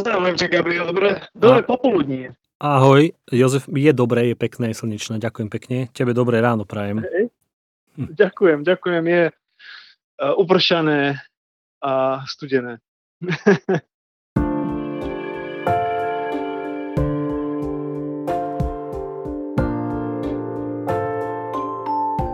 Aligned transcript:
Pozdravujem 0.00 0.36
ťa, 0.40 0.48
Gabriel. 0.48 0.88
Dobre, 0.88 1.20
dobre 1.36 1.60
popoludnie. 1.60 2.32
Ahoj, 2.56 3.12
Jozef, 3.28 3.68
je 3.68 3.92
dobré, 3.92 4.32
je 4.32 4.36
pekné, 4.40 4.72
je 4.72 4.80
slnečné, 4.80 5.20
ďakujem 5.20 5.52
pekne. 5.52 5.92
Tebe 5.92 6.16
dobré 6.16 6.40
ráno 6.40 6.64
prajem. 6.64 7.04
Hej. 7.04 7.28
Hm. 8.00 8.08
Ďakujem, 8.16 8.58
ďakujem, 8.64 9.04
je 9.04 9.22
uh, 9.28 10.32
upršané 10.40 11.20
a 11.84 12.24
studené. 12.24 12.80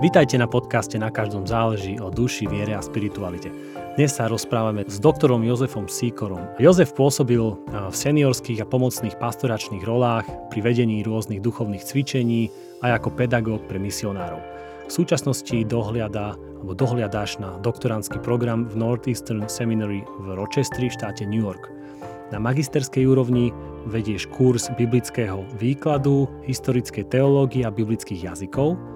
Vítajte 0.07 0.39
na 0.39 0.47
podcaste 0.47 0.95
Na 1.03 1.11
každom 1.11 1.51
záleží 1.51 1.99
o 1.99 2.15
duši, 2.15 2.47
viere 2.47 2.79
a 2.79 2.83
spiritualite. 2.85 3.51
Dnes 3.99 4.15
sa 4.15 4.31
rozprávame 4.31 4.87
s 4.87 5.03
doktorom 5.03 5.43
Jozefom 5.43 5.91
Síkorom. 5.91 6.47
Jozef 6.63 6.95
pôsobil 6.95 7.43
v 7.67 7.91
seniorských 7.91 8.63
a 8.63 8.71
pomocných 8.71 9.19
pastoračných 9.19 9.83
rolách 9.83 10.31
pri 10.55 10.63
vedení 10.63 11.03
rôznych 11.03 11.43
duchovných 11.43 11.83
cvičení 11.83 12.55
aj 12.87 13.03
ako 13.03 13.19
pedagóg 13.19 13.67
pre 13.67 13.83
misionárov. 13.83 14.39
V 14.87 14.93
súčasnosti 14.95 15.67
dohliada 15.67 16.39
alebo 16.39 16.79
dohliadáš 16.79 17.43
na 17.43 17.59
doktorantský 17.59 18.23
program 18.23 18.71
v 18.71 18.79
Northeastern 18.79 19.51
Seminary 19.51 20.07
v 20.23 20.39
Rochesteri 20.39 20.87
v 20.87 21.03
štáte 21.03 21.27
New 21.27 21.43
York. 21.43 21.67
Na 22.31 22.39
magisterskej 22.39 23.11
úrovni 23.11 23.51
vedieš 23.91 24.31
kurz 24.31 24.71
biblického 24.71 25.43
výkladu, 25.59 26.31
historickej 26.47 27.11
teológie 27.11 27.67
a 27.67 27.75
biblických 27.75 28.31
jazykov– 28.31 28.79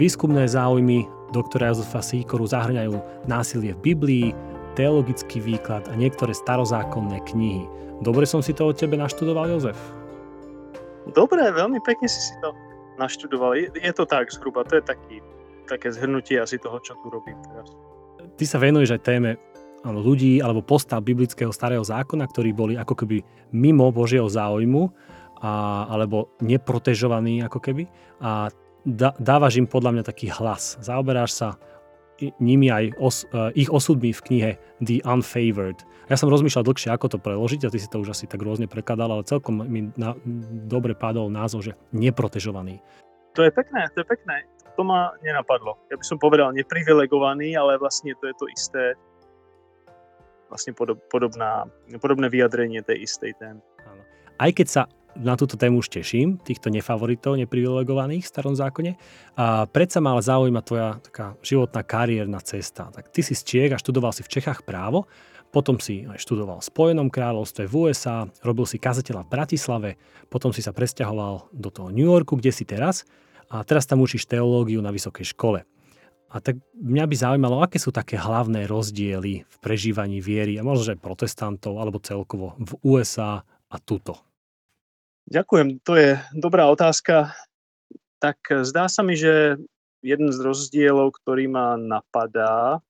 Výskumné 0.00 0.48
záujmy 0.48 1.04
doktora 1.36 1.68
Jozefa 1.68 2.00
Síkoru 2.00 2.48
zahrňajú 2.48 2.96
násilie 3.28 3.76
v 3.76 3.92
Biblii, 3.92 4.26
teologický 4.72 5.36
výklad 5.36 5.84
a 5.88 5.94
niektoré 5.96 6.32
starozákonné 6.32 7.20
knihy. 7.28 7.68
Dobre 8.00 8.24
som 8.24 8.40
si 8.40 8.56
to 8.56 8.72
od 8.72 8.76
tebe 8.76 8.96
naštudoval, 8.96 9.52
Jozef? 9.52 9.76
Dobre, 11.12 11.44
veľmi 11.52 11.76
pekne 11.84 12.08
si 12.08 12.20
si 12.24 12.34
to 12.40 12.56
naštudoval. 12.96 13.52
Je, 13.52 13.68
je 13.68 13.92
to 13.92 14.08
tak 14.08 14.32
zhruba, 14.32 14.64
to 14.64 14.80
je 14.80 14.84
taký, 14.84 15.20
také 15.68 15.92
zhrnutie 15.92 16.40
asi 16.40 16.56
toho, 16.56 16.80
čo 16.80 16.96
tu 17.04 17.12
robím 17.12 17.36
teraz. 17.52 17.68
Ty 18.40 18.44
sa 18.48 18.56
venuješ 18.56 18.96
aj 18.96 19.02
téme 19.04 19.30
ľudí 19.84 20.40
alebo 20.40 20.64
postav 20.64 21.04
biblického 21.04 21.52
starého 21.52 21.84
zákona, 21.84 22.24
ktorí 22.32 22.54
boli 22.56 22.74
ako 22.80 23.04
keby 23.04 23.20
mimo 23.52 23.92
Božieho 23.92 24.30
záujmu 24.30 24.88
a, 25.42 25.84
alebo 25.90 26.32
neprotežovaní 26.40 27.44
ako 27.44 27.58
keby. 27.60 27.84
A 28.22 28.48
dávaš 29.18 29.58
im 29.58 29.66
podľa 29.66 29.98
mňa 29.98 30.04
taký 30.06 30.30
hlas. 30.30 30.78
Zaoberáš 30.82 31.38
sa 31.38 31.48
nimi 32.38 32.70
aj 32.70 32.94
os, 33.02 33.26
uh, 33.34 33.50
ich 33.58 33.66
osudmi 33.66 34.14
v 34.14 34.20
knihe 34.22 34.50
The 34.78 35.02
Unfavored. 35.02 35.82
Ja 36.06 36.14
som 36.14 36.30
rozmýšľal 36.30 36.66
dlhšie, 36.66 36.94
ako 36.94 37.16
to 37.16 37.18
preložiť 37.18 37.66
a 37.66 37.72
ty 37.72 37.78
si 37.82 37.90
to 37.90 37.98
už 37.98 38.14
asi 38.14 38.30
tak 38.30 38.42
rôzne 38.42 38.70
prekladal, 38.70 39.10
ale 39.10 39.26
celkom 39.26 39.64
mi 39.66 39.90
na, 39.98 40.14
dobre 40.70 40.94
padol 40.94 41.32
názov, 41.32 41.66
že 41.66 41.72
neprotežovaný. 41.90 42.78
To 43.34 43.42
je 43.42 43.50
pekné, 43.50 43.88
to 43.96 44.04
je 44.04 44.06
pekné. 44.06 44.46
To 44.76 44.84
ma 44.86 45.12
nenapadlo. 45.24 45.76
Ja 45.90 45.96
by 45.98 46.04
som 46.04 46.20
povedal 46.20 46.52
neprivilegovaný, 46.54 47.56
ale 47.56 47.80
vlastne 47.80 48.14
to 48.20 48.28
je 48.28 48.34
to 48.38 48.46
isté 48.52 48.82
vlastne 50.52 50.76
podob, 50.76 51.00
podobná, 51.08 51.64
podobné 51.96 52.28
vyjadrenie 52.28 52.84
tej 52.84 53.08
istej 53.08 53.32
témy. 53.40 53.60
Aj 54.36 54.50
keď 54.52 54.66
sa 54.68 54.82
na 55.22 55.38
túto 55.38 55.54
tému 55.54 55.80
už 55.80 55.88
teším, 55.88 56.42
týchto 56.42 56.68
nefavoritov, 56.68 57.38
neprivilegovaných 57.38 58.26
v 58.26 58.30
starom 58.30 58.58
zákone. 58.58 58.98
A 59.38 59.64
predsa 59.70 60.02
ma 60.02 60.18
ale 60.18 60.22
zaujíma 60.26 60.60
tvoja 60.66 60.98
taká 61.00 61.38
životná 61.40 61.86
kariérna 61.86 62.42
cesta. 62.42 62.90
Tak 62.90 63.14
ty 63.14 63.22
si 63.22 63.38
z 63.38 63.42
Čiech 63.46 63.72
a 63.72 63.80
študoval 63.80 64.10
si 64.10 64.26
v 64.26 64.32
Čechách 64.34 64.66
právo, 64.66 65.06
potom 65.52 65.76
si 65.76 66.08
aj 66.08 66.16
študoval 66.16 66.64
v 66.64 66.68
Spojenom 66.68 67.08
kráľovstve 67.12 67.68
v 67.68 67.74
USA, 67.86 68.24
robil 68.40 68.64
si 68.64 68.80
kazateľa 68.80 69.28
v 69.28 69.32
Bratislave, 69.32 69.90
potom 70.32 70.48
si 70.48 70.64
sa 70.64 70.72
presťahoval 70.72 71.52
do 71.52 71.68
toho 71.68 71.92
New 71.92 72.08
Yorku, 72.08 72.40
kde 72.40 72.50
si 72.50 72.64
teraz 72.64 73.04
a 73.52 73.60
teraz 73.60 73.84
tam 73.84 74.00
učíš 74.00 74.24
teológiu 74.24 74.80
na 74.80 74.88
vysokej 74.88 75.36
škole. 75.36 75.68
A 76.32 76.40
tak 76.40 76.56
mňa 76.72 77.04
by 77.04 77.16
zaujímalo, 77.20 77.60
aké 77.60 77.76
sú 77.76 77.92
také 77.92 78.16
hlavné 78.16 78.64
rozdiely 78.64 79.44
v 79.44 79.56
prežívaní 79.60 80.24
viery 80.24 80.56
a 80.56 80.64
možno, 80.64 80.88
že 80.88 80.96
protestantov 80.96 81.76
alebo 81.76 82.00
celkovo 82.00 82.56
v 82.56 82.72
USA 82.80 83.44
a 83.68 83.76
tuto. 83.76 84.31
Ďakujem, 85.30 85.78
to 85.86 85.94
je 85.94 86.18
dobrá 86.34 86.66
otázka. 86.66 87.30
Tak 88.18 88.38
eh, 88.50 88.66
zdá 88.66 88.90
sa 88.90 89.06
mi, 89.06 89.14
že 89.14 89.58
jeden 90.02 90.34
z 90.34 90.38
rozdielov, 90.42 91.14
ktorý 91.22 91.46
ma 91.46 91.78
napadá, 91.78 92.82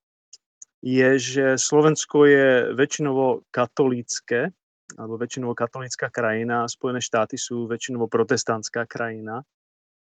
je, 0.83 1.09
že 1.15 1.45
Slovensko 1.55 2.27
je 2.27 2.47
väčšinovo 2.75 3.47
katolícke, 3.53 4.51
alebo 4.99 5.15
väčšinovo 5.15 5.55
katolícka 5.55 6.11
krajina, 6.11 6.67
Spojené 6.67 6.99
štáty 6.99 7.39
sú 7.39 7.71
väčšinovo 7.71 8.11
protestantská 8.11 8.83
krajina. 8.83 9.45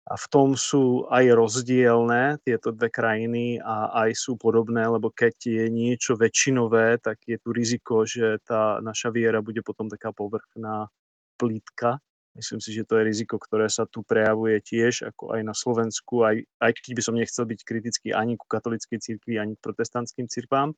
A 0.02 0.18
v 0.18 0.26
tom 0.34 0.58
sú 0.58 1.06
aj 1.14 1.30
rozdielne 1.30 2.42
tieto 2.42 2.74
dve 2.74 2.90
krajiny 2.90 3.62
a 3.62 3.94
aj 4.08 4.18
sú 4.18 4.34
podobné, 4.34 4.82
lebo 4.90 5.14
keď 5.14 5.36
je 5.38 5.66
niečo 5.70 6.18
väčšinové, 6.18 6.98
tak 6.98 7.22
je 7.30 7.38
tu 7.38 7.54
riziko, 7.54 8.02
že 8.02 8.42
tá 8.42 8.82
naša 8.82 9.14
viera 9.14 9.46
bude 9.46 9.62
potom 9.62 9.86
taká 9.92 10.10
povrchná, 10.10 10.90
plítka 11.38 12.02
Myslím 12.32 12.64
si, 12.64 12.72
že 12.72 12.88
to 12.88 12.96
je 12.96 13.08
riziko, 13.12 13.36
ktoré 13.36 13.68
sa 13.68 13.84
tu 13.84 14.08
prejavuje 14.08 14.64
tiež, 14.64 15.04
ako 15.04 15.36
aj 15.36 15.42
na 15.44 15.52
Slovensku, 15.52 16.24
aj, 16.24 16.48
aj 16.64 16.72
keď 16.80 16.92
by 16.96 17.02
som 17.04 17.16
nechcel 17.20 17.44
byť 17.44 17.60
kritický 17.68 18.08
ani 18.16 18.40
ku 18.40 18.48
katolickej 18.48 19.04
cirkvi, 19.04 19.36
ani 19.36 19.60
k 19.60 19.64
protestantským 19.64 20.32
cirkvám. 20.32 20.72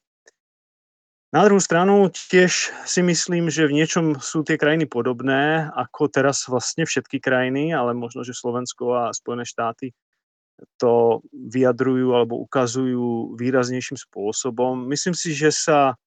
Na 1.33 1.41
druhú 1.45 1.57
stranu 1.57 2.13
tiež 2.13 2.73
si 2.85 3.01
myslím, 3.01 3.49
že 3.49 3.65
v 3.65 3.81
niečom 3.81 4.21
sú 4.21 4.45
tie 4.45 4.53
krajiny 4.53 4.85
podobné, 4.85 5.65
ako 5.73 6.09
teraz 6.09 6.45
vlastne 6.45 6.85
všetky 6.85 7.17
krajiny, 7.17 7.73
ale 7.73 7.97
možno, 7.97 8.21
že 8.21 8.37
Slovensko 8.37 9.09
a 9.09 9.13
Spojené 9.13 9.41
štáty 9.41 9.97
to 10.77 11.25
vyjadrujú 11.33 12.13
alebo 12.13 12.37
ukazujú 12.45 13.33
výraznejším 13.33 13.97
spôsobom. 13.97 14.85
Myslím 14.85 15.17
si, 15.17 15.33
že 15.33 15.49
sa 15.49 15.97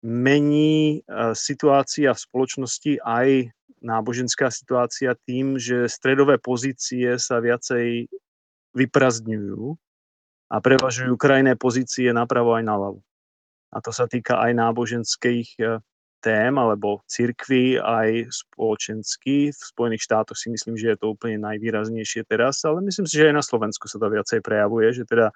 mení 0.00 1.00
e, 1.04 1.32
situácia 1.36 2.16
v 2.16 2.24
spoločnosti 2.24 2.92
aj 3.04 3.52
náboženská 3.80 4.52
situácia 4.52 5.16
tým, 5.24 5.56
že 5.56 5.88
stredové 5.88 6.36
pozície 6.36 7.16
sa 7.16 7.40
viacej 7.40 8.08
vyprazdňujú 8.76 9.76
a 10.50 10.56
prevažujú 10.60 11.16
krajné 11.16 11.56
pozície 11.56 12.12
napravo 12.12 12.54
aj 12.56 12.64
naľavo. 12.64 13.00
A 13.70 13.78
to 13.78 13.94
sa 13.94 14.10
týka 14.10 14.36
aj 14.42 14.52
náboženských 14.56 15.48
eh, 15.62 15.78
tém 16.20 16.52
alebo 16.60 17.00
cirkvy, 17.08 17.80
aj 17.80 18.28
spoločensky. 18.28 19.54
V 19.54 19.60
Spojených 19.60 20.04
štátoch 20.04 20.36
si 20.36 20.52
myslím, 20.52 20.76
že 20.76 20.92
je 20.92 20.98
to 21.00 21.16
úplne 21.16 21.40
najvýraznejšie 21.40 22.28
teraz, 22.28 22.60
ale 22.68 22.84
myslím 22.84 23.08
si, 23.08 23.16
že 23.16 23.32
aj 23.32 23.40
na 23.40 23.44
Slovensku 23.44 23.88
sa 23.88 23.96
to 23.96 24.12
viacej 24.12 24.44
prejavuje, 24.44 24.92
že 24.92 25.08
teda 25.08 25.32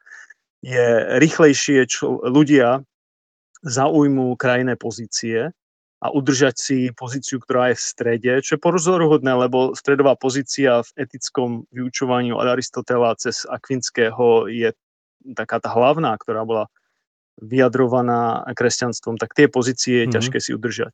je 0.61 0.87
rýchlejšie, 1.21 1.89
čo 1.89 2.21
ľudia 2.25 2.85
zaujmú 3.65 4.37
krajné 4.37 4.77
pozície 4.77 5.51
a 6.05 6.07
udržať 6.13 6.55
si 6.61 6.79
pozíciu, 6.93 7.41
ktorá 7.41 7.73
je 7.73 7.81
v 7.81 7.87
strede, 7.89 8.33
čo 8.45 8.61
je 8.61 8.61
porozoruhodné, 8.61 9.49
lebo 9.49 9.73
stredová 9.73 10.21
pozícia 10.21 10.85
v 10.85 11.09
etickom 11.09 11.65
vyučovaní 11.73 12.29
od 12.29 12.45
Aristotela 12.45 13.17
cez 13.17 13.49
Akvinského 13.49 14.53
je 14.53 14.77
taká 15.33 15.65
tá 15.65 15.73
hlavná, 15.73 16.13
ktorá 16.21 16.45
bola 16.45 16.69
vyjadrovaná 17.41 18.45
kresťanstvom, 18.53 19.17
tak 19.17 19.33
tie 19.33 19.49
pozície 19.49 20.05
je 20.05 20.07
mm-hmm. 20.07 20.15
ťažké 20.15 20.39
si 20.45 20.53
udržať. 20.53 20.93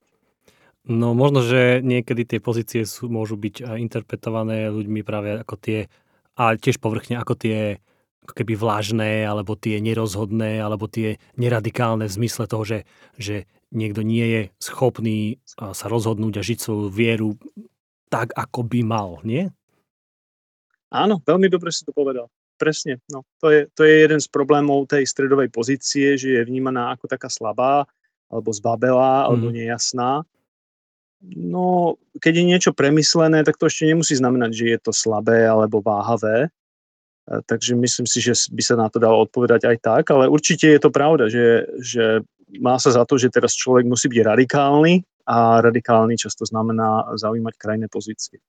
No 0.86 1.12
možno, 1.12 1.44
že 1.44 1.84
niekedy 1.84 2.25
tie 2.25 2.41
pozície 2.41 2.88
sú, 2.88 3.12
môžu 3.12 3.36
byť 3.36 3.76
interpretované 3.76 4.72
ľuďmi 4.72 5.04
práve 5.04 5.42
ako 5.42 5.54
tie, 5.60 5.92
a 6.38 6.56
tiež 6.56 6.80
povrchne 6.80 7.20
ako 7.20 7.36
tie 7.36 7.84
keby 8.32 8.54
vlažné, 8.56 9.26
alebo 9.26 9.54
tie 9.56 9.80
nerozhodné, 9.82 10.60
alebo 10.60 10.86
tie 10.86 11.18
neradikálne 11.36 12.06
v 12.06 12.16
zmysle 12.16 12.44
toho, 12.47 12.65
že, 12.65 12.78
že 13.16 13.50
niekto 13.71 14.03
nie 14.03 14.27
je 14.27 14.42
schopný 14.59 15.38
sa 15.54 15.86
rozhodnúť 15.86 16.41
a 16.41 16.47
žiť 16.47 16.59
svoju 16.59 16.86
vieru 16.91 17.38
tak, 18.10 18.34
ako 18.34 18.66
by 18.66 18.80
mal, 18.82 19.10
nie? 19.22 19.47
Áno, 20.91 21.22
veľmi 21.22 21.47
dobre 21.47 21.71
si 21.71 21.86
to 21.86 21.94
povedal. 21.94 22.27
Presne. 22.59 22.98
No, 23.09 23.24
to, 23.38 23.48
je, 23.48 23.60
to 23.72 23.86
je 23.86 24.04
jeden 24.04 24.21
z 24.21 24.28
problémov 24.28 24.91
tej 24.91 25.06
stredovej 25.06 25.48
pozície, 25.48 26.18
že 26.18 26.36
je 26.36 26.42
vnímaná 26.44 26.92
ako 26.92 27.06
taká 27.09 27.30
slabá, 27.30 27.86
alebo 28.28 28.50
zbabelá, 28.50 29.24
mm. 29.24 29.26
alebo 29.30 29.47
mhm. 29.48 29.54
nejasná. 29.54 30.12
No, 31.21 32.00
keď 32.16 32.33
je 32.41 32.44
niečo 32.48 32.71
premyslené, 32.72 33.44
tak 33.44 33.60
to 33.60 33.68
ešte 33.68 33.84
nemusí 33.84 34.16
znamenať, 34.16 34.50
že 34.56 34.65
je 34.72 34.78
to 34.80 34.92
slabé 34.92 35.44
alebo 35.44 35.84
váhavé. 35.84 36.48
Takže 37.28 37.77
myslím 37.77 38.07
si, 38.09 38.19
že 38.22 38.33
by 38.51 38.63
sa 38.65 38.75
na 38.81 38.89
to 38.89 38.97
dalo 38.97 39.22
odpovedať 39.28 39.69
aj 39.69 39.77
tak, 39.83 40.05
ale 40.11 40.27
určite 40.27 40.67
je 40.71 40.81
to 40.81 40.91
pravda, 40.91 41.28
že, 41.31 41.69
že 41.78 42.25
má 42.59 42.75
sa 42.81 42.91
za 42.91 43.07
to, 43.07 43.21
že 43.21 43.31
teraz 43.31 43.55
človek 43.55 43.87
musí 43.87 44.11
byť 44.11 44.21
radikálny 44.25 45.07
a 45.31 45.63
radikálny 45.63 46.19
často 46.19 46.43
znamená 46.43 47.07
zaujímať 47.15 47.55
krajné 47.55 47.87
pozície. 47.87 48.43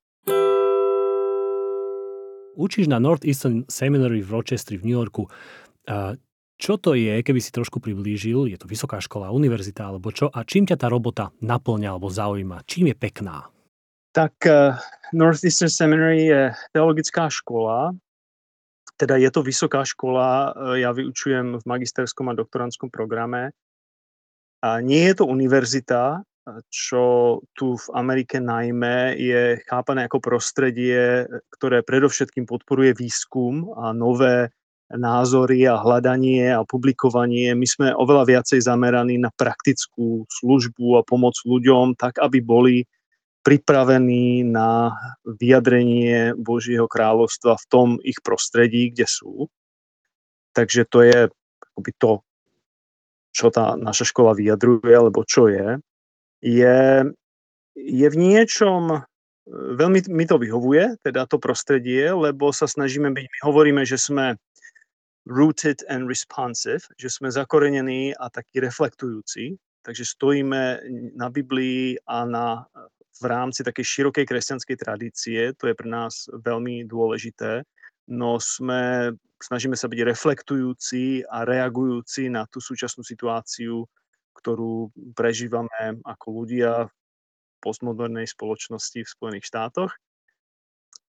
Učíš 2.58 2.90
na 2.90 2.98
Northeastern 2.98 3.70
Seminary 3.70 4.26
v 4.26 4.34
Rochesteri 4.34 4.82
v 4.82 4.86
New 4.90 4.98
Yorku. 4.98 5.30
Čo 6.62 6.78
to 6.78 6.94
je, 6.94 7.26
keby 7.26 7.40
si 7.42 7.50
trošku 7.50 7.82
priblížil? 7.82 8.50
Je 8.50 8.58
to 8.58 8.70
vysoká 8.70 9.02
škola, 9.02 9.34
univerzita 9.34 9.88
alebo 9.94 10.14
čo? 10.14 10.30
A 10.30 10.46
čím 10.46 10.70
ťa 10.70 10.78
tá 10.78 10.88
robota 10.90 11.34
naplňa 11.42 11.90
alebo 11.98 12.10
zaujíma? 12.10 12.66
Čím 12.70 12.94
je 12.94 12.96
pekná? 12.98 13.50
Tak 14.12 14.34
uh, 14.46 14.78
Northeastern 15.16 15.72
Seminary 15.72 16.28
je 16.28 16.42
teologická 16.76 17.32
škola, 17.32 17.96
teda 19.02 19.18
je 19.18 19.34
to 19.34 19.42
vysoká 19.42 19.82
škola, 19.82 20.54
eh, 20.54 20.86
ja 20.86 20.94
vyučujem 20.94 21.58
v 21.58 21.66
magisterskom 21.66 22.30
a 22.30 22.38
doktorantskom 22.38 22.94
programe. 22.94 23.50
A 24.62 24.78
nie 24.78 25.10
je 25.10 25.18
to 25.18 25.26
univerzita, 25.26 26.22
čo 26.70 27.38
tu 27.54 27.78
v 27.78 27.88
Amerike 27.94 28.42
najmä 28.42 29.14
je 29.18 29.62
chápané 29.66 30.10
ako 30.10 30.22
prostredie, 30.22 31.26
ktoré 31.54 31.86
predovšetkým 31.86 32.50
podporuje 32.50 32.98
výskum 32.98 33.74
a 33.78 33.94
nové 33.94 34.50
názory 34.92 35.64
a 35.70 35.80
hľadanie 35.80 36.52
a 36.52 36.68
publikovanie. 36.68 37.56
My 37.56 37.68
sme 37.70 37.88
oveľa 37.96 38.38
viacej 38.38 38.60
zameraní 38.66 39.22
na 39.22 39.32
praktickú 39.32 40.28
službu 40.28 41.00
a 41.00 41.06
pomoc 41.08 41.38
ľuďom, 41.48 41.96
tak 41.96 42.20
aby 42.20 42.44
boli 42.44 42.84
pripravení 43.42 44.46
na 44.46 44.94
vyjadrenie 45.26 46.38
Božieho 46.38 46.86
kráľovstva 46.86 47.58
v 47.58 47.66
tom 47.70 47.88
ich 48.06 48.22
prostredí, 48.22 48.94
kde 48.94 49.10
sú. 49.10 49.50
Takže 50.54 50.86
to 50.86 51.00
je 51.02 51.20
akoby 51.74 51.92
to, 51.98 52.22
čo 53.32 53.50
tá 53.50 53.80
naša 53.80 54.06
škola 54.06 54.38
vyjadruje, 54.38 54.94
alebo 54.94 55.26
čo 55.26 55.48
je. 55.50 55.80
Je, 56.44 57.08
je 57.74 58.08
v 58.12 58.18
niečom, 58.18 59.02
veľmi 59.50 60.00
mi 60.12 60.26
to 60.28 60.38
vyhovuje, 60.38 61.00
teda 61.02 61.26
to 61.26 61.42
prostredie, 61.42 62.12
lebo 62.12 62.54
sa 62.54 62.68
snažíme 62.68 63.10
byť, 63.10 63.26
my 63.26 63.40
hovoríme, 63.48 63.82
že 63.88 63.98
sme 63.98 64.38
rooted 65.26 65.86
and 65.90 66.10
responsive, 66.10 66.82
že 66.98 67.10
sme 67.10 67.30
zakorenení 67.30 68.14
a 68.18 68.30
takí 68.30 68.58
reflektujúci, 68.58 69.58
takže 69.86 70.06
stojíme 70.06 70.82
na 71.18 71.28
Biblii 71.30 71.98
a 72.10 72.26
na 72.26 72.46
v 73.20 73.26
rámci 73.28 73.66
takej 73.66 73.84
širokej 73.84 74.26
kresťanskej 74.26 74.78
tradície, 74.80 75.40
to 75.60 75.68
je 75.68 75.76
pre 75.76 75.90
nás 75.90 76.32
veľmi 76.32 76.88
dôležité, 76.88 77.68
no 78.12 78.40
sme, 78.40 79.12
snažíme 79.40 79.76
sa 79.76 79.92
byť 79.92 80.00
reflektujúci 80.04 81.28
a 81.28 81.44
reagujúci 81.44 82.32
na 82.32 82.48
tú 82.48 82.64
súčasnú 82.64 83.04
situáciu, 83.04 83.86
ktorú 84.36 84.90
prežívame 85.14 86.02
ako 86.08 86.28
ľudia 86.44 86.88
v 86.88 86.94
postmodernej 87.62 88.26
spoločnosti 88.26 89.06
v 89.06 89.12
Spojených 89.12 89.48
štátoch. 89.48 89.92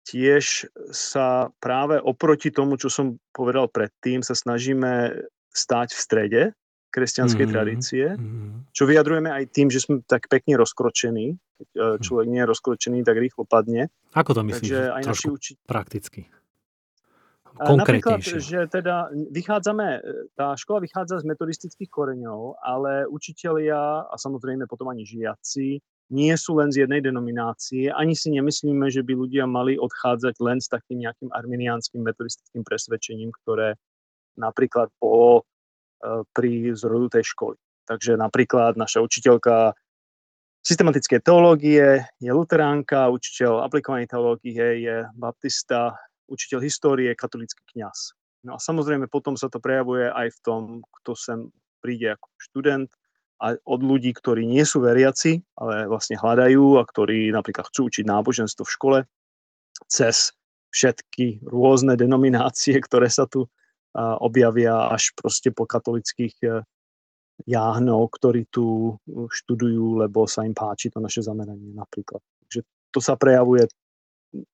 Tiež 0.03 0.67
sa 0.91 1.55
práve 1.63 2.03
oproti 2.03 2.51
tomu, 2.51 2.75
čo 2.75 2.91
som 2.91 3.23
povedal 3.31 3.71
predtým, 3.71 4.21
sa 4.21 4.35
snažíme 4.35 5.15
stať 5.55 5.95
v 5.95 6.01
strede 6.01 6.43
kresťanskej 6.93 7.41
mm-hmm. 7.41 7.57
tradície, 7.57 8.05
mm-hmm. 8.13 8.69
čo 8.77 8.85
vyjadrujeme 8.85 9.33
aj 9.33 9.45
tým, 9.49 9.73
že 9.73 9.81
sme 9.81 10.05
tak 10.05 10.29
pekne 10.29 10.61
rozkročení. 10.61 11.41
Keď 11.57 11.69
e, 11.73 11.81
hm. 11.81 11.99
človek 12.05 12.27
nie 12.29 12.41
je 12.45 12.51
rozkročený, 12.53 12.99
tak 13.03 13.17
rýchlo 13.17 13.49
padne. 13.49 13.89
Ako 14.13 14.37
to 14.37 14.45
myslíš? 14.45 14.69
Takže 14.69 14.81
aj 14.93 15.03
naši 15.09 15.27
uči... 15.33 15.53
prakticky. 15.65 16.29
Napríklad, 17.53 18.25
že 18.25 18.65
teda 18.69 19.13
vychádzame, 19.13 19.87
e, 19.97 20.01
tá 20.37 20.57
škola 20.57 20.85
vychádza 20.85 21.21
z 21.21 21.29
metodistických 21.29 21.89
koreňov, 21.89 22.61
ale 22.61 23.05
učitelia 23.09 24.09
a 24.09 24.15
samozrejme 24.17 24.65
potom 24.69 24.89
ani 24.89 25.05
žiaci 25.05 25.81
nie 26.13 26.35
sú 26.37 26.61
len 26.61 26.69
z 26.69 26.85
jednej 26.85 27.01
denominácie. 27.01 27.89
Ani 27.89 28.13
si 28.13 28.29
nemyslíme, 28.37 28.85
že 28.93 29.01
by 29.01 29.13
ľudia 29.17 29.45
mali 29.49 29.81
odchádzať 29.81 30.35
len 30.45 30.61
s 30.61 30.69
takým 30.69 31.01
nejakým 31.09 31.33
arminiánskym 31.33 32.05
metodistickým 32.05 32.65
presvedčením, 32.65 33.33
ktoré 33.33 33.81
napríklad 34.37 34.93
bolo 35.01 35.45
E, 35.45 35.52
pri 36.35 36.75
zrodu 36.75 37.09
tej 37.19 37.25
školy. 37.35 37.59
Takže 37.87 38.15
napríklad 38.19 38.79
naša 38.79 39.03
učiteľka 39.03 39.75
systematické 40.63 41.19
teológie 41.19 42.07
je 42.23 42.31
luteránka, 42.31 43.11
učiteľ 43.11 43.67
aplikovanej 43.67 44.07
teológie 44.07 44.87
je 44.87 44.97
baptista, 45.19 45.99
učiteľ 46.31 46.59
histórie, 46.63 47.11
katolický 47.19 47.63
kňaz. 47.75 48.15
No 48.47 48.59
a 48.59 48.59
samozrejme 48.59 49.07
potom 49.07 49.39
sa 49.39 49.47
to 49.51 49.63
prejavuje 49.63 50.11
aj 50.11 50.35
v 50.35 50.39
tom, 50.43 50.63
kto 51.03 51.15
sem 51.15 51.39
príde 51.83 52.15
ako 52.15 52.27
študent 52.39 52.91
a 53.43 53.59
od 53.67 53.81
ľudí, 53.83 54.15
ktorí 54.15 54.47
nie 54.47 54.63
sú 54.63 54.83
veriaci, 54.83 55.43
ale 55.59 55.91
vlastne 55.91 56.15
hľadajú 56.15 56.79
a 56.79 56.87
ktorí 56.87 57.35
napríklad 57.35 57.67
chcú 57.71 57.91
učiť 57.91 58.07
náboženstvo 58.07 58.63
v 58.63 58.75
škole 58.75 58.99
cez 59.91 60.31
všetky 60.71 61.43
rôzne 61.43 61.99
denominácie, 61.99 62.79
ktoré 62.79 63.11
sa 63.11 63.27
tu 63.27 63.51
objavia 63.97 64.89
až 64.89 65.13
proste 65.13 65.53
po 65.53 65.69
katolických 65.69 66.35
e, 66.45 66.49
jáhnov, 67.45 68.09
ktorí 68.17 68.49
tu 68.49 68.97
študujú, 69.09 70.01
lebo 70.01 70.25
sa 70.25 70.49
im 70.49 70.57
páči 70.57 70.89
to 70.89 71.03
naše 71.03 71.21
zameranie 71.21 71.77
napríklad. 71.77 72.21
Takže 72.47 72.61
to 72.93 73.01
sa 73.05 73.21
prejavuje 73.21 73.69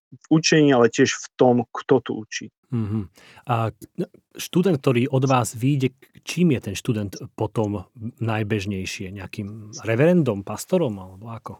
v 0.08 0.26
učení, 0.32 0.74
ale 0.74 0.90
tiež 0.90 1.14
v 1.14 1.26
tom, 1.38 1.56
kto 1.70 1.94
tu 2.02 2.12
učí. 2.18 2.46
Mm-hmm. 2.68 3.04
A 3.48 3.72
študent, 4.36 4.76
ktorý 4.80 5.08
od 5.08 5.24
vás 5.24 5.56
vyjde, 5.56 5.94
čím 6.26 6.52
je 6.56 6.60
ten 6.60 6.74
študent 6.76 7.16
potom 7.32 7.88
najbežnejšie? 8.20 9.14
Nejakým 9.14 9.72
reverendom, 9.84 10.44
pastorom 10.44 10.96
alebo 10.98 11.32
ako? 11.32 11.52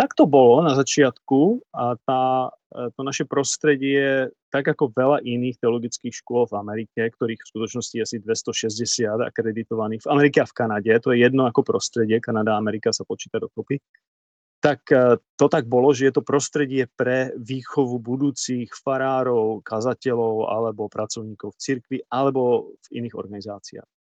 Tak 0.00 0.16
to 0.16 0.24
bolo 0.24 0.64
na 0.64 0.72
začiatku 0.72 1.60
a 1.76 1.92
tá, 2.08 2.48
e, 2.72 2.88
to 2.96 3.04
naše 3.04 3.28
prostredie, 3.28 4.32
tak 4.48 4.72
ako 4.72 4.96
veľa 4.96 5.20
iných 5.20 5.60
teologických 5.60 6.24
škôl 6.24 6.48
v 6.48 6.56
Amerike, 6.56 7.04
ktorých 7.04 7.36
v 7.36 7.50
skutočnosti 7.52 7.94
je 8.00 8.04
asi 8.08 8.16
260 8.16 9.28
akreditovaných 9.28 10.00
v 10.00 10.08
Amerike 10.08 10.40
a 10.40 10.48
v 10.48 10.56
Kanade, 10.56 10.88
to 11.04 11.12
je 11.12 11.20
jedno 11.20 11.44
ako 11.44 11.60
prostredie, 11.68 12.16
Kanada 12.16 12.56
a 12.56 12.60
Amerika 12.64 12.96
sa 12.96 13.04
počíta 13.04 13.44
dokopy, 13.44 13.76
tak 14.64 14.88
e, 14.88 15.20
to 15.36 15.46
tak 15.52 15.68
bolo, 15.68 15.92
že 15.92 16.08
je 16.08 16.16
to 16.16 16.24
prostredie 16.24 16.88
pre 16.88 17.36
výchovu 17.36 18.00
budúcich 18.00 18.72
farárov, 18.72 19.60
kazateľov 19.60 20.48
alebo 20.48 20.88
pracovníkov 20.88 21.52
v 21.52 21.60
cirkvi 21.60 21.98
alebo 22.08 22.72
v 22.88 23.04
iných 23.04 23.12
organizáciách. 23.20 23.99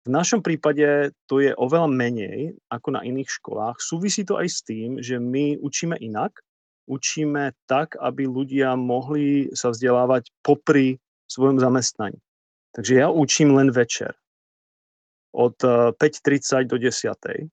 V 0.00 0.08
našom 0.08 0.40
prípade 0.40 1.12
to 1.28 1.44
je 1.44 1.52
oveľa 1.52 1.92
menej 1.92 2.56
ako 2.72 2.96
na 2.96 3.04
iných 3.04 3.28
školách. 3.28 3.84
Súvisí 3.84 4.24
to 4.24 4.40
aj 4.40 4.48
s 4.48 4.64
tým, 4.64 4.96
že 5.04 5.20
my 5.20 5.60
učíme 5.60 6.00
inak. 6.00 6.40
Učíme 6.88 7.52
tak, 7.68 8.00
aby 8.00 8.24
ľudia 8.24 8.74
mohli 8.80 9.52
sa 9.52 9.70
vzdelávať 9.70 10.32
popri 10.40 10.96
svojom 11.28 11.60
zamestnaní. 11.60 12.18
Takže 12.72 12.92
ja 12.96 13.12
učím 13.12 13.54
len 13.54 13.68
večer. 13.70 14.16
Od 15.36 15.54
5.30 15.60 16.00
eh, 16.00 16.66
do 16.66 16.76
10. 16.80 17.50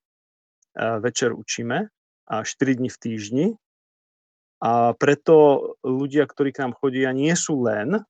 Eh, 0.78 1.00
večer 1.04 1.36
učíme 1.36 1.92
a 2.28 2.36
4 2.44 2.80
dní 2.80 2.90
v 2.90 2.98
týždni. 2.98 3.48
A 4.58 4.98
preto 4.98 5.78
ľudia, 5.86 6.26
ktorí 6.26 6.50
k 6.50 6.66
nám 6.66 6.74
chodia, 6.74 7.14
nie 7.14 7.36
sú 7.38 7.62
len 7.62 8.02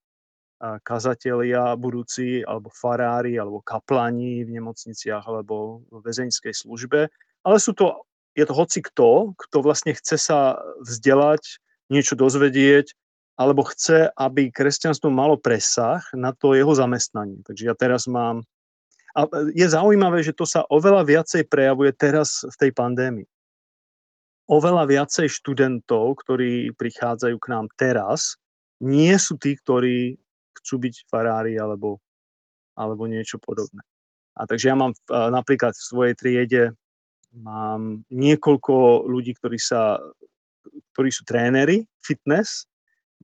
kazatelia 0.81 1.77
budúci, 1.77 2.41
alebo 2.41 2.73
farári, 2.73 3.37
alebo 3.37 3.61
kaplani 3.61 4.41
v 4.41 4.57
nemocniciach, 4.57 5.25
alebo 5.25 5.85
v 5.93 6.01
väzeňskej 6.01 6.53
službe, 6.53 7.09
ale 7.45 7.57
sú 7.61 7.77
to, 7.77 8.03
je 8.33 8.45
to 8.45 8.53
hoci 8.53 8.81
kto, 8.81 9.37
kto 9.37 9.57
vlastne 9.61 9.93
chce 9.93 10.17
sa 10.17 10.57
vzdelať, 10.81 11.61
niečo 11.93 12.17
dozvedieť, 12.17 12.91
alebo 13.37 13.61
chce, 13.69 14.09
aby 14.17 14.49
kresťanstvo 14.49 15.13
malo 15.13 15.37
presah 15.37 16.01
na 16.17 16.33
to 16.33 16.57
jeho 16.57 16.73
zamestnanie. 16.73 17.45
Takže 17.45 17.63
ja 17.69 17.75
teraz 17.77 18.09
mám... 18.09 18.41
A 19.13 19.25
je 19.53 19.65
zaujímavé, 19.65 20.21
že 20.25 20.33
to 20.33 20.45
sa 20.45 20.65
oveľa 20.69 21.05
viacej 21.05 21.45
prejavuje 21.45 21.93
teraz 21.93 22.45
v 22.45 22.55
tej 22.57 22.71
pandémii. 22.73 23.29
Oveľa 24.49 24.89
viacej 24.89 25.29
študentov, 25.29 26.21
ktorí 26.25 26.73
prichádzajú 26.77 27.37
k 27.37 27.47
nám 27.49 27.65
teraz, 27.77 28.41
nie 28.81 29.13
sú 29.17 29.37
tí, 29.37 29.57
ktorí 29.57 30.17
chcú 30.61 30.87
byť 30.87 30.95
farári 31.09 31.55
alebo, 31.57 32.01
alebo 32.73 33.05
niečo 33.05 33.37
podobné. 33.41 33.81
A 34.37 34.45
takže 34.45 34.69
ja 34.69 34.75
mám 34.77 34.93
napríklad 35.09 35.73
v 35.73 35.87
svojej 35.87 36.13
triede 36.13 36.63
mám 37.33 38.05
niekoľko 38.13 39.05
ľudí, 39.09 39.33
ktorí, 39.37 39.57
sa, 39.57 39.97
ktorí 40.93 41.09
sú 41.09 41.25
tréneri 41.25 41.85
fitness, 42.05 42.69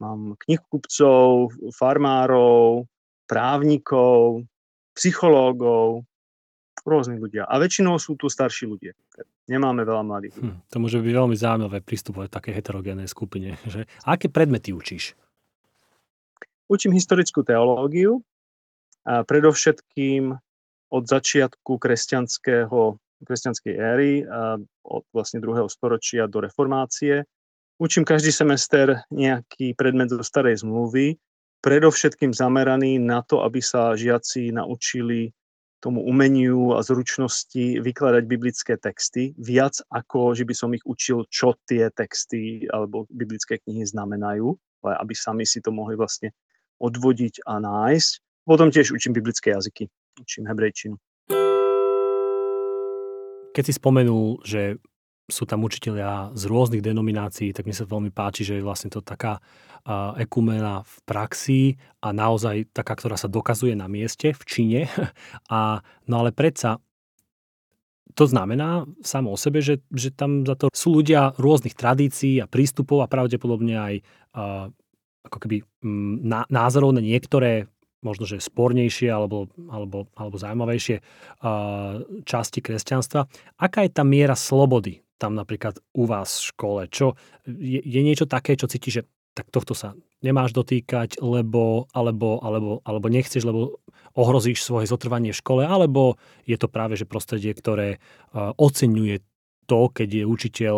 mám 0.01 0.33
knihkupcov, 0.41 1.53
farmárov, 1.77 2.89
právnikov, 3.29 4.43
psychológov, 4.97 6.05
rôzni 6.83 7.15
ľudia. 7.15 7.47
A 7.47 7.61
väčšinou 7.61 7.95
sú 8.01 8.19
tu 8.19 8.27
starší 8.27 8.67
ľudia. 8.67 8.93
Nemáme 9.47 9.87
veľa 9.87 10.03
mladých. 10.03 10.35
Hm, 10.39 10.67
to 10.67 10.77
môže 10.79 10.99
byť 10.99 11.13
veľmi 11.13 11.35
zaujímavé 11.35 11.79
pristupovať 11.83 12.27
v 12.31 12.35
takej 12.35 12.53
heterogénnej 12.59 13.07
skupine. 13.07 13.55
Že? 13.63 13.87
A 14.03 14.19
aké 14.19 14.27
predmety 14.27 14.75
učíš? 14.75 15.15
Učím 16.72 16.96
historickú 16.96 17.43
teológiu, 17.43 18.24
a 19.03 19.27
predovšetkým 19.27 20.32
od 20.93 21.03
začiatku 21.03 21.75
kresťanského, 21.75 22.96
kresťanskej 23.27 23.74
éry, 23.75 24.24
a 24.24 24.55
od 24.88 25.03
vlastne 25.12 25.43
druhého 25.43 25.67
storočia 25.67 26.27
do 26.32 26.39
reformácie. 26.39 27.27
Učím 27.82 28.08
každý 28.08 28.32
semester 28.32 29.03
nejaký 29.12 29.75
predmet 29.75 30.08
zo 30.08 30.24
starej 30.24 30.63
zmluvy 30.63 31.20
predovšetkým 31.63 32.36
zameraný 32.36 33.00
na 33.00 33.24
to, 33.24 33.39
aby 33.41 33.63
sa 33.63 33.96
žiaci 33.96 34.51
naučili 34.51 35.32
tomu 35.79 36.03
umeniu 36.03 36.75
a 36.75 36.84
zručnosti 36.84 37.79
vykladať 37.84 38.24
biblické 38.24 38.79
texty, 38.79 39.36
viac 39.36 39.79
ako, 39.91 40.32
že 40.32 40.48
by 40.48 40.53
som 40.55 40.72
ich 40.72 40.84
učil, 40.88 41.27
čo 41.27 41.60
tie 41.67 41.91
texty 41.91 42.67
alebo 42.72 43.03
biblické 43.12 43.60
knihy 43.60 43.84
znamenajú, 43.84 44.55
ale 44.84 44.93
aby 45.03 45.12
sami 45.12 45.43
si 45.43 45.60
to 45.60 45.75
mohli 45.75 46.00
vlastne 46.00 46.32
odvodiť 46.83 47.47
a 47.47 47.63
nájsť. 47.63 48.11
Potom 48.43 48.67
tiež 48.67 48.91
učím 48.91 49.15
biblické 49.15 49.55
jazyky, 49.55 49.87
učím 50.19 50.51
hebrejčinu. 50.51 50.99
Keď 53.55 53.63
si 53.63 53.73
spomenul, 53.73 54.43
že 54.43 54.75
sú 55.31 55.47
tam 55.47 55.63
učiteľia 55.63 56.35
z 56.35 56.43
rôznych 56.51 56.83
denominácií, 56.83 57.55
tak 57.55 57.63
mi 57.63 57.71
sa 57.71 57.87
veľmi 57.87 58.11
páči, 58.11 58.43
že 58.43 58.59
je 58.59 58.65
vlastne 58.65 58.91
to 58.91 58.99
taká 58.99 59.39
ekumena 60.19 60.83
v 60.83 60.95
praxi 61.03 61.61
a 61.99 62.11
naozaj 62.15 62.71
taká, 62.71 62.95
ktorá 62.95 63.15
sa 63.19 63.31
dokazuje 63.31 63.75
na 63.75 63.87
mieste, 63.87 64.31
v 64.31 64.43
Číne. 64.43 64.81
A, 65.51 65.83
no 66.07 66.15
ale 66.23 66.31
predsa 66.31 66.79
to 68.13 68.29
znamená 68.29 68.85
samo 69.01 69.33
o 69.33 69.37
sebe, 69.37 69.59
že, 69.59 69.81
že 69.89 70.13
tam 70.13 70.45
za 70.45 70.53
to 70.53 70.69
sú 70.69 71.01
ľudia 71.01 71.33
rôznych 71.35 71.73
tradícií 71.73 72.37
a 72.39 72.45
prístupov 72.45 73.01
a 73.01 73.09
pravdepodobne 73.09 73.73
aj 73.73 73.93
uh, 73.99 74.69
ako 75.24 75.38
keby 75.48 75.63
mm, 75.84 76.48
názorov 76.51 76.92
na 76.96 77.01
niektoré 77.01 77.72
možno, 78.03 78.27
že 78.27 78.44
spornejšie 78.44 79.08
alebo, 79.08 79.48
alebo, 79.72 80.12
alebo 80.20 80.36
zaujímavejšie 80.36 81.00
časti 82.27 82.60
kresťanstva. 82.60 83.32
Aká 83.56 83.88
je 83.88 83.96
tá 83.96 84.03
miera 84.03 84.36
slobody 84.36 85.00
tam 85.15 85.39
napríklad 85.39 85.80
u 85.96 86.03
vás 86.03 86.44
v 86.44 86.48
škole? 86.51 86.82
Čo, 86.92 87.15
je, 87.48 87.80
je 87.80 88.01
niečo 88.03 88.27
také, 88.27 88.60
čo 88.60 88.68
cítiš, 88.68 88.94
že 89.00 89.03
tak 89.34 89.50
tohto 89.50 89.72
sa 89.74 89.96
nemáš 90.20 90.51
dotýkať, 90.51 91.24
lebo, 91.24 91.88
alebo, 91.96 92.44
alebo, 92.44 92.84
alebo 92.84 93.08
nechceš, 93.08 93.48
lebo 93.48 93.82
ohrozíš 94.13 94.62
svoje 94.62 94.86
zotrvanie 94.86 95.34
v 95.34 95.39
škole, 95.39 95.63
alebo 95.65 96.22
je 96.46 96.60
to 96.60 96.68
práve 96.70 97.00
že 97.00 97.10
prostredie, 97.10 97.56
ktoré 97.56 97.98
oceňuje 98.36 99.24
to, 99.65 99.80
keď 99.89 100.10
je 100.12 100.24
učiteľ 100.27 100.77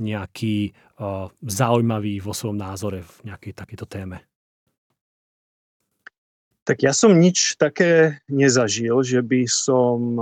nejaký 0.00 0.72
uh, 0.98 1.28
zaujímavý 1.44 2.18
vo 2.24 2.32
svojom 2.32 2.56
názore 2.56 3.04
v 3.04 3.32
nejakej 3.32 3.52
takejto 3.54 3.86
téme? 3.86 4.24
Tak 6.64 6.84
ja 6.84 6.92
som 6.92 7.16
nič 7.16 7.56
také 7.56 8.20
nezažil, 8.30 8.94
že 9.02 9.24
by 9.24 9.42
som 9.48 10.14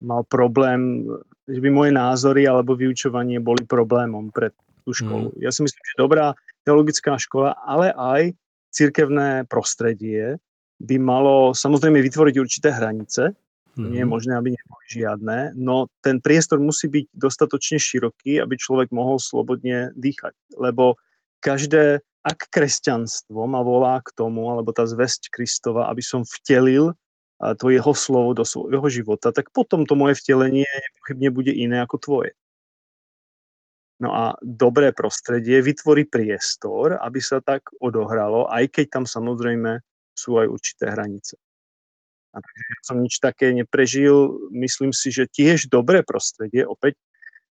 mal 0.00 0.22
problém, 0.26 1.04
že 1.46 1.60
by 1.60 1.68
moje 1.70 1.92
názory 1.92 2.48
alebo 2.48 2.74
vyučovanie 2.74 3.38
boli 3.38 3.62
problémom 3.68 4.32
pre 4.32 4.50
tú 4.82 4.96
školu. 4.96 5.36
Mm. 5.36 5.38
Ja 5.44 5.50
si 5.52 5.60
myslím, 5.62 5.82
že 5.84 6.00
dobrá 6.00 6.32
teologická 6.64 7.20
škola, 7.20 7.54
ale 7.62 7.92
aj 7.92 8.34
cirkevné 8.72 9.44
prostredie 9.46 10.40
by 10.80 10.96
malo 10.96 11.52
samozrejme 11.52 12.00
vytvoriť 12.00 12.34
určité 12.40 12.72
hranice. 12.72 13.36
Mm. 13.80 13.90
Nie 13.90 14.00
je 14.04 14.08
mhm. 14.08 14.12
možné, 14.12 14.32
aby 14.36 14.48
neboli 14.52 14.84
žiadne, 14.92 15.38
no 15.56 15.88
ten 16.04 16.20
priestor 16.20 16.60
musí 16.60 16.92
byť 16.92 17.04
dostatočne 17.16 17.80
široký, 17.80 18.36
aby 18.36 18.54
človek 18.60 18.92
mohol 18.92 19.16
slobodne 19.16 19.96
dýchať. 19.96 20.36
Lebo 20.60 21.00
každé, 21.40 22.04
ak 22.20 22.52
kresťanstvo 22.52 23.48
ma 23.48 23.64
volá 23.64 24.04
k 24.04 24.12
tomu, 24.12 24.52
alebo 24.52 24.76
tá 24.76 24.84
zväzť 24.84 25.32
Kristova, 25.32 25.88
aby 25.88 26.04
som 26.04 26.28
vtelil 26.28 26.92
to 27.40 27.72
jeho 27.72 27.96
slovo 27.96 28.36
do 28.36 28.44
svojho 28.44 28.84
života, 28.92 29.32
tak 29.32 29.48
potom 29.56 29.88
to 29.88 29.96
moje 29.96 30.20
vtelenie 30.20 30.68
nepochybne 30.68 31.28
bude 31.32 31.52
iné 31.56 31.80
ako 31.80 31.96
tvoje. 31.96 32.32
No 34.00 34.12
a 34.12 34.36
dobré 34.40 34.92
prostredie 34.92 35.60
vytvorí 35.60 36.08
priestor, 36.08 37.00
aby 37.00 37.20
sa 37.20 37.40
tak 37.40 37.68
odohralo, 37.80 38.48
aj 38.48 38.68
keď 38.72 39.00
tam 39.00 39.04
samozrejme 39.08 39.80
sú 40.12 40.36
aj 40.36 40.52
určité 40.52 40.92
hranice. 40.92 41.36
A 42.30 42.36
takže 42.38 42.62
ja 42.62 42.78
som 42.86 42.96
nič 43.02 43.18
také 43.18 43.50
neprežil. 43.50 44.38
Myslím 44.54 44.94
si, 44.94 45.10
že 45.10 45.26
tiež 45.26 45.66
dobré 45.66 46.06
prostredie, 46.06 46.62
opäť 46.62 46.94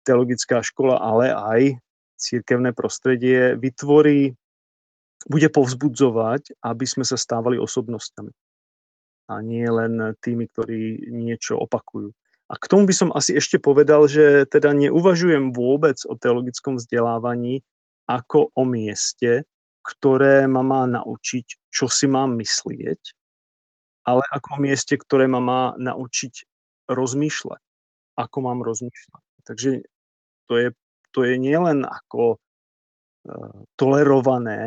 teologická 0.06 0.62
škola, 0.62 1.02
ale 1.02 1.34
aj 1.34 1.60
církevné 2.20 2.76
prostredie 2.76 3.56
vytvorí, 3.58 4.36
bude 5.28 5.52
povzbudzovať, 5.52 6.64
aby 6.64 6.84
sme 6.88 7.04
sa 7.04 7.20
stávali 7.20 7.60
osobnosťami 7.60 8.32
a 9.30 9.38
nie 9.46 9.62
len 9.62 10.18
tými, 10.18 10.50
ktorí 10.50 11.12
niečo 11.14 11.54
opakujú. 11.62 12.10
A 12.50 12.58
k 12.58 12.66
tomu 12.66 12.90
by 12.90 12.94
som 12.96 13.14
asi 13.14 13.38
ešte 13.38 13.62
povedal, 13.62 14.10
že 14.10 14.42
teda 14.50 14.74
neuvažujem 14.74 15.54
vôbec 15.54 16.02
o 16.02 16.18
teologickom 16.18 16.82
vzdelávaní 16.82 17.62
ako 18.10 18.50
o 18.58 18.62
mieste, 18.66 19.46
ktoré 19.86 20.50
ma 20.50 20.66
má 20.66 20.82
naučiť, 20.90 21.70
čo 21.70 21.86
si 21.86 22.10
mám 22.10 22.34
myslieť, 22.42 23.14
ale 24.06 24.22
ako 24.32 24.60
mieste, 24.60 24.96
ktoré 24.96 25.28
ma 25.28 25.40
má 25.40 25.62
naučiť 25.76 26.46
rozmýšľať, 26.88 27.62
ako 28.16 28.36
mám 28.40 28.60
rozmýšľať. 28.64 29.22
Takže 29.44 29.70
to 30.50 30.54
je, 30.58 30.68
to 31.14 31.20
je 31.24 31.34
nielen 31.38 31.86
ako 31.86 32.34
e, 32.34 32.38
tolerované, 33.78 34.60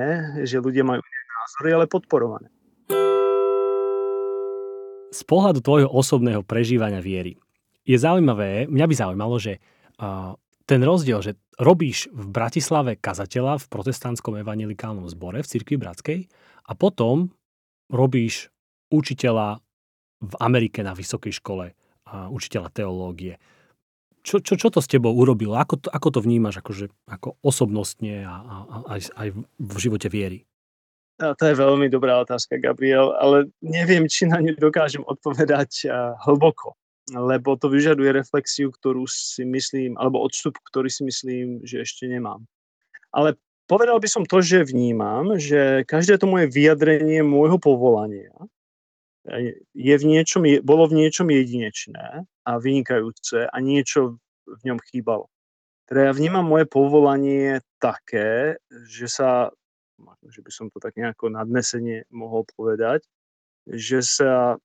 že 0.47 0.63
ľudia 0.63 0.87
majú 0.87 1.01
názory, 1.03 1.69
ale 1.75 1.85
podporované 1.91 2.53
z 5.13 5.21
pohľadu 5.29 5.61
tvojho 5.61 5.89
osobného 5.93 6.41
prežívania 6.41 6.97
viery, 6.97 7.37
je 7.85 7.97
zaujímavé, 7.99 8.65
mňa 8.65 8.85
by 8.89 8.95
zaujímalo, 8.97 9.35
že 9.37 9.61
uh, 10.01 10.33
ten 10.65 10.81
rozdiel, 10.81 11.19
že 11.21 11.37
robíš 11.61 12.09
v 12.09 12.25
Bratislave 12.33 12.97
kazateľa 12.97 13.61
v 13.61 13.69
protestantskom 13.69 14.41
evangelikálnom 14.41 15.05
zbore 15.11 15.45
v 15.45 15.49
Cirkvi 15.51 15.77
Bratskej 15.77 16.19
a 16.65 16.71
potom 16.73 17.29
robíš 17.91 18.49
učiteľa 18.93 19.57
v 20.21 20.33
Amerike 20.37 20.85
na 20.85 20.93
vysokej 20.93 21.33
škole, 21.41 21.73
uh, 21.73 22.29
učiteľa 22.29 22.69
teológie. 22.69 23.41
Čo, 24.23 24.39
čo, 24.39 24.55
čo 24.55 24.71
to 24.71 24.79
s 24.79 24.87
tebou 24.87 25.11
urobilo? 25.11 25.57
Ako 25.59 25.83
to, 25.83 25.91
ako 25.91 26.07
to 26.15 26.19
vnímaš 26.23 26.63
akože, 26.63 26.87
ako 27.11 27.35
osobnostne 27.43 28.23
a, 28.23 28.31
a, 28.31 28.55
a 28.63 28.75
aj, 28.95 29.01
aj 29.19 29.27
v 29.59 29.77
živote 29.81 30.07
viery? 30.07 30.47
A 31.19 31.35
to 31.35 31.45
je 31.45 31.59
veľmi 31.59 31.91
dobrá 31.91 32.23
otázka, 32.23 32.57
Gabriel, 32.57 33.13
ale 33.19 33.51
neviem, 33.59 34.07
či 34.09 34.25
na 34.25 34.41
ňu 34.41 34.55
dokážem 34.57 35.03
odpovedať 35.05 35.91
hlboko, 36.25 36.73
lebo 37.13 37.53
to 37.59 37.69
vyžaduje 37.69 38.15
reflexiu, 38.15 38.73
ktorú 38.73 39.05
si 39.05 39.45
myslím, 39.45 39.99
alebo 39.99 40.23
odstup, 40.23 40.57
ktorý 40.71 40.89
si 40.89 41.05
myslím, 41.05 41.61
že 41.61 41.85
ešte 41.85 42.09
nemám. 42.09 42.41
Ale 43.13 43.37
povedal 43.69 44.01
by 44.01 44.09
som 44.09 44.23
to, 44.25 44.41
že 44.41 44.65
vnímam, 44.65 45.37
že 45.37 45.85
každé 45.85 46.17
to 46.17 46.25
moje 46.25 46.49
vyjadrenie 46.49 47.21
môjho 47.21 47.61
povolania 47.61 48.33
je 49.73 49.95
v 49.95 50.03
niečom, 50.03 50.43
bolo 50.63 50.87
v 50.91 50.99
niečom 50.99 51.31
jedinečné 51.31 52.27
a 52.27 52.51
vynikajúce 52.59 53.47
a 53.47 53.57
niečo 53.63 54.19
v 54.43 54.61
ňom 54.67 54.79
chýbalo. 54.91 55.31
Teda 55.87 56.11
ja 56.11 56.13
vnímam 56.15 56.43
moje 56.43 56.67
povolanie 56.67 57.63
také, 57.79 58.59
že 58.87 59.07
sa 59.07 59.51
že 60.27 60.41
by 60.41 60.51
som 60.51 60.65
to 60.67 60.81
tak 60.81 60.97
nejako 60.97 61.31
nadnesenie 61.31 62.03
mohol 62.09 62.43
povedať, 62.55 63.05
že 63.69 64.03
sa, 64.03 64.59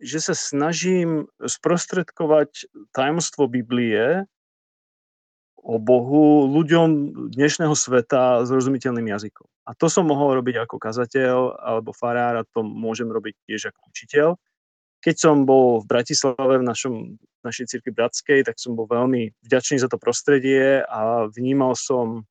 že 0.00 0.18
sa 0.22 0.34
snažím 0.34 1.28
sprostredkovať 1.42 2.70
tajomstvo 2.94 3.50
Biblie 3.50 4.24
o 5.58 5.76
Bohu 5.76 6.48
ľuďom 6.48 6.88
dnešného 7.34 7.74
sveta 7.74 8.46
zrozumiteľným 8.46 9.12
jazykom. 9.12 9.46
A 9.68 9.76
to 9.76 9.92
som 9.92 10.08
mohol 10.08 10.40
robiť 10.40 10.64
ako 10.64 10.80
kazateľ 10.80 11.60
alebo 11.60 11.92
farár 11.92 12.40
a 12.40 12.48
to 12.56 12.64
môžem 12.64 13.12
robiť 13.12 13.36
tiež 13.44 13.68
ako 13.68 13.80
učiteľ. 13.92 14.28
Keď 15.04 15.16
som 15.20 15.44
bol 15.44 15.84
v 15.84 15.86
Bratislave 15.92 16.56
v 16.56 16.64
našom, 16.64 17.20
našej 17.44 17.76
cirkvi 17.76 17.92
bratskej, 17.92 18.48
tak 18.48 18.56
som 18.56 18.72
bol 18.72 18.88
veľmi 18.88 19.36
vďačný 19.44 19.76
za 19.76 19.92
to 19.92 20.00
prostredie 20.00 20.80
a 20.88 21.28
vnímal 21.28 21.76
som 21.76 22.24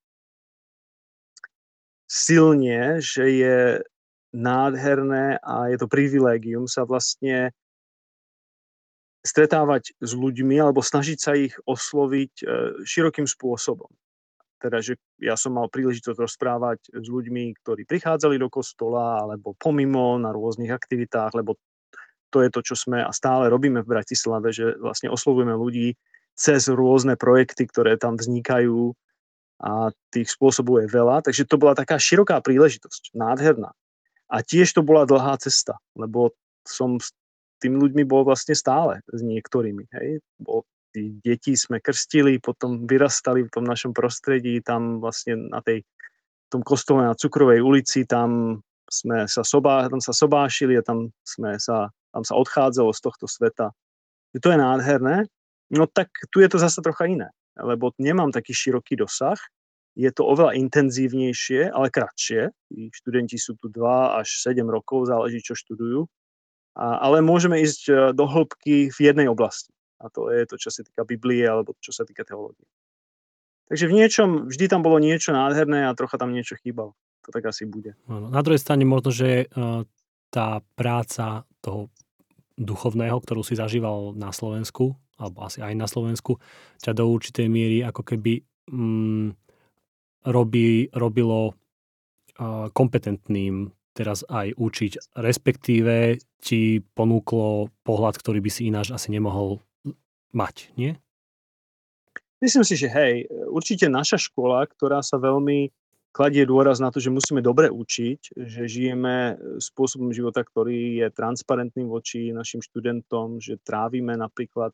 silne, 2.10 2.98
že 3.06 3.24
je 3.29 3.58
nádherné 4.34 5.38
a 5.39 5.70
je 5.70 5.77
to 5.77 5.88
privilégium 5.88 6.65
sa 6.65 6.89
vlastne 6.89 7.53
stretávať 9.22 9.94
s 10.00 10.12
ľuďmi 10.15 10.58
alebo 10.58 10.79
snažiť 10.79 11.17
sa 11.20 11.36
ich 11.36 11.53
osloviť 11.67 12.34
e, 12.41 12.46
širokým 12.88 13.27
spôsobom. 13.27 13.91
Teda, 14.57 14.81
že 14.81 14.97
ja 15.21 15.37
som 15.37 15.53
mal 15.53 15.69
príležitosť 15.69 16.17
rozprávať 16.17 16.79
s 16.89 17.07
ľuďmi, 17.07 17.53
ktorí 17.61 17.85
prichádzali 17.85 18.41
do 18.41 18.49
kostola 18.49 19.21
alebo 19.21 19.53
pomimo 19.53 20.17
na 20.17 20.33
rôznych 20.33 20.73
aktivitách, 20.73 21.37
lebo 21.37 21.61
to 22.33 22.43
je 22.43 22.49
to, 22.51 22.59
čo 22.65 22.75
sme 22.75 22.99
a 22.99 23.11
stále 23.13 23.47
robíme 23.47 23.85
v 23.85 23.91
Bratislave, 23.97 24.51
že 24.51 24.75
vlastne 24.81 25.13
oslovujeme 25.13 25.53
ľudí 25.53 25.95
cez 26.37 26.69
rôzne 26.69 27.15
projekty, 27.15 27.69
ktoré 27.69 27.97
tam 27.97 28.17
vznikajú 28.17 28.93
a 29.57 29.89
tých 30.13 30.29
spôsobov 30.29 30.85
je 30.85 30.89
veľa, 30.89 31.25
takže 31.25 31.49
to 31.49 31.57
bola 31.57 31.73
taká 31.73 31.97
široká 31.97 32.37
príležitosť, 32.45 33.17
nádherná. 33.17 33.73
A 34.29 34.45
tiež 34.45 34.69
to 34.75 34.85
bola 34.85 35.07
dlhá 35.09 35.39
cesta, 35.41 35.81
lebo 35.97 36.35
som 36.61 37.01
s 37.01 37.15
tými 37.57 37.81
ľuďmi 37.81 38.03
bol 38.05 38.21
vlastne 38.21 38.53
stále, 38.53 39.01
s 39.09 39.21
niektorými. 39.25 39.89
Hej. 39.97 40.21
Bol, 40.37 40.61
tí 40.97 41.13
deti 41.21 41.53
sme 41.53 41.77
krstili, 41.77 42.41
potom 42.41 42.89
vyrastali 42.89 43.45
v 43.45 43.53
tom 43.53 43.69
našom 43.69 43.93
prostredí, 43.93 44.57
tam 44.65 44.97
vlastne 44.97 45.53
na 45.53 45.61
tej 45.61 45.85
tom 46.49 46.65
kostole 46.65 47.05
na 47.05 47.13
Cukrovej 47.13 47.61
ulici, 47.61 48.09
tam 48.09 48.59
sme 48.89 49.29
sa, 49.29 49.45
sobá, 49.45 49.85
tam 49.91 50.01
sa 50.01 50.15
sobášili 50.15 50.79
a 50.79 50.81
tam, 50.81 51.13
sme 51.21 51.59
sa, 51.61 51.93
tam 52.09 52.23
sa 52.25 52.33
odchádzalo 52.39 52.89
z 52.95 53.01
tohto 53.03 53.29
sveta. 53.29 53.75
To 54.33 54.47
je 54.47 54.57
nádherné. 54.57 55.29
No 55.69 55.85
tak 55.85 56.09
tu 56.31 56.39
je 56.39 56.47
to 56.47 56.57
zase 56.57 56.79
trocha 56.79 57.05
iné, 57.11 57.29
lebo 57.59 57.91
nemám 57.99 58.31
taký 58.31 58.55
široký 58.55 58.95
dosah. 58.95 59.37
Je 59.97 60.07
to 60.13 60.23
oveľa 60.23 60.55
intenzívnejšie, 60.55 61.73
ale 61.73 61.91
kratšie. 61.91 62.53
Študenti 62.93 63.35
sú 63.35 63.59
tu 63.59 63.67
2 63.67 64.21
až 64.23 64.29
7 64.45 64.61
rokov, 64.63 65.09
záleží, 65.09 65.43
čo 65.43 65.57
študujú. 65.57 66.07
A, 66.77 67.01
ale 67.01 67.25
môžeme 67.25 67.57
ísť 67.57 67.81
e, 67.89 67.93
do 68.13 68.29
hĺbky 68.29 68.93
v 68.93 68.99
jednej 69.01 69.25
oblasti. 69.25 69.73
A 69.97 70.13
to 70.13 70.29
je 70.29 70.45
to, 70.45 70.55
čo 70.61 70.69
sa 70.69 70.85
týka 70.85 71.01
Biblie 71.03 71.41
alebo 71.41 71.73
čo 71.81 71.89
sa 71.89 72.05
týka 72.05 72.21
teológie. 72.21 72.65
Takže 73.67 73.85
v 73.91 73.97
niečom, 73.99 74.29
vždy 74.47 74.65
tam 74.71 74.81
bolo 74.85 75.01
niečo 75.01 75.35
nádherné 75.35 75.89
a 75.89 75.97
trocha 75.97 76.15
tam 76.15 76.31
niečo 76.31 76.55
chýbalo. 76.55 76.95
To 77.27 77.35
tak 77.35 77.43
asi 77.51 77.67
bude. 77.67 77.99
Na 78.07 78.39
druhej 78.39 78.63
strane 78.63 78.87
možno, 78.87 79.11
že 79.11 79.51
uh, 79.51 79.83
tá 80.31 80.63
práca 80.79 81.43
toho 81.59 81.91
duchovného, 82.55 83.19
ktorú 83.19 83.43
si 83.43 83.59
zažíval 83.59 84.15
na 84.15 84.31
Slovensku, 84.31 84.95
alebo 85.19 85.43
asi 85.43 85.59
aj 85.59 85.73
na 85.75 85.85
Slovensku, 85.89 86.39
ťa 86.79 86.95
do 86.95 87.11
určitej 87.11 87.51
miery 87.51 87.83
ako 87.83 88.07
keby 88.07 88.47
mm, 88.71 89.35
robí, 90.31 90.87
robilo 90.95 91.51
uh, 91.51 92.71
kompetentným 92.71 93.75
teraz 93.97 94.21
aj 94.29 94.53
učiť, 94.53 95.17
respektíve 95.17 96.21
ti 96.37 96.85
ponúklo 96.93 97.73
pohľad, 97.81 98.15
ktorý 98.21 98.39
by 98.45 98.51
si 98.53 98.69
ináč 98.69 98.93
asi 98.93 99.09
nemohol 99.09 99.57
mať, 100.36 100.72
nie? 100.75 100.96
Myslím 102.38 102.62
si, 102.62 102.77
že 102.77 102.86
hej, 102.86 103.25
určite 103.50 103.89
naša 103.89 104.22
škola, 104.22 104.62
ktorá 104.69 105.01
sa 105.01 105.17
veľmi 105.17 105.74
kladie 106.13 106.46
dôraz 106.46 106.77
na 106.77 106.93
to, 106.93 107.01
že 107.01 107.13
musíme 107.13 107.41
dobre 107.41 107.69
učiť, 107.69 108.38
že 108.38 108.69
žijeme 108.69 109.38
spôsobom 109.57 110.13
života, 110.13 110.46
ktorý 110.46 111.01
je 111.01 111.07
transparentný 111.13 111.86
voči 111.86 112.29
našim 112.29 112.62
študentom, 112.62 113.41
že 113.41 113.62
trávime 113.62 114.13
napríklad 114.17 114.74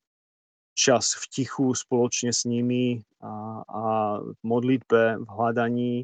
čas 0.75 1.15
v 1.15 1.23
tichu 1.31 1.71
spoločne 1.71 2.35
s 2.35 2.43
nimi 2.43 2.99
a, 3.23 3.63
a 3.63 3.83
v 4.23 4.39
modlitbe, 4.43 5.23
v 5.23 5.27
hľadaní, 5.27 5.95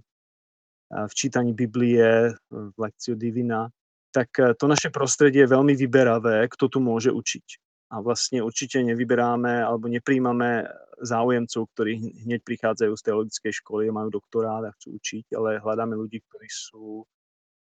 v 0.90 1.14
čítaní 1.14 1.52
Biblie, 1.52 2.34
v 2.50 2.76
lekciu 2.80 3.20
Divina, 3.20 3.68
tak 4.16 4.32
to 4.32 4.66
naše 4.66 4.90
prostredie 4.90 5.46
je 5.46 5.54
veľmi 5.54 5.76
vyberavé, 5.76 6.50
kto 6.50 6.66
tu 6.72 6.80
môže 6.82 7.12
učiť 7.12 7.69
a 7.90 7.96
vlastne 8.06 8.46
určite 8.46 8.86
nevyberáme 8.86 9.66
alebo 9.66 9.90
nepríjmame 9.90 10.70
záujemcov, 11.02 11.74
ktorí 11.74 12.22
hneď 12.28 12.46
prichádzajú 12.46 12.94
z 12.94 13.06
teologickej 13.06 13.54
školy, 13.66 13.90
majú 13.90 14.14
doktorát 14.14 14.62
a 14.68 14.76
chcú 14.78 15.02
učiť, 15.02 15.34
ale 15.34 15.58
hľadáme 15.58 15.98
ľudí, 15.98 16.22
ktorí 16.22 16.48
sú 16.50 17.04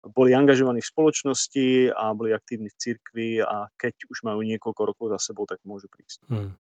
boli 0.06 0.38
angažovaní 0.38 0.78
v 0.78 0.92
spoločnosti 0.94 1.66
a 1.90 2.14
boli 2.14 2.30
aktívni 2.30 2.70
v 2.70 2.78
cirkvi 2.78 3.42
a 3.42 3.66
keď 3.74 4.06
už 4.06 4.22
majú 4.22 4.46
niekoľko 4.46 4.82
rokov 4.86 5.06
za 5.18 5.18
sebou, 5.18 5.50
tak 5.50 5.58
môžu 5.66 5.90
prísť. 5.90 6.22
Hmm. 6.30 6.54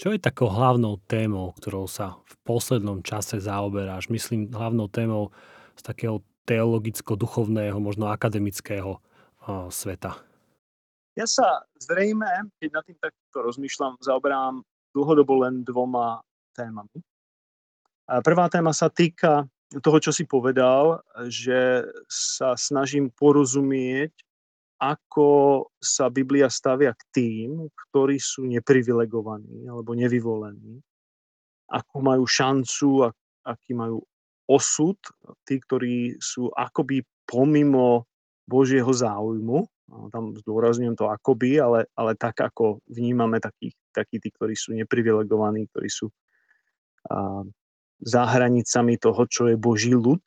Čo 0.00 0.08
je 0.16 0.18
takou 0.18 0.48
hlavnou 0.48 0.96
témou, 1.04 1.52
ktorou 1.52 1.84
sa 1.84 2.16
v 2.24 2.34
poslednom 2.48 3.04
čase 3.04 3.44
zaoberáš? 3.44 4.08
Myslím 4.08 4.48
hlavnou 4.48 4.88
témou 4.88 5.36
z 5.76 5.82
takého 5.84 6.24
teologicko-duchovného, 6.48 7.76
možno 7.76 8.08
akademického 8.08 8.98
sveta. 9.68 10.16
Ja 11.12 11.28
sa 11.28 11.68
zrejme, 11.76 12.48
keď 12.56 12.70
nad 12.72 12.84
tým 12.88 12.96
takto 12.96 13.38
rozmýšľam, 13.44 14.00
zaoberám 14.00 14.64
dlhodobo 14.96 15.44
len 15.44 15.60
dvoma 15.60 16.24
témami. 16.56 17.04
Prvá 18.24 18.48
téma 18.48 18.72
sa 18.72 18.88
týka 18.88 19.44
toho, 19.80 19.98
čo 20.00 20.12
si 20.12 20.24
povedal, 20.28 21.00
že 21.28 21.84
sa 22.08 22.56
snažím 22.56 23.08
porozumieť, 23.12 24.12
ako 24.80 25.70
sa 25.78 26.10
Biblia 26.10 26.50
stavia 26.50 26.92
k 26.92 27.02
tým, 27.14 27.48
ktorí 27.70 28.18
sú 28.18 28.44
neprivilegovaní 28.50 29.68
alebo 29.70 29.94
nevyvolení, 29.94 30.82
akú 31.70 32.02
majú 32.02 32.26
šancu, 32.26 33.08
aký 33.46 33.72
majú 33.78 34.02
osud, 34.50 34.98
tí, 35.46 35.62
ktorí 35.62 36.18
sú 36.18 36.50
akoby 36.52 37.06
pomimo 37.24 38.04
Božieho 38.44 38.90
záujmu 38.90 39.64
tam 40.12 40.32
zdôrazňujem 40.36 40.96
to 40.96 41.08
akoby, 41.08 41.60
ale, 41.60 41.88
ale 41.96 42.16
tak, 42.16 42.40
ako 42.40 42.80
vnímame 42.88 43.38
takí, 43.38 43.72
takí 43.92 44.18
tí, 44.18 44.32
ktorí 44.32 44.56
sú 44.56 44.72
neprivilegovaní, 44.72 45.68
ktorí 45.68 45.88
sú 45.92 46.08
a, 47.08 47.44
za 48.02 48.22
hranicami 48.26 48.98
toho, 48.98 49.22
čo 49.28 49.52
je 49.52 49.56
Boží 49.56 49.94
ľud. 49.94 50.22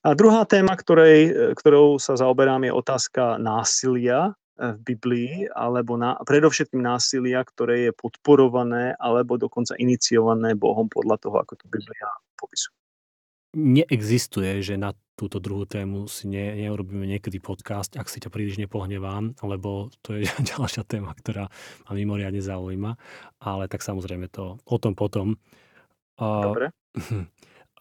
A 0.00 0.16
druhá 0.16 0.48
téma, 0.48 0.72
ktorej, 0.76 1.52
ktorou 1.56 2.00
sa 2.00 2.16
zaoberám, 2.16 2.64
je 2.64 2.72
otázka 2.72 3.36
násilia 3.36 4.32
e, 4.56 4.72
v 4.76 4.78
Biblii, 4.96 5.32
alebo 5.52 6.00
na, 6.00 6.16
predovšetkým 6.24 6.80
násilia, 6.80 7.44
ktoré 7.44 7.88
je 7.88 7.92
podporované 7.92 8.96
alebo 8.96 9.36
dokonca 9.36 9.76
iniciované 9.76 10.56
Bohom 10.56 10.88
podľa 10.88 11.16
toho, 11.20 11.36
ako 11.44 11.52
to 11.56 11.64
Biblia 11.68 12.08
popisuje. 12.36 12.80
Neexistuje, 13.50 14.62
že 14.62 14.78
na 14.78 14.94
túto 15.18 15.36
druhú 15.36 15.68
tému 15.68 16.08
si 16.08 16.30
ne, 16.30 16.54
neurobíme 16.54 17.04
niekedy 17.04 17.42
podcast, 17.44 17.92
ak 17.98 18.08
si 18.08 18.22
ťa 18.22 18.32
príliš 18.32 18.56
nepohnevám, 18.56 19.36
lebo 19.44 19.92
to 20.00 20.16
je 20.16 20.24
ďalšia 20.56 20.86
téma, 20.88 21.12
ktorá 21.12 21.52
ma 21.84 21.92
mimoriadne 21.92 22.40
zaujíma, 22.40 22.96
ale 23.42 23.68
tak 23.68 23.84
samozrejme 23.84 24.32
to 24.32 24.56
o 24.64 24.76
tom 24.80 24.96
potom. 24.96 25.36
Dobre. 26.16 26.72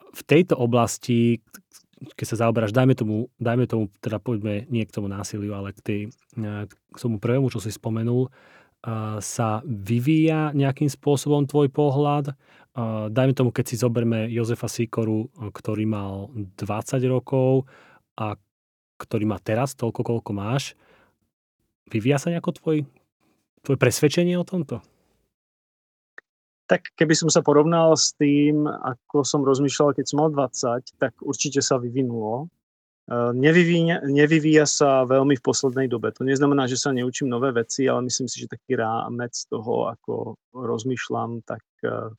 V 0.09 0.25
tejto 0.25 0.57
oblasti, 0.57 1.37
keď 2.17 2.25
sa 2.25 2.41
zaoberáš, 2.41 2.73
dajme 2.73 2.97
tomu, 2.97 3.29
dajme 3.37 3.69
tomu, 3.69 3.93
teda 4.01 4.17
poďme 4.17 4.65
nie 4.73 4.81
k 4.81 4.89
tomu 4.89 5.05
násiliu, 5.05 5.53
ale 5.53 5.69
k, 5.69 5.79
tej, 5.85 5.99
k 6.73 6.97
tomu 6.97 7.21
prvému, 7.21 7.53
čo 7.53 7.61
si 7.61 7.69
spomenul, 7.69 8.33
sa 9.19 9.59
vyvíja 9.67 10.55
nejakým 10.55 10.87
spôsobom 10.87 11.43
tvoj 11.43 11.67
pohľad? 11.67 12.31
Dajme 13.11 13.33
tomu, 13.35 13.51
keď 13.51 13.65
si 13.67 13.75
zoberme 13.75 14.31
Jozefa 14.31 14.71
Sikoru, 14.71 15.27
ktorý 15.51 15.83
mal 15.83 16.31
20 16.55 17.03
rokov 17.11 17.67
a 18.15 18.39
ktorý 18.99 19.27
má 19.27 19.39
teraz 19.39 19.75
toľko, 19.75 20.03
koľko 20.03 20.31
máš, 20.31 20.79
vyvíja 21.91 22.19
sa 22.19 22.31
nejako 22.31 22.55
tvoj, 22.55 22.77
tvoj 23.67 23.77
presvedčenie 23.79 24.39
o 24.39 24.47
tomto? 24.47 24.79
Tak 26.69 26.93
keby 26.93 27.17
som 27.17 27.33
sa 27.33 27.41
porovnal 27.41 27.97
s 27.97 28.13
tým, 28.13 28.69
ako 28.69 29.25
som 29.25 29.41
rozmýšľal, 29.41 29.97
keď 29.97 30.05
som 30.05 30.21
mal 30.21 30.29
20, 30.29 31.01
tak 31.01 31.17
určite 31.25 31.65
sa 31.65 31.81
vyvinulo. 31.81 32.45
Nevyvíja, 33.09 34.05
nevyvíja 34.05 34.69
sa 34.69 35.01
veľmi 35.01 35.33
v 35.33 35.41
poslednej 35.41 35.89
dobe. 35.89 36.13
To 36.13 36.21
neznamená, 36.21 36.69
že 36.69 36.77
sa 36.77 36.93
neučím 36.93 37.25
nové 37.25 37.49
veci, 37.49 37.89
ale 37.89 38.05
myslím 38.05 38.29
si, 38.29 38.45
že 38.45 38.53
taký 38.53 38.77
rámec 38.77 39.33
toho, 39.49 39.89
ako 39.89 40.37
rozmýšľam, 40.53 41.41
tak 41.41 41.65
e, 41.81 42.13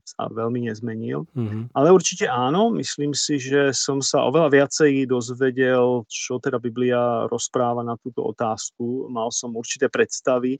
sa 0.00 0.32
veľmi 0.32 0.72
nezmenil. 0.72 1.28
Mm-hmm. 1.36 1.76
Ale 1.76 1.92
určite 1.92 2.24
áno, 2.24 2.72
myslím 2.80 3.12
si, 3.12 3.36
že 3.36 3.76
som 3.76 4.00
sa 4.00 4.24
oveľa 4.24 4.64
viacej 4.64 5.04
dozvedel, 5.04 6.08
čo 6.08 6.40
teda 6.40 6.56
Biblia 6.56 7.28
rozpráva 7.28 7.84
na 7.84 8.00
túto 8.00 8.24
otázku. 8.24 9.12
Mal 9.12 9.28
som 9.36 9.52
určité 9.52 9.92
predstavy, 9.92 10.56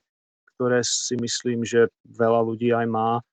ktoré 0.60 0.84
si 0.84 1.16
myslím, 1.16 1.64
že 1.64 1.88
veľa 2.04 2.44
ľudí 2.44 2.68
aj 2.76 2.84
má 2.84 3.24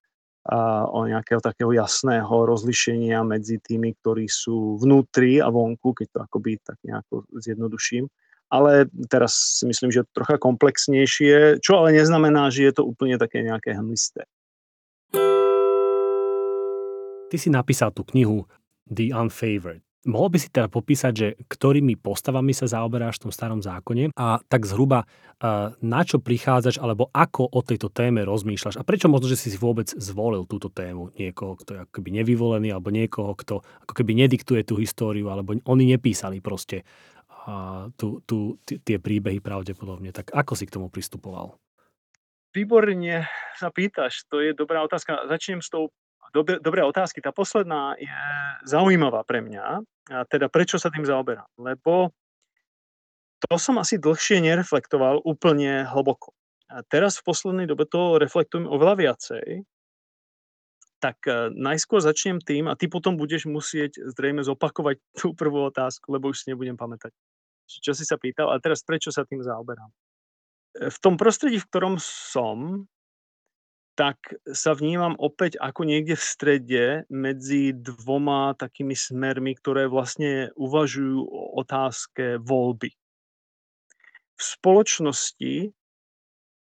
o 0.92 1.00
nejakého 1.08 1.44
takého 1.44 1.72
jasného 1.76 2.32
rozlišenia 2.48 3.20
medzi 3.28 3.60
tými, 3.60 3.96
ktorí 4.00 4.32
sú 4.32 4.80
vnútri 4.80 5.44
a 5.44 5.52
vonku, 5.52 5.92
keď 5.92 6.08
to 6.08 6.20
akoby 6.24 6.60
tak 6.64 6.80
nejako 6.84 7.28
zjednoduším. 7.36 8.08
Ale 8.48 8.88
teraz 9.12 9.60
si 9.60 9.68
myslím, 9.68 9.92
že 9.92 10.08
je 10.08 10.16
trocha 10.16 10.40
komplexnejšie, 10.40 11.60
čo 11.60 11.84
ale 11.84 12.00
neznamená, 12.00 12.48
že 12.48 12.72
je 12.72 12.74
to 12.80 12.88
úplne 12.88 13.20
také 13.20 13.44
nejaké 13.44 13.76
hmlisté. 13.76 14.24
Ty 17.28 17.36
si 17.36 17.52
napísal 17.52 17.92
tú 17.92 18.08
knihu 18.16 18.48
The 18.88 19.12
Unfavored. 19.12 19.87
Mohol 20.08 20.30
by 20.32 20.38
si 20.40 20.48
teda 20.48 20.72
popísať, 20.72 21.14
že 21.14 21.28
ktorými 21.52 22.00
postavami 22.00 22.56
sa 22.56 22.64
zaoberáš 22.64 23.20
v 23.20 23.24
tom 23.28 23.34
starom 23.36 23.60
zákone 23.60 24.16
a 24.16 24.40
tak 24.48 24.64
zhruba 24.64 25.04
na 25.84 26.02
čo 26.02 26.18
prichádzaš 26.18 26.80
alebo 26.80 27.12
ako 27.12 27.46
o 27.52 27.60
tejto 27.62 27.92
téme 27.92 28.24
rozmýšľaš 28.24 28.80
a 28.80 28.88
prečo 28.88 29.12
možno, 29.12 29.30
že 29.30 29.38
si 29.38 29.54
vôbec 29.60 29.92
zvolil 29.92 30.48
túto 30.50 30.72
tému 30.72 31.14
niekoho, 31.20 31.60
kto 31.60 31.70
je 31.76 31.80
akoby 31.86 32.10
nevyvolený 32.24 32.74
alebo 32.74 32.90
niekoho, 32.90 33.36
kto 33.36 33.62
ako 33.62 33.94
keby 33.94 34.18
nediktuje 34.18 34.66
tú 34.66 34.80
históriu 34.80 35.30
alebo 35.30 35.60
oni 35.68 35.84
nepísali 35.94 36.42
proste 36.42 36.88
tú, 38.00 38.24
tú, 38.24 38.58
tie 38.66 38.98
príbehy 38.98 39.44
pravdepodobne. 39.44 40.16
Tak 40.16 40.34
ako 40.34 40.54
si 40.56 40.66
k 40.66 40.74
tomu 40.80 40.88
pristupoval? 40.90 41.60
Výborne 42.56 43.28
sa 43.60 43.70
pýtaš, 43.70 44.26
to 44.32 44.42
je 44.42 44.56
dobrá 44.56 44.82
otázka. 44.82 45.28
Začnem 45.28 45.60
s 45.60 45.70
tou 45.70 45.92
Dobre, 46.36 46.60
dobré 46.60 46.84
otázky. 46.84 47.24
Tá 47.24 47.32
posledná 47.32 47.96
je 47.96 48.12
zaujímavá 48.68 49.24
pre 49.24 49.40
mňa. 49.40 49.80
A 50.08 50.24
teda 50.24 50.48
prečo 50.48 50.80
sa 50.80 50.88
tým 50.88 51.04
zaoberám? 51.04 51.48
Lebo 51.60 52.16
to 53.46 53.60
som 53.62 53.78
asi 53.78 54.02
dlhšie 54.02 54.42
nereflektoval 54.42 55.22
úplne 55.22 55.86
hlboko. 55.86 56.34
A 56.68 56.84
teraz 56.84 57.22
v 57.22 57.28
poslednej 57.32 57.68
dobe 57.70 57.88
to 57.88 58.20
reflektujem 58.20 58.68
oveľa 58.68 58.96
viacej. 58.98 59.64
tak 60.98 61.22
uh, 61.30 61.54
najskôr 61.54 62.02
začnem 62.02 62.42
tým 62.42 62.66
a 62.66 62.74
ty 62.74 62.90
potom 62.90 63.22
budeš 63.22 63.46
musieť 63.46 64.02
zrejme 64.18 64.42
zopakovať 64.42 64.98
tú 65.22 65.38
prvú 65.38 65.70
otázku, 65.70 66.10
lebo 66.10 66.34
už 66.34 66.42
si 66.42 66.50
nebudem 66.50 66.74
pamätať, 66.74 67.14
čo 67.70 67.94
si 67.94 68.02
sa 68.02 68.18
pýtal. 68.18 68.50
A 68.50 68.58
teraz 68.58 68.82
prečo 68.82 69.14
sa 69.14 69.22
tým 69.22 69.46
zaoberám? 69.46 69.94
V 70.78 70.98
tom 70.98 71.18
prostredí, 71.18 71.62
v 71.62 71.70
ktorom 71.70 71.96
som, 72.02 72.90
tak 73.98 74.38
sa 74.46 74.78
vnímam 74.78 75.18
opäť 75.18 75.58
ako 75.58 75.90
niekde 75.90 76.14
v 76.14 76.22
strede 76.22 76.86
medzi 77.10 77.74
dvoma 77.74 78.54
takými 78.54 78.94
smermi, 78.94 79.58
ktoré 79.58 79.90
vlastne 79.90 80.54
uvažujú 80.54 81.26
o 81.26 81.42
otázke 81.58 82.38
voľby. 82.38 82.94
V 84.38 84.42
spoločnosti 84.42 85.74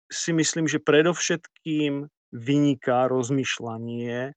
si 0.09 0.31
myslím, 0.33 0.65
že 0.65 0.81
predovšetkým 0.81 2.09
vyniká 2.33 3.05
rozmýšľanie 3.05 4.33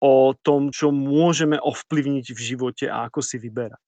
o 0.00 0.32
tom, 0.32 0.72
čo 0.72 0.88
môžeme 0.88 1.60
ovplyvniť 1.60 2.26
v 2.32 2.40
živote 2.40 2.86
a 2.88 3.04
ako 3.12 3.20
si 3.20 3.36
vyberať. 3.36 3.87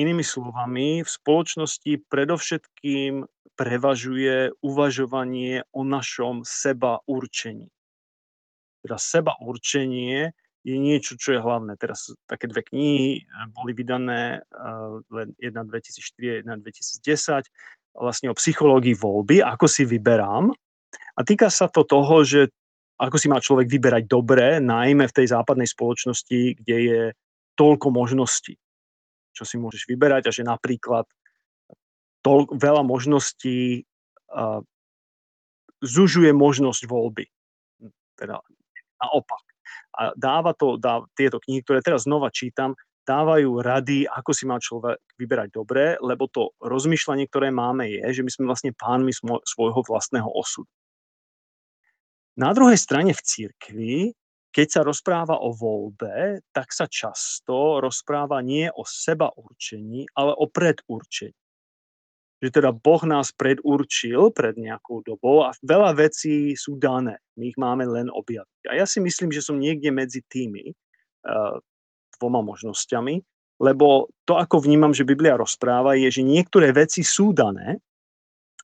Inými 0.00 0.24
slovami, 0.24 1.04
v 1.04 1.10
spoločnosti 1.12 2.08
predovšetkým 2.08 3.28
prevažuje 3.52 4.56
uvažovanie 4.64 5.68
o 5.76 5.84
našom 5.84 6.40
seba 6.48 7.04
určení. 7.04 7.68
Teda 8.80 8.96
seba 8.96 9.36
určenie 9.44 10.32
je 10.64 10.76
niečo, 10.80 11.20
čo 11.20 11.36
je 11.36 11.44
hlavné. 11.44 11.76
Teraz 11.76 12.16
také 12.24 12.48
dve 12.48 12.64
knihy 12.64 13.20
eh, 13.20 13.46
boli 13.52 13.76
vydané, 13.76 14.40
eh, 14.40 15.28
jedna 15.36 15.68
2004, 15.68 16.48
jedna 16.48 16.56
2010, 16.56 17.44
vlastne 17.92 18.32
o 18.32 18.38
psychológii 18.40 18.96
voľby, 18.96 19.44
ako 19.44 19.68
si 19.68 19.84
vyberám. 19.84 20.48
A 21.12 21.20
týka 21.28 21.52
sa 21.52 21.68
to 21.68 21.84
toho, 21.84 22.24
že 22.24 22.48
ako 22.96 23.20
si 23.20 23.28
má 23.28 23.36
človek 23.36 23.68
vyberať 23.68 24.08
dobre, 24.08 24.64
najmä 24.64 25.04
v 25.12 25.16
tej 25.20 25.36
západnej 25.36 25.68
spoločnosti, 25.68 26.56
kde 26.64 26.76
je 26.88 27.00
toľko 27.60 27.92
možností 27.92 28.56
čo 29.40 29.48
si 29.48 29.56
môžeš 29.56 29.88
vyberať 29.88 30.28
a 30.28 30.34
že 30.36 30.44
napríklad 30.44 31.08
to, 32.20 32.44
veľa 32.52 32.84
možností 32.84 33.88
uh, 34.28 34.60
zužuje 35.80 36.28
možnosť 36.36 36.84
voľby. 36.84 37.24
Teda 38.20 38.44
naopak. 39.00 39.40
A 39.96 40.12
dáva 40.12 40.52
to, 40.52 40.76
dá, 40.76 41.00
tieto 41.16 41.40
knihy, 41.40 41.64
ktoré 41.64 41.80
teraz 41.80 42.04
znova 42.04 42.28
čítam, 42.28 42.76
dávajú 43.08 43.64
rady, 43.64 44.04
ako 44.04 44.30
si 44.36 44.44
má 44.44 44.60
človek 44.60 45.00
vyberať 45.16 45.48
dobre, 45.56 45.96
lebo 46.04 46.28
to 46.28 46.52
rozmýšľanie, 46.60 47.26
ktoré 47.26 47.48
máme, 47.48 47.88
je, 47.88 48.20
že 48.20 48.22
my 48.22 48.30
sme 48.30 48.44
vlastne 48.46 48.76
pánmi 48.76 49.10
svojho 49.48 49.80
vlastného 49.80 50.28
osudu. 50.28 50.68
Na 52.36 52.52
druhej 52.52 52.78
strane 52.78 53.16
v 53.16 53.24
cirkvi 53.24 53.96
keď 54.50 54.66
sa 54.66 54.80
rozpráva 54.82 55.38
o 55.38 55.54
voľbe, 55.54 56.42
tak 56.50 56.74
sa 56.74 56.90
často 56.90 57.78
rozpráva 57.78 58.42
nie 58.42 58.66
o 58.66 58.82
seba 58.82 59.30
určení, 59.30 60.10
ale 60.18 60.34
o 60.34 60.50
predurčení. 60.50 61.38
Že 62.40 62.48
teda 62.56 62.70
Boh 62.72 63.02
nás 63.04 63.30
predurčil 63.36 64.32
pred 64.32 64.56
nejakou 64.56 65.04
dobou 65.04 65.44
a 65.46 65.54
veľa 65.60 65.92
vecí 65.92 66.56
sú 66.56 66.80
dané. 66.80 67.20
My 67.36 67.52
ich 67.52 67.58
máme 67.60 67.84
len 67.84 68.08
objaviť. 68.08 68.62
A 68.66 68.80
ja 68.80 68.88
si 68.88 68.98
myslím, 68.98 69.30
že 69.30 69.44
som 69.44 69.60
niekde 69.60 69.92
medzi 69.92 70.24
tými 70.24 70.72
uh, 70.72 71.60
dvoma 72.16 72.40
možnosťami, 72.40 73.20
lebo 73.60 74.08
to, 74.24 74.40
ako 74.40 74.64
vnímam, 74.64 74.96
že 74.96 75.04
Biblia 75.04 75.36
rozpráva, 75.36 75.94
je, 76.00 76.08
že 76.08 76.24
niektoré 76.24 76.72
veci 76.72 77.04
sú 77.04 77.36
dané 77.36 77.76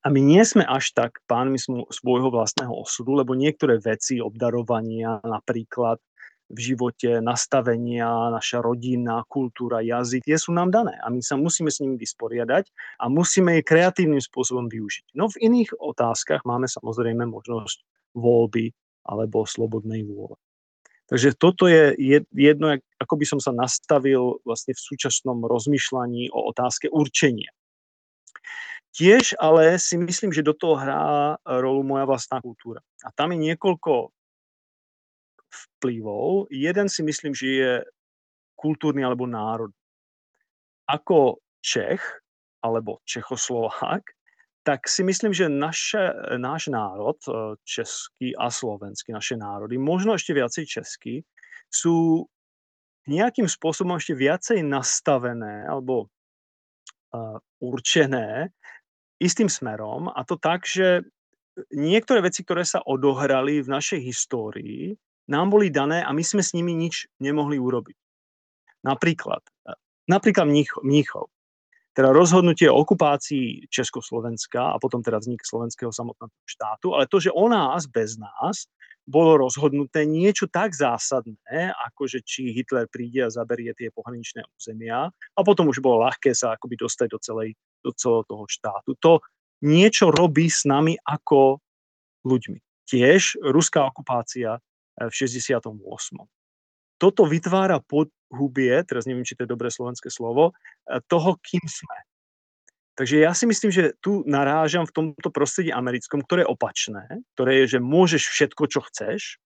a 0.04 0.06
my 0.12 0.20
nie 0.20 0.42
sme 0.44 0.66
až 0.66 0.92
tak 0.92 1.24
pánmi 1.24 1.56
svojho 1.92 2.28
vlastného 2.28 2.72
osudu, 2.72 3.16
lebo 3.16 3.32
niektoré 3.32 3.80
veci, 3.80 4.20
obdarovania 4.20 5.20
napríklad 5.24 6.00
v 6.46 6.58
živote, 6.62 7.18
nastavenia, 7.18 8.30
naša 8.30 8.62
rodina, 8.62 9.26
kultúra, 9.26 9.82
jazyk, 9.82 10.22
tie 10.22 10.38
sú 10.38 10.54
nám 10.54 10.70
dané 10.70 10.94
a 11.02 11.10
my 11.10 11.18
sa 11.18 11.34
musíme 11.34 11.74
s 11.74 11.82
nimi 11.82 11.98
vysporiadať 11.98 12.70
a 13.02 13.10
musíme 13.10 13.58
je 13.58 13.66
kreatívnym 13.66 14.22
spôsobom 14.22 14.70
využiť. 14.70 15.18
No 15.18 15.26
v 15.26 15.42
iných 15.42 15.74
otázkach 15.74 16.46
máme 16.46 16.70
samozrejme 16.70 17.26
možnosť 17.26 17.82
voľby 18.14 18.70
alebo 19.06 19.42
slobodnej 19.42 20.06
vôle. 20.06 20.38
Takže 21.06 21.38
toto 21.38 21.70
je 21.70 21.94
jedno, 22.34 22.78
ako 22.98 23.14
by 23.14 23.26
som 23.26 23.38
sa 23.38 23.54
nastavil 23.54 24.42
vlastne 24.42 24.74
v 24.74 24.82
súčasnom 24.82 25.38
rozmýšľaní 25.46 26.34
o 26.34 26.50
otázke 26.50 26.90
určenia. 26.90 27.54
Tiež 28.96 29.36
ale 29.36 29.76
si 29.76 30.00
myslím, 30.00 30.32
že 30.32 30.40
do 30.40 30.56
toho 30.56 30.80
hrá 30.80 31.36
rolu 31.44 31.84
moja 31.84 32.08
vlastná 32.08 32.40
kultúra. 32.40 32.80
A 33.04 33.12
tam 33.12 33.36
je 33.36 33.52
niekoľko 33.52 34.08
vplyvov. 35.52 36.48
Jeden 36.48 36.88
si 36.88 37.04
myslím, 37.04 37.36
že 37.36 37.46
je 37.46 37.72
kultúrny 38.56 39.04
alebo 39.04 39.28
národ. 39.28 39.68
Ako 40.88 41.44
Čech 41.60 42.00
alebo 42.64 43.04
Čechoslovák, 43.04 44.00
tak 44.64 44.88
si 44.88 45.04
myslím, 45.04 45.30
že 45.30 45.52
naše, 45.52 46.10
náš 46.40 46.72
národ, 46.72 47.20
e, 47.28 47.54
český 47.62 48.34
a 48.34 48.50
slovenský, 48.50 49.12
naše 49.14 49.38
národy, 49.38 49.78
možno 49.78 50.16
ešte 50.16 50.34
viacej 50.34 50.64
český, 50.66 51.14
sú 51.70 52.26
nejakým 53.06 53.46
spôsobom 53.46 53.94
ešte 53.94 54.18
viacej 54.18 54.66
nastavené 54.66 55.62
alebo 55.70 56.10
uh, 57.14 57.38
určené 57.62 58.50
istým 59.20 59.48
smerom 59.48 60.12
a 60.12 60.20
to 60.24 60.36
tak, 60.36 60.68
že 60.68 61.04
niektoré 61.72 62.20
veci, 62.20 62.44
ktoré 62.44 62.64
sa 62.68 62.84
odohrali 62.84 63.64
v 63.64 63.68
našej 63.72 64.00
histórii, 64.04 64.92
nám 65.26 65.50
boli 65.50 65.72
dané 65.72 66.04
a 66.04 66.12
my 66.14 66.22
sme 66.22 66.44
s 66.44 66.54
nimi 66.54 66.76
nič 66.76 67.10
nemohli 67.18 67.58
urobiť. 67.58 67.96
Napríklad, 68.86 69.42
napríklad 70.06 70.46
Mníchov. 70.46 71.32
Teda 71.96 72.12
rozhodnutie 72.12 72.68
o 72.68 72.76
okupácii 72.76 73.72
Československa 73.72 74.76
a 74.76 74.76
potom 74.76 75.00
teda 75.00 75.16
vznik 75.16 75.40
slovenského 75.40 75.88
samotného 75.88 76.28
štátu, 76.44 76.92
ale 76.92 77.08
to, 77.08 77.16
že 77.16 77.32
o 77.32 77.48
nás 77.48 77.88
bez 77.88 78.20
nás 78.20 78.68
bolo 79.08 79.48
rozhodnuté 79.48 80.04
niečo 80.04 80.44
tak 80.44 80.76
zásadné, 80.76 81.72
ako 81.88 82.04
že 82.04 82.20
či 82.20 82.52
Hitler 82.52 82.84
príde 82.90 83.24
a 83.24 83.32
zaberie 83.32 83.72
tie 83.72 83.88
pohraničné 83.94 84.44
územia 84.60 85.08
a 85.08 85.40
potom 85.40 85.72
už 85.72 85.80
bolo 85.80 86.04
ľahké 86.04 86.36
sa 86.36 86.52
akoby 86.52 86.76
dostať 86.76 87.08
do 87.14 87.18
celej 87.22 87.56
do 87.86 87.94
celého 87.94 88.26
toho 88.26 88.44
štátu. 88.50 88.98
To 88.98 89.22
niečo 89.62 90.10
robí 90.10 90.50
s 90.50 90.66
nami 90.66 90.98
ako 91.06 91.62
ľuďmi. 92.26 92.58
Tiež 92.90 93.38
ruská 93.38 93.86
okupácia 93.86 94.58
eh, 94.58 95.06
v 95.06 95.14
68. 95.14 95.62
Toto 96.96 97.22
vytvára 97.28 97.78
podhubie, 97.84 98.72
teraz 98.88 99.04
neviem, 99.06 99.22
či 99.22 99.36
to 99.36 99.46
je 99.46 99.52
dobré 99.54 99.70
slovenské 99.70 100.10
slovo, 100.10 100.50
eh, 100.90 100.98
toho, 101.06 101.38
kým 101.38 101.62
sme. 101.64 101.96
Takže 102.96 103.20
ja 103.20 103.36
si 103.36 103.44
myslím, 103.44 103.68
že 103.68 103.92
tu 104.00 104.24
narážam 104.24 104.88
v 104.88 104.94
tomto 104.96 105.28
prostredí 105.28 105.68
americkom, 105.68 106.24
ktoré 106.24 106.48
je 106.48 106.52
opačné, 106.52 107.04
ktoré 107.36 107.60
je, 107.62 107.76
že 107.76 107.78
môžeš 107.84 108.24
všetko, 108.24 108.62
čo 108.72 108.80
chceš, 108.88 109.36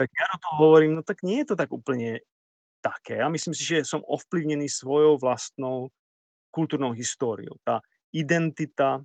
tak 0.00 0.08
ja 0.16 0.24
na 0.32 0.40
to 0.40 0.48
hovorím, 0.56 0.96
no 0.96 1.04
tak 1.04 1.20
nie 1.20 1.44
je 1.44 1.52
to 1.52 1.60
tak 1.60 1.68
úplne 1.68 2.24
také. 2.80 3.20
Ja 3.20 3.28
myslím 3.28 3.52
si, 3.52 3.68
že 3.68 3.84
som 3.84 4.00
ovplyvnený 4.00 4.72
svojou 4.72 5.20
vlastnou 5.20 5.92
kultúrnou 6.50 6.92
históriou. 6.92 7.56
Tá 7.64 7.80
identita 8.10 9.00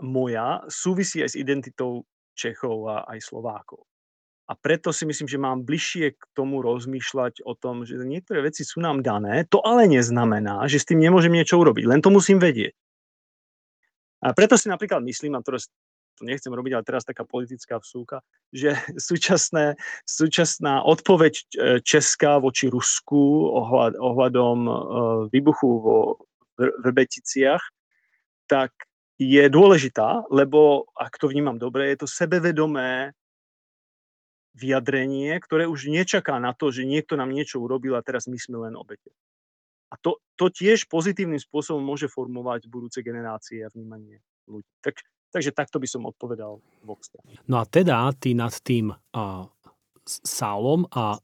moja 0.00 0.64
súvisí 0.70 1.20
aj 1.20 1.36
s 1.36 1.40
identitou 1.40 2.06
Čechov 2.32 2.88
a 2.88 3.04
aj 3.10 3.20
Slovákov. 3.20 3.84
A 4.50 4.58
preto 4.58 4.90
si 4.90 5.06
myslím, 5.06 5.30
že 5.30 5.38
mám 5.38 5.62
bližšie 5.62 6.18
k 6.18 6.22
tomu 6.34 6.58
rozmýšľať 6.58 7.46
o 7.46 7.54
tom, 7.54 7.86
že 7.86 7.94
niektoré 8.02 8.42
veci 8.42 8.66
sú 8.66 8.82
nám 8.82 8.98
dané. 8.98 9.46
To 9.54 9.62
ale 9.62 9.86
neznamená, 9.86 10.66
že 10.66 10.82
s 10.82 10.88
tým 10.90 10.98
nemôžem 10.98 11.30
niečo 11.30 11.54
urobiť. 11.54 11.86
Len 11.86 12.02
to 12.02 12.10
musím 12.10 12.42
vedieť. 12.42 12.74
A 14.26 14.34
preto 14.34 14.58
si 14.58 14.66
napríklad 14.66 15.06
myslím, 15.06 15.38
a 15.38 15.44
teraz 15.46 15.70
to 16.18 16.28
nechcem 16.28 16.52
robiť, 16.52 16.72
ale 16.76 16.84
teraz 16.84 17.08
taká 17.08 17.24
politická 17.24 17.78
vsúka, 17.78 18.20
že 18.50 18.74
súčasné, 19.08 19.78
súčasná 20.04 20.82
odpoveď 20.84 21.32
e, 21.32 21.42
Česká 21.80 22.42
voči 22.42 22.66
Rusku 22.68 23.48
ohľad, 23.54 23.96
ohľadom 23.96 24.58
uh, 24.66 24.74
výbuchu 25.32 25.70
vo 25.80 25.96
Vrbeticiach, 26.60 27.64
tak 28.44 28.76
je 29.20 29.44
dôležitá, 29.52 30.24
lebo 30.32 30.88
ak 30.96 31.20
to 31.20 31.28
vnímam 31.28 31.60
dobre, 31.60 31.92
je 31.92 32.04
to 32.04 32.08
sebevedomé 32.08 33.12
vyjadrenie, 34.56 35.36
ktoré 35.40 35.68
už 35.68 35.92
nečaká 35.92 36.40
na 36.40 36.56
to, 36.56 36.72
že 36.72 36.88
niekto 36.88 37.14
nám 37.14 37.30
niečo 37.30 37.60
urobil 37.60 37.94
a 37.94 38.04
teraz 38.04 38.26
my 38.26 38.40
sme 38.40 38.68
len 38.68 38.74
obete. 38.74 39.12
A 39.90 39.98
to, 39.98 40.22
to 40.38 40.48
tiež 40.50 40.86
pozitívnym 40.86 41.38
spôsobom 41.38 41.82
môže 41.82 42.06
formovať 42.06 42.70
budúce 42.70 43.02
generácie 43.02 43.62
a 43.66 43.72
vnímanie 43.74 44.22
ľudí. 44.46 44.70
Tak, 44.82 45.02
takže 45.34 45.50
takto 45.50 45.82
by 45.82 45.88
som 45.90 46.06
odpovedal 46.06 46.62
Voxte. 46.86 47.18
No 47.50 47.62
a 47.62 47.64
teda 47.66 48.10
ty 48.14 48.34
nad 48.34 48.54
tým 48.62 48.94
uh, 48.94 49.46
Sálom 50.06 50.86
a 50.94 51.18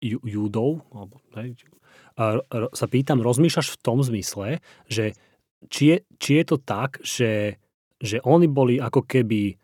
Judou, 0.00 0.80
alebo, 0.96 1.20
hej, 1.36 1.60
sa 2.76 2.86
pýtam, 2.86 3.24
rozmýšľaš 3.24 3.74
v 3.74 3.80
tom 3.80 4.04
zmysle, 4.04 4.60
že 4.86 5.16
či 5.72 5.82
je, 5.92 5.96
či 6.20 6.30
je 6.40 6.44
to 6.44 6.56
tak, 6.60 7.00
že, 7.00 7.56
že 8.00 8.20
oni 8.24 8.48
boli 8.48 8.76
ako 8.76 9.04
keby 9.04 9.56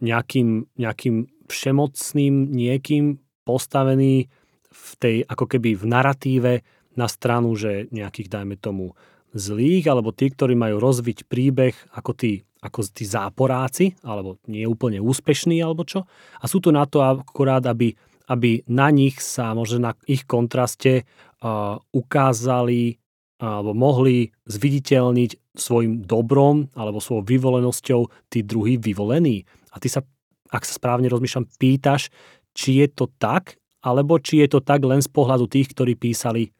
nejakým, 0.00 0.66
nejakým 0.80 1.16
všemocným 1.50 2.34
niekým 2.50 3.18
postavený 3.42 4.30
v 4.70 4.90
tej, 5.02 5.16
ako 5.26 5.44
keby 5.50 5.74
v 5.74 5.84
naratíve 5.84 6.52
na 6.94 7.06
stranu, 7.10 7.58
že 7.58 7.90
nejakých, 7.90 8.30
dajme 8.30 8.54
tomu, 8.54 8.94
zlých, 9.34 9.86
alebo 9.86 10.10
tí, 10.10 10.30
ktorí 10.30 10.58
majú 10.58 10.82
rozviť 10.82 11.26
príbeh 11.26 11.74
ako 11.94 12.12
tí, 12.14 12.42
ako 12.62 12.82
tí 12.90 13.06
záporáci, 13.06 13.94
alebo 14.02 14.38
nie 14.50 14.66
úplne 14.66 14.98
úspešní, 14.98 15.62
alebo 15.62 15.86
čo. 15.86 16.06
A 16.42 16.44
sú 16.50 16.58
tu 16.58 16.74
na 16.74 16.86
to 16.86 17.02
akurát, 17.02 17.62
aby, 17.66 17.94
aby 18.30 18.62
na 18.70 18.94
nich 18.94 19.18
sa, 19.18 19.58
možno 19.58 19.90
na 19.90 19.92
ich 20.06 20.22
kontraste 20.22 21.02
uh, 21.42 21.82
ukázali 21.90 23.02
alebo 23.40 23.72
mohli 23.72 24.28
zviditeľniť 24.52 25.56
svojim 25.56 26.04
dobrom 26.04 26.68
alebo 26.76 27.00
svojou 27.00 27.24
vyvolenosťou 27.24 28.28
tí 28.28 28.44
druhí 28.44 28.76
vyvolení. 28.76 29.48
A 29.72 29.80
ty 29.80 29.88
sa, 29.88 30.04
ak 30.52 30.68
sa 30.68 30.76
správne 30.76 31.08
rozmýšľam, 31.08 31.48
pýtaš, 31.56 32.12
či 32.52 32.84
je 32.84 32.86
to 32.92 33.08
tak, 33.16 33.56
alebo 33.80 34.20
či 34.20 34.44
je 34.44 34.48
to 34.52 34.60
tak 34.60 34.84
len 34.84 35.00
z 35.00 35.08
pohľadu 35.08 35.48
tých, 35.48 35.72
ktorí 35.72 35.96
písali 35.96 36.52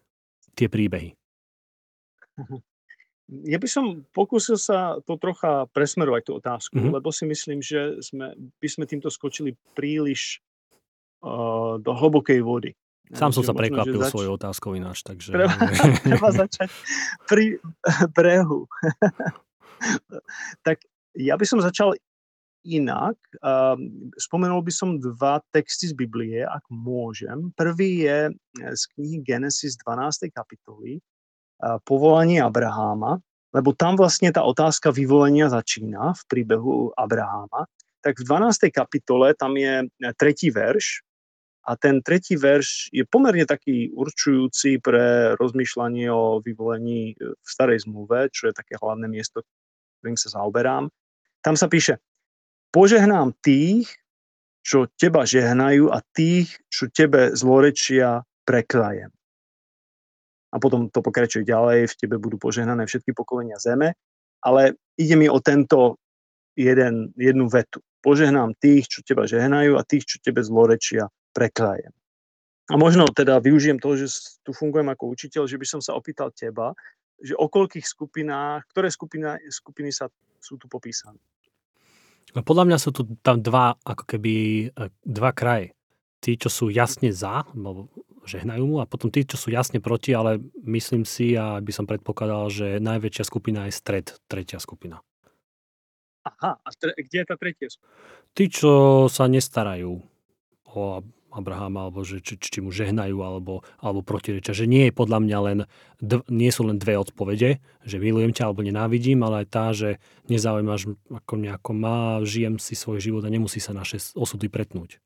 tie 0.57 0.73
príbehy. 0.73 1.13
Ja 3.45 3.61
by 3.61 3.69
som 3.69 4.09
pokúsil 4.11 4.57
sa 4.57 4.99
to 5.05 5.21
trocha 5.21 5.69
presmerovať, 5.71 6.23
tú 6.25 6.33
otázku, 6.41 6.81
mm-hmm. 6.81 6.97
lebo 6.97 7.13
si 7.13 7.29
myslím, 7.29 7.61
že 7.61 8.01
sme, 8.01 8.33
by 8.59 8.69
sme 8.73 8.85
týmto 8.89 9.13
skočili 9.13 9.55
príliš 9.77 10.41
do 11.81 11.91
hlbokej 11.93 12.41
vody. 12.41 12.73
Sám 13.11 13.35
som 13.35 13.43
sa 13.43 13.51
prekvapil 13.51 13.99
zač... 13.99 14.13
svojou 14.15 14.39
otázkou 14.39 14.79
ináč, 14.79 15.03
takže... 15.03 15.35
Treba, 15.35 15.55
treba 16.07 16.29
začať 16.31 16.71
pri 17.27 17.59
brehu. 18.17 18.71
tak 20.67 20.79
ja 21.19 21.35
by 21.35 21.45
som 21.47 21.59
začal 21.59 21.99
inak. 22.63 23.17
Spomenul 24.21 24.61
by 24.63 24.71
som 24.71 25.01
dva 25.01 25.43
texty 25.51 25.91
z 25.91 25.95
Biblie, 25.97 26.45
ak 26.45 26.63
môžem. 26.71 27.51
Prvý 27.57 28.05
je 28.05 28.31
z 28.55 28.83
knihy 28.95 29.25
Genesis 29.25 29.81
12. 29.81 30.29
kapitoly, 30.29 31.01
povolanie 31.89 32.45
Abraháma, 32.45 33.17
lebo 33.57 33.73
tam 33.73 33.97
vlastne 33.97 34.29
tá 34.29 34.45
otázka 34.45 34.93
vyvolenia 34.93 35.49
začína 35.49 36.13
v 36.15 36.23
príbehu 36.29 36.93
Abraháma. 36.95 37.65
Tak 38.05 38.21
v 38.21 38.29
12. 38.29 38.69
kapitole 38.69 39.33
tam 39.33 39.57
je 39.57 39.89
tretí 40.21 40.53
verš, 40.53 41.01
a 41.71 41.79
ten 41.79 42.03
tretí 42.03 42.35
verš 42.35 42.91
je 42.91 43.07
pomerne 43.07 43.47
taký 43.47 43.95
určujúci 43.95 44.83
pre 44.83 45.39
rozmýšľanie 45.39 46.11
o 46.11 46.43
vyvolení 46.43 47.15
e, 47.15 47.31
v 47.31 47.47
starej 47.47 47.87
zmluve, 47.87 48.27
čo 48.35 48.51
je 48.51 48.59
také 48.59 48.75
hlavné 48.75 49.07
miesto, 49.07 49.47
ktorým 50.03 50.19
sa 50.19 50.35
zaoberám. 50.35 50.91
Tam 51.47 51.55
sa 51.55 51.71
píše, 51.71 52.03
požehnám 52.75 53.39
tých, 53.39 53.87
čo 54.67 54.91
teba 54.99 55.23
žehnajú 55.23 55.95
a 55.95 56.03
tých, 56.11 56.59
čo 56.67 56.91
tebe 56.91 57.39
zlorečia, 57.39 58.27
preklajem. 58.43 59.15
A 60.51 60.59
potom 60.59 60.91
to 60.91 61.07
pokračuje 61.07 61.47
ďalej, 61.47 61.87
v 61.87 61.99
tebe 62.03 62.19
budú 62.19 62.35
požehnané 62.35 62.83
všetky 62.83 63.15
pokolenia 63.15 63.63
zeme, 63.63 63.95
ale 64.43 64.75
ide 64.99 65.15
mi 65.15 65.31
o 65.31 65.39
tento 65.39 66.03
jeden, 66.59 67.15
jednu 67.15 67.47
vetu. 67.47 67.79
Požehnám 68.03 68.59
tých, 68.59 68.91
čo 68.91 69.07
teba 69.07 69.31
žehnajú 69.31 69.79
a 69.79 69.87
tých, 69.87 70.11
čo 70.11 70.17
tebe 70.19 70.43
zlorečia, 70.43 71.07
preklájem. 71.35 71.93
A 72.71 72.79
možno 72.79 73.11
teda 73.11 73.43
využijem 73.43 73.83
to, 73.83 73.99
že 73.99 74.39
tu 74.47 74.55
fungujem 74.55 74.87
ako 74.87 75.11
učiteľ, 75.11 75.51
že 75.51 75.59
by 75.59 75.67
som 75.67 75.81
sa 75.83 75.99
opýtal 75.99 76.31
teba, 76.31 76.71
že 77.19 77.35
o 77.35 77.51
koľkých 77.51 77.83
skupinách, 77.83 78.71
ktoré 78.71 78.89
skupina, 78.95 79.37
skupiny 79.51 79.91
sa, 79.91 80.07
sú 80.39 80.55
tu 80.55 80.71
popísané? 80.71 81.19
No 82.31 82.47
podľa 82.47 82.65
mňa 82.71 82.79
sú 82.79 82.95
tu 82.95 83.03
tam 83.27 83.43
dva, 83.43 83.75
ako 83.83 84.07
keby, 84.07 84.35
e, 84.71 84.87
dva 85.03 85.35
kraje. 85.35 85.75
Tí, 86.23 86.39
čo 86.39 86.47
sú 86.47 86.71
jasne 86.71 87.11
za, 87.11 87.43
alebo 87.43 87.91
žehnajú 88.29 88.63
mu, 88.63 88.77
a 88.79 88.87
potom 88.87 89.11
tí, 89.11 89.27
čo 89.27 89.35
sú 89.35 89.51
jasne 89.51 89.83
proti, 89.83 90.15
ale 90.15 90.39
myslím 90.63 91.03
si, 91.03 91.35
a 91.35 91.59
by 91.59 91.73
som 91.75 91.89
predpokladal, 91.91 92.53
že 92.53 92.67
najväčšia 92.79 93.25
skupina 93.27 93.67
je 93.67 93.75
stred, 93.75 94.07
tretia 94.31 94.63
skupina. 94.63 95.03
Aha, 96.23 96.61
a 96.61 96.69
tre- 96.77 96.95
kde 96.95 97.25
je 97.25 97.27
tá 97.27 97.35
tretia 97.41 97.69
skupina? 97.73 97.99
Tí, 98.37 98.45
čo 98.53 98.73
sa 99.11 99.27
nestarajú 99.27 99.99
o 100.71 101.03
Abrahama, 101.31 101.89
alebo 101.89 102.03
že, 102.03 102.19
či, 102.21 102.37
či 102.37 102.59
mu 102.61 102.75
žehnajú, 102.75 103.17
alebo, 103.23 103.63
alebo 103.79 104.03
protirečia. 104.03 104.55
Že 104.55 104.67
nie 104.67 104.83
je 104.91 104.93
podľa 104.93 105.19
mňa 105.23 105.39
len, 105.47 105.59
dv, 106.03 106.21
nie 106.29 106.51
sú 106.51 106.67
len 106.67 106.77
dve 106.77 106.99
odpovede, 106.99 107.63
že 107.87 107.97
milujem 107.97 108.35
ťa 108.35 108.51
alebo 108.51 108.67
nenávidím, 108.67 109.23
ale 109.23 109.43
aj 109.43 109.49
tá, 109.49 109.67
že 109.71 110.03
nezaujímaš 110.27 110.95
ako 111.09 111.35
nejako 111.39 111.73
má, 111.73 112.21
žijem 112.27 112.59
si 112.59 112.75
svoj 112.75 112.99
život 112.99 113.23
a 113.25 113.33
nemusí 113.33 113.63
sa 113.63 113.71
naše 113.71 114.03
osudy 114.19 114.51
pretnúť. 114.51 114.99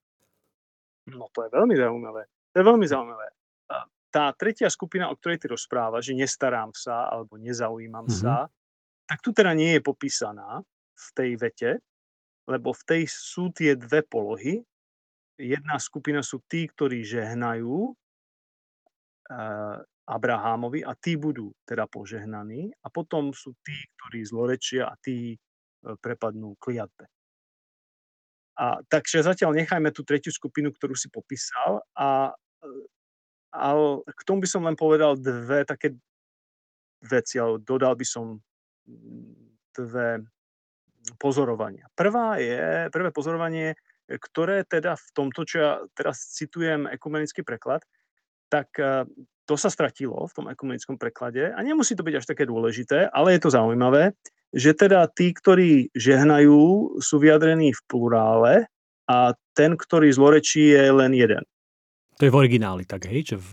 No 1.13 1.29
to 1.31 1.45
je 1.45 1.51
veľmi 1.53 1.77
zaujímavé. 1.77 2.23
To 2.27 2.57
je 2.61 2.65
veľmi 2.65 2.87
zaujímavé. 2.89 3.27
Tá 4.15 4.31
tretia 4.39 4.71
skupina, 4.71 5.11
o 5.11 5.19
ktorej 5.19 5.43
ty 5.43 5.51
rozprávaš, 5.51 6.15
že 6.15 6.15
nestarám 6.15 6.71
sa 6.71 7.11
alebo 7.11 7.35
nezaujímam 7.35 8.07
mm-hmm. 8.07 8.23
sa, 8.23 8.47
tak 9.11 9.19
tu 9.21 9.35
teda 9.35 9.53
nie 9.53 9.77
je 9.77 9.83
popísaná 9.83 10.63
v 10.95 11.07
tej 11.19 11.31
vete, 11.35 11.71
lebo 12.47 12.71
v 12.71 12.83
tej 12.87 13.03
sú 13.11 13.51
tie 13.51 13.75
dve 13.75 14.07
polohy, 14.07 14.63
jedna 15.39 15.77
skupina 15.83 16.23
sú 16.23 16.43
tí, 16.47 16.67
ktorí 16.69 17.03
žehnajú 17.03 17.91
uh, 17.91 19.77
Abrahámovi 20.05 20.85
a 20.85 20.93
tí 20.95 21.17
budú 21.17 21.57
teda 21.65 21.89
požehnaní 21.89 22.71
a 22.85 22.89
potom 22.93 23.33
sú 23.33 23.57
tí, 23.65 23.75
ktorí 23.97 24.21
zlorečia 24.27 24.91
a 24.91 24.95
tí 25.01 25.35
uh, 25.35 25.97
prepadnú 25.99 26.55
kliatbe. 26.61 27.09
A 28.55 28.79
takže 28.87 29.27
zatiaľ 29.27 29.59
nechajme 29.59 29.91
tú 29.91 30.07
tretiu 30.07 30.31
skupinu, 30.31 30.71
ktorú 30.71 30.95
si 30.95 31.11
popísal 31.11 31.83
a, 31.99 32.31
a 33.51 33.67
k 34.07 34.21
tomu 34.23 34.47
by 34.47 34.49
som 34.49 34.63
len 34.63 34.79
povedal 34.79 35.19
dve 35.19 35.67
také 35.67 35.91
veci, 37.03 37.43
ale 37.43 37.59
dodal 37.59 37.99
by 37.99 38.07
som 38.07 38.39
dve 39.75 40.23
pozorovania. 41.19 41.91
Prvá 41.99 42.39
je, 42.39 42.89
prvé 42.95 43.11
pozorovanie 43.11 43.75
ktoré 44.09 44.65
teda 44.69 44.97
v 44.97 45.09
tomto, 45.17 45.49
čo 45.49 45.57
ja 45.57 45.73
teraz 45.97 46.37
citujem 46.37 46.85
ekumenický 46.89 47.41
preklad, 47.41 47.81
tak 48.53 48.69
e, 48.77 49.09
to 49.45 49.55
sa 49.57 49.69
stratilo 49.73 50.25
v 50.29 50.35
tom 50.37 50.47
ekumenickom 50.49 50.97
preklade 50.97 51.53
a 51.53 51.59
nemusí 51.61 51.97
to 51.97 52.05
byť 52.05 52.15
až 52.21 52.27
také 52.29 52.45
dôležité, 52.49 53.09
ale 53.13 53.37
je 53.37 53.41
to 53.45 53.51
zaujímavé, 53.53 54.13
že 54.55 54.77
teda 54.77 55.09
tí, 55.11 55.35
ktorí 55.35 55.93
žehnajú, 55.93 56.97
sú 57.03 57.17
vyjadrení 57.19 57.75
v 57.75 57.83
plurále 57.91 58.55
a 59.05 59.35
ten, 59.53 59.77
ktorý 59.77 60.09
zlorečí, 60.15 60.73
je 60.73 60.85
len 60.89 61.13
jeden. 61.13 61.43
To 62.17 62.23
je 62.25 62.33
v 62.33 62.39
origináli, 62.39 62.87
tak 62.87 63.11
hej? 63.11 63.35
Že 63.35 63.37
v... 63.43 63.51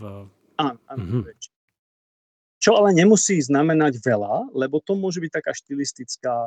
Áno, 0.62 0.78
áno 0.86 1.02
mm-hmm. 1.02 1.22
Čo 2.62 2.78
ale 2.78 2.94
nemusí 2.94 3.42
znamenať 3.42 3.98
veľa, 3.98 4.54
lebo 4.54 4.78
to 4.78 4.94
môže 4.94 5.18
byť 5.18 5.32
taká 5.34 5.50
štilistická 5.50 6.46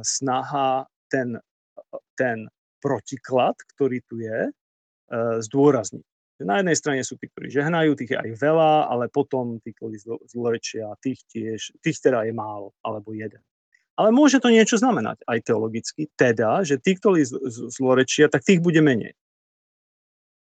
snaha 0.00 0.88
ten, 1.12 1.36
ten 2.16 2.48
protiklad, 2.86 3.58
ktorý 3.74 3.98
tu 4.06 4.22
je, 4.22 4.38
e, 4.46 4.50
zdôrazniť. 5.42 6.06
Na 6.46 6.60
jednej 6.60 6.76
strane 6.78 7.02
sú 7.02 7.18
tí, 7.18 7.26
ktorí 7.32 7.50
žehnajú, 7.50 7.96
tých 7.96 8.14
je 8.14 8.18
aj 8.20 8.30
veľa, 8.38 8.92
ale 8.92 9.10
potom 9.10 9.58
tí, 9.58 9.72
ktorí 9.74 9.98
zlorečia, 10.30 10.94
tých 11.02 11.18
tiež, 11.26 11.74
tých 11.82 11.98
teda 11.98 12.28
je 12.28 12.36
málo, 12.36 12.76
alebo 12.84 13.10
jeden. 13.16 13.40
Ale 13.96 14.12
môže 14.12 14.38
to 14.44 14.52
niečo 14.52 14.76
znamenať 14.76 15.24
aj 15.24 15.38
teologicky, 15.48 16.12
teda, 16.14 16.60
že 16.60 16.76
tí, 16.76 17.00
ktorí 17.00 17.24
zlorečia, 17.72 18.28
tak 18.28 18.44
tých 18.44 18.60
bude 18.60 18.84
menej. 18.84 19.16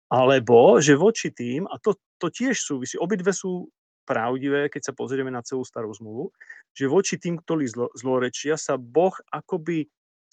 Alebo, 0.09 0.81
že 0.81 0.97
voči 0.97 1.29
tým, 1.29 1.69
a 1.69 1.77
to, 1.77 2.01
to 2.17 2.33
tiež 2.33 2.57
súvisí, 2.57 2.97
obidve 2.97 3.37
sú 3.37 3.69
pravdivé, 4.09 4.73
keď 4.73 4.89
sa 4.89 4.97
pozrieme 4.97 5.29
na 5.29 5.45
celú 5.45 5.61
starú 5.69 5.93
zmluvu, 5.93 6.33
že 6.73 6.89
voči 6.89 7.21
tým, 7.21 7.37
ktorí 7.37 7.69
zlo, 7.69 7.93
zlorečia, 7.93 8.57
sa 8.57 8.81
Boh 8.81 9.13
akoby 9.29 9.85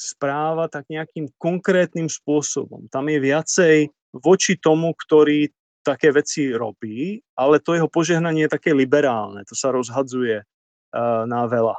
správa 0.01 0.65
tak 0.65 0.89
nejakým 0.89 1.29
konkrétnym 1.37 2.09
spôsobom. 2.09 2.89
Tam 2.89 3.05
je 3.05 3.21
viacej 3.21 3.75
voči 4.17 4.57
tomu, 4.57 4.97
ktorý 4.97 5.45
také 5.85 6.09
veci 6.09 6.49
robí, 6.49 7.21
ale 7.37 7.61
to 7.61 7.77
jeho 7.77 7.89
požehnanie 7.89 8.45
je 8.45 8.53
také 8.53 8.73
liberálne, 8.73 9.45
to 9.45 9.53
sa 9.53 9.69
rozhadzuje 9.73 10.41
uh, 10.41 11.23
na 11.25 11.45
veľa. 11.45 11.77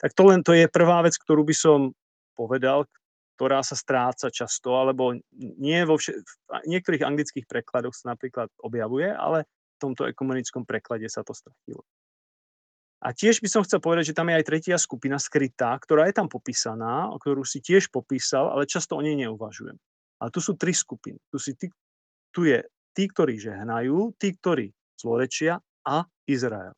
Tak 0.00 0.12
to 0.16 0.22
len 0.28 0.40
to 0.44 0.52
je 0.56 0.68
prvá 0.68 1.04
vec, 1.04 1.16
ktorú 1.16 1.44
by 1.44 1.56
som 1.56 1.78
povedal, 2.36 2.88
ktorá 3.38 3.62
sa 3.62 3.78
stráca 3.78 4.28
často, 4.28 4.76
alebo 4.76 5.14
nie 5.36 5.80
vo 5.86 5.96
vše, 5.96 6.20
v 6.20 6.68
niektorých 6.68 7.06
anglických 7.06 7.46
prekladoch 7.46 7.94
sa 7.94 8.14
napríklad 8.14 8.50
objavuje, 8.60 9.08
ale 9.08 9.46
v 9.46 9.78
tomto 9.78 10.10
ekumenickom 10.10 10.66
preklade 10.66 11.06
sa 11.06 11.22
to 11.22 11.32
stratilo. 11.32 11.86
A 12.98 13.14
tiež 13.14 13.38
by 13.38 13.46
som 13.46 13.62
chcel 13.62 13.78
povedať, 13.78 14.10
že 14.10 14.16
tam 14.18 14.26
je 14.26 14.42
aj 14.42 14.48
tretia 14.48 14.74
skupina 14.74 15.22
skrytá, 15.22 15.78
ktorá 15.78 16.10
je 16.10 16.18
tam 16.18 16.26
popísaná, 16.26 17.14
o 17.14 17.16
ktorú 17.22 17.46
si 17.46 17.62
tiež 17.62 17.94
popísal, 17.94 18.50
ale 18.50 18.66
často 18.66 18.98
o 18.98 19.04
nej 19.04 19.14
neuvažujem. 19.14 19.78
A 20.18 20.34
tu 20.34 20.42
sú 20.42 20.58
tri 20.58 20.74
skupiny. 20.74 21.22
Tu, 21.30 21.38
si 21.38 21.54
tí, 21.54 21.70
tu 22.34 22.42
je 22.42 22.58
tí, 22.90 23.06
ktorí 23.06 23.38
žehnajú, 23.38 24.18
tí, 24.18 24.34
ktorí 24.34 24.74
zlorečia 24.98 25.62
a 25.86 26.02
Izrael. 26.26 26.74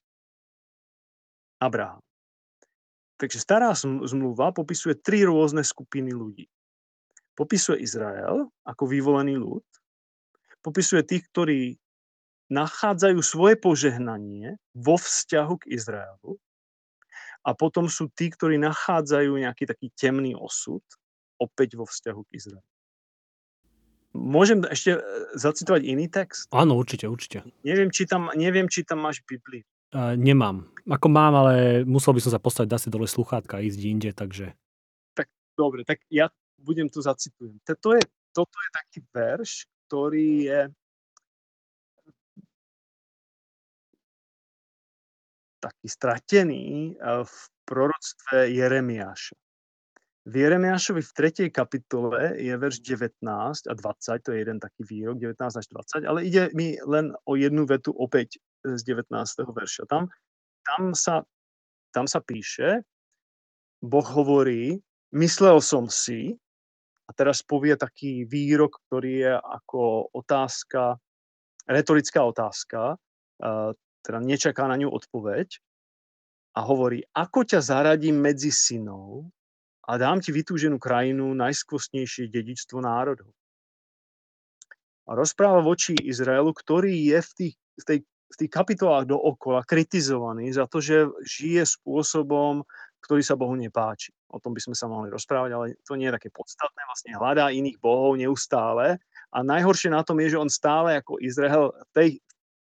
Abraham. 1.57 2.05
Takže 3.17 3.41
stará 3.41 3.73
zmluva 3.81 4.53
popisuje 4.53 5.01
tri 5.01 5.25
rôzne 5.25 5.65
skupiny 5.65 6.13
ľudí. 6.13 6.49
Popisuje 7.33 7.81
Izrael 7.81 8.49
ako 8.65 8.85
vyvolený 8.85 9.41
ľud, 9.41 9.65
popisuje 10.61 11.01
tých, 11.05 11.25
ktorí 11.33 11.80
nachádzajú 12.51 13.19
svoje 13.23 13.55
požehnanie 13.57 14.59
vo 14.75 14.99
vzťahu 14.99 15.55
k 15.63 15.65
Izraelu 15.71 16.37
a 17.47 17.51
potom 17.57 17.89
sú 17.89 18.11
tí, 18.13 18.29
ktorí 18.29 18.61
nachádzajú 18.61 19.33
nejaký 19.41 19.65
taký 19.71 19.89
temný 19.97 20.37
osud 20.37 20.83
opäť 21.41 21.79
vo 21.79 21.89
vzťahu 21.89 22.21
k 22.27 22.31
Izraelu. 22.37 22.69
Môžem 24.11 24.67
ešte 24.67 24.99
e, 24.99 25.01
zacitovať 25.39 25.87
iný 25.87 26.11
text? 26.11 26.51
Áno, 26.51 26.75
určite, 26.75 27.07
určite. 27.07 27.47
Neviem, 27.63 27.95
či 27.95 28.11
tam, 28.11 28.27
neviem, 28.35 28.67
či 28.67 28.83
tam 28.83 29.07
máš 29.07 29.23
Bibliu. 29.23 29.63
Uh, 29.91 30.19
nemám. 30.19 30.67
Ako 30.87 31.07
mám, 31.11 31.35
ale 31.35 31.83
musel 31.87 32.15
by 32.15 32.23
som 32.23 32.35
sa 32.35 32.43
postaviť 32.43 32.71
asi 32.75 32.89
dole 32.91 33.07
sluchátka 33.07 33.59
a 33.59 33.63
ísť 33.63 33.81
inde, 33.87 34.11
takže... 34.11 34.55
Tak 35.15 35.31
dobre, 35.55 35.87
tak 35.87 36.03
ja 36.11 36.31
budem 36.59 36.91
tu 36.91 37.03
zacitujem. 37.03 37.59
Toto 37.63 37.95
je, 37.95 38.03
toto 38.35 38.55
je 38.55 38.71
taký 38.71 38.99
verš, 39.11 39.67
ktorý 39.87 40.31
je 40.47 40.61
taký 45.61 45.87
stratený 45.87 46.97
eh, 46.97 47.23
v 47.25 47.35
proroctve 47.69 48.51
Jeremiáša. 48.51 49.37
V 50.29 50.37
Jeremiášovi 50.37 51.01
v 51.01 51.13
3. 51.49 51.49
kapitole 51.49 52.37
je 52.37 52.53
verš 52.53 52.85
19 52.85 53.25
a 53.67 53.73
20, 53.73 54.21
to 54.21 54.31
je 54.37 54.39
jeden 54.39 54.61
taký 54.61 54.85
výrok, 54.85 55.17
19 55.17 55.41
až 55.57 55.67
20, 55.73 56.05
ale 56.05 56.29
ide 56.29 56.53
mi 56.53 56.77
len 56.77 57.17
o 57.25 57.41
jednu 57.41 57.65
vetu 57.65 57.97
opäť 57.97 58.37
z 58.61 58.81
19. 58.85 59.17
verša. 59.49 59.89
Tam, 59.89 60.13
tam, 60.61 60.93
sa, 60.93 61.25
tam 61.97 62.05
sa 62.05 62.21
píše, 62.21 62.85
Boh 63.81 64.05
hovorí, 64.05 64.77
myslel 65.17 65.65
som 65.65 65.89
si, 65.89 66.37
a 67.09 67.17
teraz 67.17 67.43
povie 67.43 67.75
taký 67.75 68.29
výrok, 68.29 68.77
ktorý 68.87 69.13
je 69.25 69.35
ako 69.35 70.15
otázka, 70.15 71.01
retorická 71.67 72.23
otázka, 72.23 73.01
eh, 73.41 73.73
teda 74.01 74.19
nečaká 74.21 74.65
na 74.67 74.77
ňu 74.81 74.89
odpoveď 74.91 75.61
a 76.57 76.61
hovorí, 76.67 77.05
ako 77.15 77.47
ťa 77.47 77.61
zaradím 77.63 78.19
medzi 78.19 78.51
synov 78.51 79.31
a 79.87 79.99
dám 79.99 80.23
ti 80.23 80.31
vytúženú 80.35 80.79
krajinu, 80.79 81.35
najskvostnejšie 81.35 82.31
dedičstvo 82.31 82.79
národov. 82.83 83.31
A 85.11 85.19
rozpráva 85.19 85.59
voči 85.63 85.99
Izraelu, 85.99 86.55
ktorý 86.55 86.95
je 86.95 87.19
v 87.19 87.31
tých, 87.35 87.55
v 87.59 87.85
tej, 87.87 87.99
v 88.07 88.37
tých 88.39 88.51
kapitolách 88.51 89.11
dookola 89.11 89.67
kritizovaný 89.67 90.55
za 90.55 90.71
to, 90.71 90.79
že 90.79 91.11
žije 91.27 91.67
spôsobom, 91.67 92.63
ktorý 93.03 93.23
sa 93.25 93.35
Bohu 93.35 93.57
nepáči. 93.59 94.15
O 94.31 94.39
tom 94.39 94.55
by 94.55 94.63
sme 94.63 94.77
sa 94.79 94.87
mohli 94.87 95.11
rozprávať, 95.11 95.51
ale 95.51 95.67
to 95.83 95.99
nie 95.99 96.07
je 96.07 96.15
také 96.15 96.31
podstatné. 96.31 96.81
Vlastne 96.87 97.19
hľadá 97.19 97.51
iných 97.51 97.83
bohov 97.83 98.15
neustále. 98.15 99.03
A 99.35 99.43
najhoršie 99.43 99.91
na 99.91 100.07
tom 100.07 100.23
je, 100.23 100.37
že 100.37 100.43
on 100.43 100.51
stále 100.53 101.03
ako 101.03 101.19
Izrael 101.19 101.75
v 101.75 101.91
tej, 101.91 102.09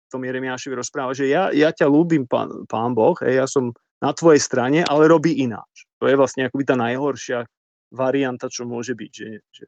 tom 0.10 0.26
Jeremiášovi 0.26 0.76
rozpráva, 0.76 1.14
že 1.14 1.30
ja, 1.30 1.54
ja 1.54 1.70
ťa 1.70 1.86
ľúbim, 1.86 2.26
pán, 2.26 2.66
pán 2.66 2.98
Boh, 2.98 3.16
hej, 3.22 3.40
ja 3.40 3.46
som 3.46 3.72
na 4.02 4.12
tvojej 4.16 4.42
strane, 4.42 4.82
ale 4.84 5.12
robí 5.12 5.44
ináč. 5.44 5.86
To 6.00 6.08
je 6.08 6.16
vlastne 6.16 6.48
akoby 6.48 6.64
tá 6.66 6.76
najhoršia 6.80 7.46
varianta, 7.94 8.48
čo 8.48 8.66
môže 8.66 8.96
byť, 8.96 9.12
že, 9.12 9.30
že 9.52 9.68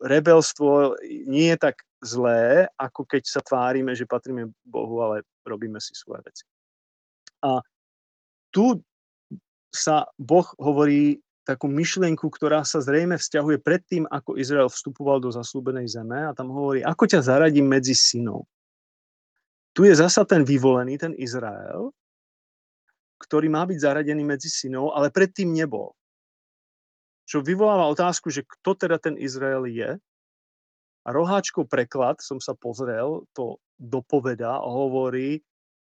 rebelstvo 0.00 0.96
nie 1.28 1.52
je 1.52 1.58
tak 1.60 1.84
zlé, 2.00 2.68
ako 2.80 3.04
keď 3.04 3.22
sa 3.28 3.40
tvárime, 3.44 3.92
že 3.92 4.08
patríme 4.08 4.48
Bohu, 4.64 5.04
ale 5.04 5.28
robíme 5.44 5.76
si 5.80 5.92
svoje 5.92 6.24
veci. 6.24 6.44
A 7.44 7.60
tu 8.52 8.80
sa 9.70 10.08
Boh 10.16 10.46
hovorí 10.58 11.20
takú 11.50 11.66
myšlienku, 11.66 12.30
ktorá 12.30 12.62
sa 12.62 12.78
zrejme 12.78 13.18
vzťahuje 13.18 13.58
predtým, 13.58 14.06
ako 14.06 14.38
Izrael 14.38 14.70
vstupoval 14.70 15.18
do 15.18 15.34
zaslúbenej 15.34 15.90
zeme 15.90 16.30
a 16.30 16.30
tam 16.30 16.54
hovorí, 16.54 16.86
ako 16.86 17.10
ťa 17.10 17.26
zaradím 17.26 17.66
medzi 17.66 17.98
synov. 17.98 18.46
Tu 19.74 19.90
je 19.90 19.94
zasa 19.98 20.22
ten 20.22 20.46
vyvolený, 20.46 20.94
ten 20.98 21.14
Izrael, 21.18 21.90
ktorý 23.18 23.50
má 23.50 23.66
byť 23.66 23.78
zaradený 23.82 24.22
medzi 24.22 24.46
synov, 24.46 24.94
ale 24.94 25.10
predtým 25.10 25.50
nebol. 25.50 25.92
Čo 27.26 27.42
vyvoláva 27.42 27.90
otázku, 27.90 28.30
že 28.30 28.46
kto 28.46 28.74
teda 28.74 28.98
ten 29.02 29.18
Izrael 29.18 29.66
je. 29.66 29.98
A 31.00 31.08
roháčkov 31.10 31.66
preklad, 31.66 32.18
som 32.22 32.38
sa 32.38 32.54
pozrel, 32.54 33.24
to 33.34 33.58
dopoveda 33.78 34.60
a 34.60 34.68
hovorí, 34.68 35.40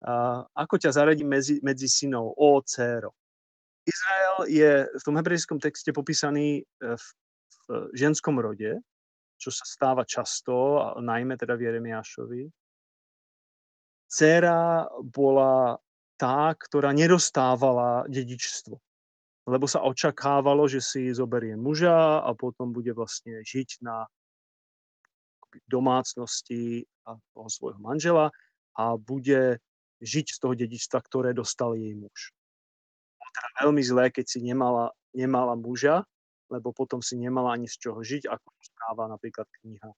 a 0.00 0.44
ako 0.56 0.80
ťa 0.80 0.96
zaradím 0.96 1.28
medzi, 1.28 1.60
medzi 1.60 1.84
synov, 1.84 2.32
o 2.36 2.60
dcéro. 2.64 3.12
Izrael 3.90 4.36
je 4.46 4.70
v 4.86 5.02
tom 5.02 5.18
hebrejskom 5.18 5.58
texte 5.58 5.90
popísaný 5.90 6.62
e, 6.62 6.94
v, 6.94 7.04
v 7.66 7.98
ženskom 7.98 8.38
rode, 8.38 8.78
čo 9.40 9.50
sa 9.50 9.64
stáva 9.66 10.06
často, 10.06 10.78
najmä 11.00 11.34
teda 11.34 11.58
v 11.58 11.64
Jeremiášovi. 11.66 12.42
Cera 14.10 14.86
bola 15.00 15.78
tá, 16.20 16.52
ktorá 16.52 16.92
nedostávala 16.92 18.04
dedičstvo. 18.10 18.76
Lebo 19.48 19.64
sa 19.64 19.80
očakávalo, 19.82 20.68
že 20.68 20.84
si 20.84 21.08
zoberie 21.10 21.56
muža 21.56 22.20
a 22.20 22.30
potom 22.36 22.70
bude 22.76 22.92
vlastne 22.92 23.40
žiť 23.40 23.80
na 23.80 24.04
domácnosti 25.66 26.84
a 27.08 27.16
toho 27.32 27.48
svojho 27.48 27.80
manžela 27.80 28.30
a 28.76 28.94
bude 29.00 29.58
žiť 30.04 30.26
z 30.36 30.38
toho 30.38 30.54
dedičstva, 30.54 30.98
ktoré 31.02 31.34
dostal 31.34 31.74
jej 31.74 31.96
muž 31.96 32.30
teda 33.32 33.48
veľmi 33.64 33.82
zlé, 33.82 34.04
keď 34.10 34.26
si 34.26 34.38
nemala, 34.42 34.92
nemala 35.14 35.54
muža, 35.54 36.04
lebo 36.50 36.74
potom 36.74 36.98
si 36.98 37.14
nemala 37.14 37.54
ani 37.54 37.70
z 37.70 37.78
čoho 37.78 38.02
žiť, 38.02 38.26
ako 38.26 38.48
správa 38.58 39.06
napríklad 39.06 39.46
kniha. 39.62 39.90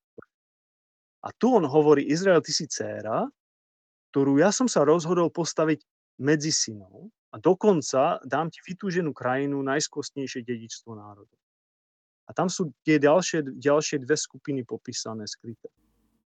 A 1.22 1.28
tu 1.38 1.54
on 1.54 1.64
hovorí, 1.64 2.04
Izrael, 2.04 2.42
ty 2.44 2.52
si 2.52 2.68
dcéra, 2.68 3.24
ktorú 4.12 4.36
ja 4.42 4.52
som 4.52 4.68
sa 4.68 4.84
rozhodol 4.84 5.32
postaviť 5.32 5.80
medzi 6.20 6.52
synov 6.52 7.08
a 7.32 7.40
dokonca 7.40 8.20
dám 8.28 8.52
ti 8.52 8.60
vytúženú 8.60 9.16
krajinu, 9.16 9.64
najskostnejšie 9.64 10.44
dedičstvo 10.44 10.92
národov. 10.92 11.38
A 12.28 12.36
tam 12.36 12.52
sú 12.52 12.70
tie 12.84 13.00
ďalšie, 13.00 13.56
ďalšie 13.56 14.04
dve 14.04 14.14
skupiny 14.14 14.62
popísané, 14.62 15.24
skryté. 15.24 15.72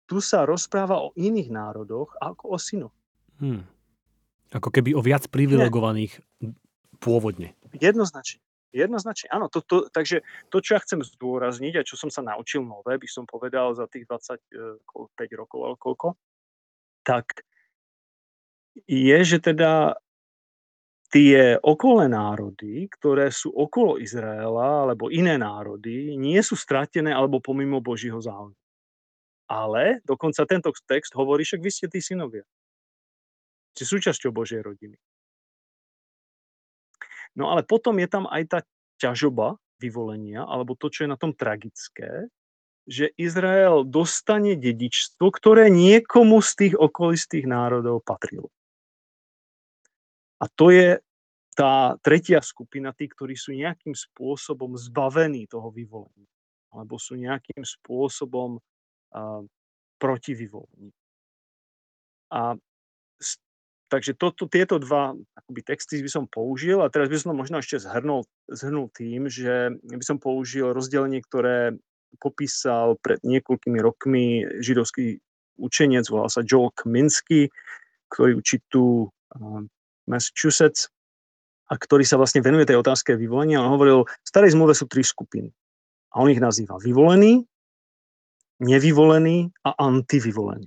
Tu 0.07 0.23
sa 0.23 0.47
rozpráva 0.47 1.03
o 1.03 1.11
iných 1.19 1.51
národoch 1.51 2.15
ako 2.23 2.45
o 2.55 2.59
synoch. 2.61 2.95
Hmm. 3.43 3.67
Ako 4.53 4.69
keby 4.69 4.93
o 4.93 5.01
viac 5.01 5.27
privilegovaných 5.33 6.21
pôvodne. 7.03 7.59
Jednoznačne. 7.75 8.39
Jednoznačne, 8.73 9.29
áno. 9.29 9.53
To, 9.53 9.61
to, 9.61 9.93
takže 9.93 10.25
to, 10.49 10.65
čo 10.65 10.79
ja 10.79 10.81
chcem 10.81 11.05
zdôrazniť 11.05 11.83
a 11.83 11.85
čo 11.85 12.01
som 12.01 12.09
sa 12.09 12.25
naučil 12.25 12.65
nové, 12.65 12.97
by 12.97 13.05
som 13.05 13.29
povedal 13.29 13.77
za 13.77 13.85
tých 13.85 14.09
25 14.09 14.41
e, 14.49 15.35
rokov 15.37 15.61
alebo 15.61 15.77
koľko, 15.77 16.09
tak 17.05 17.45
je, 18.89 19.19
že 19.29 19.45
teda 19.45 20.01
tie 21.13 21.61
okolné 21.61 22.09
národy, 22.09 22.89
ktoré 22.89 23.29
sú 23.29 23.53
okolo 23.53 24.01
Izraela, 24.01 24.89
alebo 24.89 25.13
iné 25.13 25.37
národy, 25.37 26.17
nie 26.17 26.41
sú 26.41 26.57
stratené 26.57 27.13
alebo 27.13 27.45
pomimo 27.45 27.85
Božího 27.85 28.17
záujmu. 28.17 28.57
Ale 29.53 30.01
dokonca 30.09 30.49
tento 30.49 30.73
text 30.89 31.13
hovorí, 31.13 31.45
však 31.45 31.61
vy 31.61 31.69
ste 31.69 31.87
tí 31.93 32.01
synovia. 32.01 32.49
Ste 33.77 33.85
súčasťou 33.85 34.33
Božej 34.33 34.65
rodiny. 34.65 34.97
No 37.37 37.49
ale 37.49 37.65
potom 37.65 37.97
je 37.97 38.09
tam 38.09 38.25
aj 38.29 38.43
tá 38.49 38.59
ťažoba 39.01 39.57
vyvolenia, 39.81 40.45
alebo 40.47 40.79
to, 40.79 40.93
čo 40.93 41.05
je 41.05 41.13
na 41.13 41.19
tom 41.19 41.35
tragické, 41.35 42.29
že 42.87 43.15
Izrael 43.15 43.87
dostane 43.87 44.59
dedičstvo, 44.59 45.31
ktoré 45.31 45.71
niekomu 45.71 46.43
z 46.43 46.51
tých 46.55 46.75
okolistých 46.75 47.47
národov 47.47 48.03
patrilo. 48.03 48.51
A 50.43 50.51
to 50.51 50.75
je 50.75 50.99
tá 51.55 51.95
tretia 52.03 52.43
skupina, 52.43 52.91
tí, 52.91 53.07
ktorí 53.07 53.39
sú 53.39 53.55
nejakým 53.55 53.95
spôsobom 53.95 54.75
zbavení 54.75 55.47
toho 55.47 55.71
vyvolenia. 55.71 56.27
Alebo 56.73 56.99
sú 56.99 57.15
nejakým 57.15 57.63
spôsobom 57.63 58.59
uh, 58.59 59.43
proti 60.01 60.33
vyvolení. 60.35 60.91
A 62.33 62.57
Takže 63.93 64.17
to, 64.17 64.33
to, 64.33 64.49
tieto 64.49 64.81
dva 64.81 65.13
akoby, 65.37 65.61
texty 65.61 66.01
by 66.01 66.09
som 66.09 66.25
použil 66.25 66.81
a 66.81 66.89
teraz 66.89 67.13
by 67.13 67.17
som 67.21 67.37
to 67.37 67.45
možno 67.45 67.61
ešte 67.61 67.77
zhrnul, 67.85 68.25
zhrnul 68.49 68.89
tým, 68.89 69.29
že 69.29 69.77
by 69.85 70.01
som 70.01 70.17
použil 70.17 70.73
rozdelenie, 70.73 71.21
ktoré 71.21 71.77
popísal 72.17 72.97
pred 73.05 73.21
niekoľkými 73.21 73.77
rokmi 73.85 74.49
židovský 74.65 75.21
učenec, 75.61 76.09
volal 76.09 76.33
sa 76.33 76.41
Joel 76.41 76.73
Kminsky, 76.73 77.53
ktorý 78.09 78.41
učí 78.41 78.65
tu 78.73 79.13
uh, 79.13 79.61
Massachusetts 80.09 80.89
a 81.69 81.77
ktorý 81.77 82.09
sa 82.09 82.17
vlastne 82.17 82.41
venuje 82.41 82.65
tej 82.65 82.81
otázke 82.81 83.13
vyvolenia. 83.13 83.61
On 83.61 83.77
hovoril, 83.77 84.09
v 84.09 84.29
starej 84.29 84.57
zmluve 84.57 84.73
sú 84.73 84.89
tri 84.89 85.05
skupiny. 85.05 85.53
A 86.17 86.25
on 86.25 86.33
ich 86.33 86.41
nazýva 86.41 86.81
vyvolený, 86.81 87.45
nevyvolený 88.61 89.53
a 89.69 89.77
antivyvolený. 89.77 90.65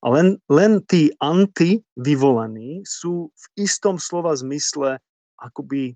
Len, 0.00 0.40
len 0.48 0.80
tí 0.88 1.12
anti-vyvolení 1.20 2.88
sú 2.88 3.28
v 3.28 3.44
istom 3.60 4.00
slova 4.00 4.32
zmysle 4.32 4.96
akoby 5.36 5.92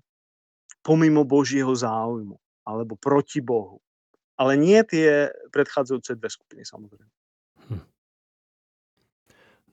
pomimo 0.85 1.25
Božieho 1.25 1.73
záujmu 1.73 2.37
alebo 2.65 2.93
proti 2.97 3.41
Bohu. 3.41 3.81
ale 4.35 4.59
nie 4.59 4.77
tie 4.83 5.31
predchádzajúce 5.49 6.19
dve 6.19 6.27
skupiny 6.27 6.61
samozrejme. 6.67 7.13
Hm. 7.71 7.83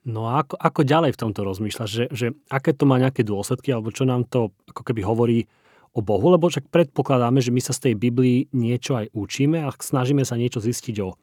No 0.06 0.30
a 0.30 0.42
ako, 0.42 0.54
ako 0.58 0.80
ďalej 0.86 1.10
v 1.14 1.20
tomto 1.20 1.40
rozmýšľaš, 1.42 1.90
že, 1.90 2.04
že 2.10 2.26
aké 2.50 2.74
to 2.74 2.86
má 2.86 2.98
nejaké 2.98 3.26
dôsledky, 3.26 3.74
alebo 3.74 3.94
čo 3.94 4.06
nám 4.06 4.26
to 4.26 4.54
ako 4.70 4.82
keby 4.86 5.02
hovorí 5.02 5.38
o 5.92 6.00
Bohu, 6.00 6.32
lebo 6.32 6.48
však 6.48 6.72
predpokladáme, 6.72 7.42
že 7.44 7.52
my 7.52 7.60
sa 7.60 7.76
z 7.76 7.90
tej 7.90 7.94
Biblii 8.00 8.48
niečo 8.54 8.96
aj 8.96 9.12
učíme 9.12 9.60
a 9.60 9.70
snažíme 9.76 10.24
sa 10.24 10.40
niečo 10.40 10.62
zistiť 10.62 10.96
o, 11.04 11.14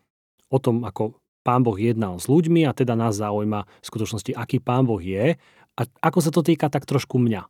o 0.51 0.57
tom, 0.61 0.85
ako 0.85 1.17
Pán 1.43 1.63
Boh 1.63 1.75
jednal 1.75 2.19
s 2.19 2.27
ľuďmi 2.27 2.67
a 2.67 2.75
teda 2.75 2.93
nás 2.93 3.15
zaujíma 3.17 3.65
v 3.65 3.85
skutočnosti, 3.85 4.35
aký 4.35 4.59
Pán 4.59 4.85
Boh 4.85 4.99
je 4.99 5.39
a 5.79 5.81
ako 6.03 6.19
sa 6.19 6.31
to 6.31 6.43
týka 6.43 6.67
tak 6.67 6.83
trošku 6.83 7.17
mňa. 7.19 7.47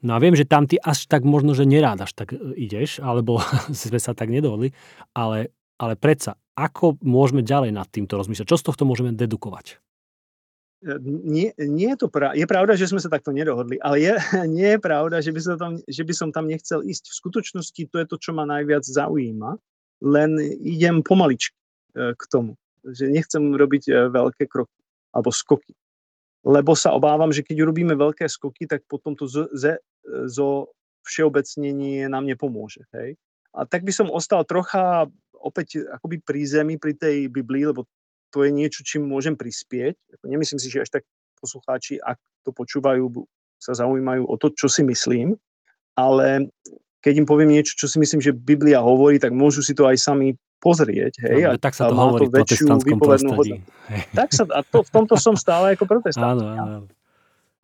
No 0.00 0.16
a 0.16 0.22
viem, 0.22 0.32
že 0.32 0.48
tam 0.48 0.64
ty 0.64 0.80
až 0.80 1.04
tak 1.04 1.28
možno, 1.28 1.52
že 1.52 1.68
nerád 1.68 2.08
až 2.08 2.16
tak 2.16 2.32
e, 2.32 2.38
ideš, 2.56 3.04
alebo 3.04 3.42
sme 3.74 4.00
sa 4.00 4.16
tak 4.16 4.32
nedohodli, 4.32 4.72
ale, 5.12 5.52
ale 5.76 5.94
predsa, 5.98 6.40
ako 6.56 6.96
môžeme 7.04 7.44
ďalej 7.44 7.76
nad 7.76 7.88
týmto 7.90 8.16
rozmýšľať? 8.16 8.48
Čo 8.48 8.60
z 8.60 8.66
tohto 8.72 8.84
môžeme 8.88 9.12
dedukovať? 9.12 9.80
nie, 11.04 11.52
nie 11.58 11.88
je 11.92 11.98
to 12.00 12.08
pravda. 12.08 12.40
Je 12.40 12.46
pravda, 12.48 12.72
že 12.72 12.88
sme 12.88 13.00
sa 13.04 13.12
takto 13.12 13.36
nedohodli, 13.36 13.76
ale 13.84 14.00
je, 14.00 14.12
nie 14.56 14.76
je 14.76 14.80
pravda, 14.80 15.20
že 15.20 15.32
by, 15.32 15.40
som 15.40 15.56
tam, 15.60 15.72
že 15.84 16.02
by 16.04 16.14
som 16.16 16.28
tam 16.32 16.48
nechcel 16.48 16.80
ísť. 16.80 17.12
V 17.12 17.18
skutočnosti 17.20 17.82
to 17.92 17.96
je 18.00 18.06
to, 18.08 18.16
čo 18.16 18.32
ma 18.32 18.48
najviac 18.48 18.84
zaujíma, 18.84 19.60
len 20.00 20.30
idem 20.64 21.04
pomaličky 21.04 21.56
e, 21.92 22.16
k 22.16 22.22
tomu. 22.32 22.56
Že 22.86 23.04
nechcem 23.12 23.42
robiť 23.42 23.84
e, 23.88 23.92
veľké 24.08 24.48
kroky 24.48 24.80
alebo 25.10 25.30
skoky. 25.34 25.74
Lebo 26.46 26.72
sa 26.72 26.96
obávam, 26.96 27.28
že 27.34 27.44
keď 27.44 27.68
urobíme 27.68 27.92
veľké 27.92 28.24
skoky, 28.24 28.64
tak 28.64 28.86
potom 28.88 29.12
to 29.12 29.28
zo, 29.28 29.50
zo 30.24 30.48
všeobecnenie 31.04 32.08
nám 32.08 32.24
nepomôže. 32.24 32.86
Hej? 32.96 33.20
A 33.52 33.66
tak 33.66 33.84
by 33.84 33.92
som 33.92 34.08
ostal 34.08 34.46
trocha 34.46 35.10
opäť 35.36 35.84
akoby 35.88 36.20
pri 36.22 36.40
zemi, 36.46 36.74
pri 36.76 36.96
tej 36.96 37.28
Biblii, 37.28 37.68
lebo 37.72 37.84
to 38.30 38.46
je 38.46 38.50
niečo, 38.54 38.86
čím 38.86 39.08
môžem 39.08 39.34
prispieť. 39.34 40.22
Nemyslím 40.22 40.60
si, 40.62 40.70
že 40.70 40.86
až 40.86 41.00
tak 41.00 41.04
poslucháči, 41.40 41.98
ak 41.98 42.20
to 42.46 42.54
počúvajú, 42.54 43.10
sa 43.60 43.74
zaujímajú 43.76 44.24
o 44.24 44.34
to, 44.38 44.52
čo 44.54 44.70
si 44.70 44.86
myslím, 44.86 45.34
ale 45.98 46.48
keď 47.00 47.24
im 47.24 47.26
poviem 47.26 47.50
niečo, 47.52 47.76
čo 47.76 47.88
si 47.88 47.96
myslím, 47.96 48.20
že 48.20 48.36
Biblia 48.36 48.84
hovorí, 48.84 49.16
tak 49.16 49.32
môžu 49.32 49.64
si 49.64 49.72
to 49.72 49.88
aj 49.88 49.96
sami 49.96 50.36
pozrieť. 50.60 51.24
Hej, 51.24 51.40
no, 51.48 51.48
a, 51.52 51.60
tak 51.60 51.72
sa 51.72 51.88
to 51.88 51.96
hovorí 51.96 52.28
to 52.28 52.32
v 52.32 52.34
protestantskom 52.44 52.98
prostredí. 53.00 53.58
Tak 54.20 54.30
sa, 54.30 54.46
a 54.54 54.60
to, 54.62 54.86
v 54.86 54.90
tomto 54.92 55.18
som 55.18 55.34
stále 55.34 55.74
ako 55.74 55.88
protestant. 55.88 56.38
Áno, 56.38 56.44
áno. 56.46 56.78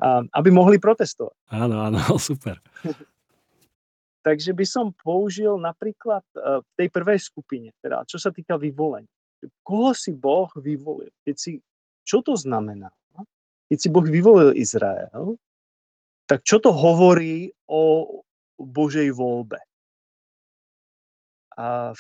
A, 0.01 0.25
aby 0.35 0.51
mohli 0.51 0.81
protestovať. 0.81 1.37
Áno, 1.53 1.87
áno, 1.87 2.01
super. 2.19 2.59
Takže 4.27 4.51
by 4.59 4.67
som 4.67 4.91
použil 4.91 5.55
napríklad 5.55 6.27
uh, 6.35 6.59
v 6.59 6.71
tej 6.75 6.89
prvej 6.91 7.21
skupine, 7.23 7.71
teda 7.79 8.03
čo 8.11 8.19
sa 8.19 8.35
týka 8.35 8.59
vyvolenia 8.59 9.07
koho 9.63 9.93
si 9.93 10.13
Boh 10.13 10.51
vyvolil? 10.57 11.13
Keď 11.23 11.37
si, 11.37 11.53
čo 12.07 12.23
to 12.25 12.35
znamená? 12.35 12.91
Keď 13.67 13.79
si 13.79 13.89
Boh 13.91 14.07
vyvolil 14.07 14.55
Izrael, 14.55 15.35
tak 16.27 16.43
čo 16.47 16.63
to 16.63 16.71
hovorí 16.71 17.51
o 17.67 18.23
Božej 18.57 19.13
voľbe? 19.13 19.61
A 21.57 21.97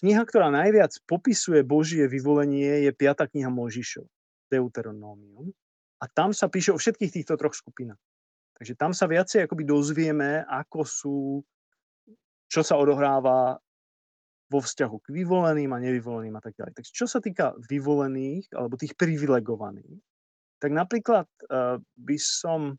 kniha, 0.00 0.22
ktorá 0.24 0.52
najviac 0.52 0.92
popisuje 1.08 1.64
Božie 1.64 2.04
vyvolenie, 2.04 2.84
je 2.84 2.92
5. 2.92 3.32
kniha 3.32 3.48
Možišov, 3.48 4.04
Deuteronomium. 4.52 5.52
A 6.00 6.08
tam 6.08 6.32
sa 6.32 6.48
píše 6.48 6.72
o 6.72 6.80
všetkých 6.80 7.20
týchto 7.20 7.36
troch 7.36 7.56
skupinách. 7.56 8.00
Takže 8.60 8.76
tam 8.76 8.92
sa 8.92 9.08
viacej 9.08 9.48
akoby 9.48 9.64
dozvieme, 9.64 10.44
ako 10.44 10.80
sú, 10.84 11.16
čo 12.44 12.60
sa 12.60 12.76
odohráva 12.76 13.56
vo 14.50 14.58
vzťahu 14.60 14.96
k 15.00 15.08
vyvoleným 15.14 15.70
a 15.72 15.78
nevyvoleným 15.80 16.36
a 16.36 16.42
tak 16.44 16.58
ďalej. 16.58 16.76
Takže 16.76 16.92
čo 16.92 17.06
sa 17.08 17.24
týka 17.24 17.56
vyvolených 17.56 18.52
alebo 18.52 18.76
tých 18.76 18.98
privilegovaných, 18.98 20.02
tak 20.60 20.76
napríklad 20.76 21.24
uh, 21.48 21.80
by 21.96 22.16
som 22.20 22.76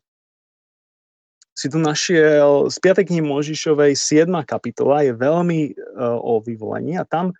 si 1.52 1.68
tu 1.68 1.76
našiel 1.76 2.72
z 2.72 2.76
5. 2.80 3.08
knihy 3.08 3.22
Možišovej 3.24 3.92
7. 3.94 4.28
kapitola 4.48 5.04
je 5.04 5.12
veľmi 5.12 5.60
uh, 5.76 6.16
o 6.16 6.40
vyvolení 6.40 6.96
a 6.96 7.04
tam 7.04 7.36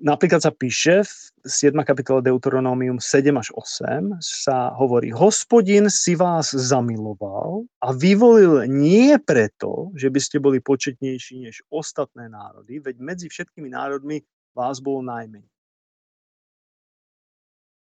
Napríklad 0.00 0.40
sa 0.40 0.48
píše 0.48 1.04
v 1.04 1.12
7. 1.44 1.76
kapitole 1.84 2.24
Deuteronomium 2.24 2.96
7 2.96 3.36
až 3.36 3.52
8 3.52 4.16
sa 4.24 4.72
hovorí, 4.72 5.12
hospodin 5.12 5.92
si 5.92 6.16
vás 6.16 6.56
zamiloval 6.56 7.68
a 7.84 7.92
vyvolil 7.92 8.64
nie 8.64 9.12
preto, 9.20 9.92
že 9.92 10.08
by 10.08 10.20
ste 10.24 10.40
boli 10.40 10.64
početnejší 10.64 11.44
než 11.44 11.60
ostatné 11.68 12.32
národy, 12.32 12.80
veď 12.80 12.96
medzi 12.96 13.26
všetkými 13.28 13.68
národmi 13.68 14.24
vás 14.56 14.80
bolo 14.80 15.04
najmenej. 15.04 15.52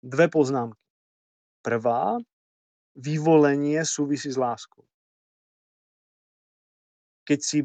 Dve 0.04 0.28
poznámky. 0.28 0.84
Prvá, 1.64 2.20
vyvolenie 2.99 3.88
súvisí 3.88 4.28
s 4.28 4.36
láskou. 4.36 4.84
Keď 7.32 7.40
si 7.40 7.64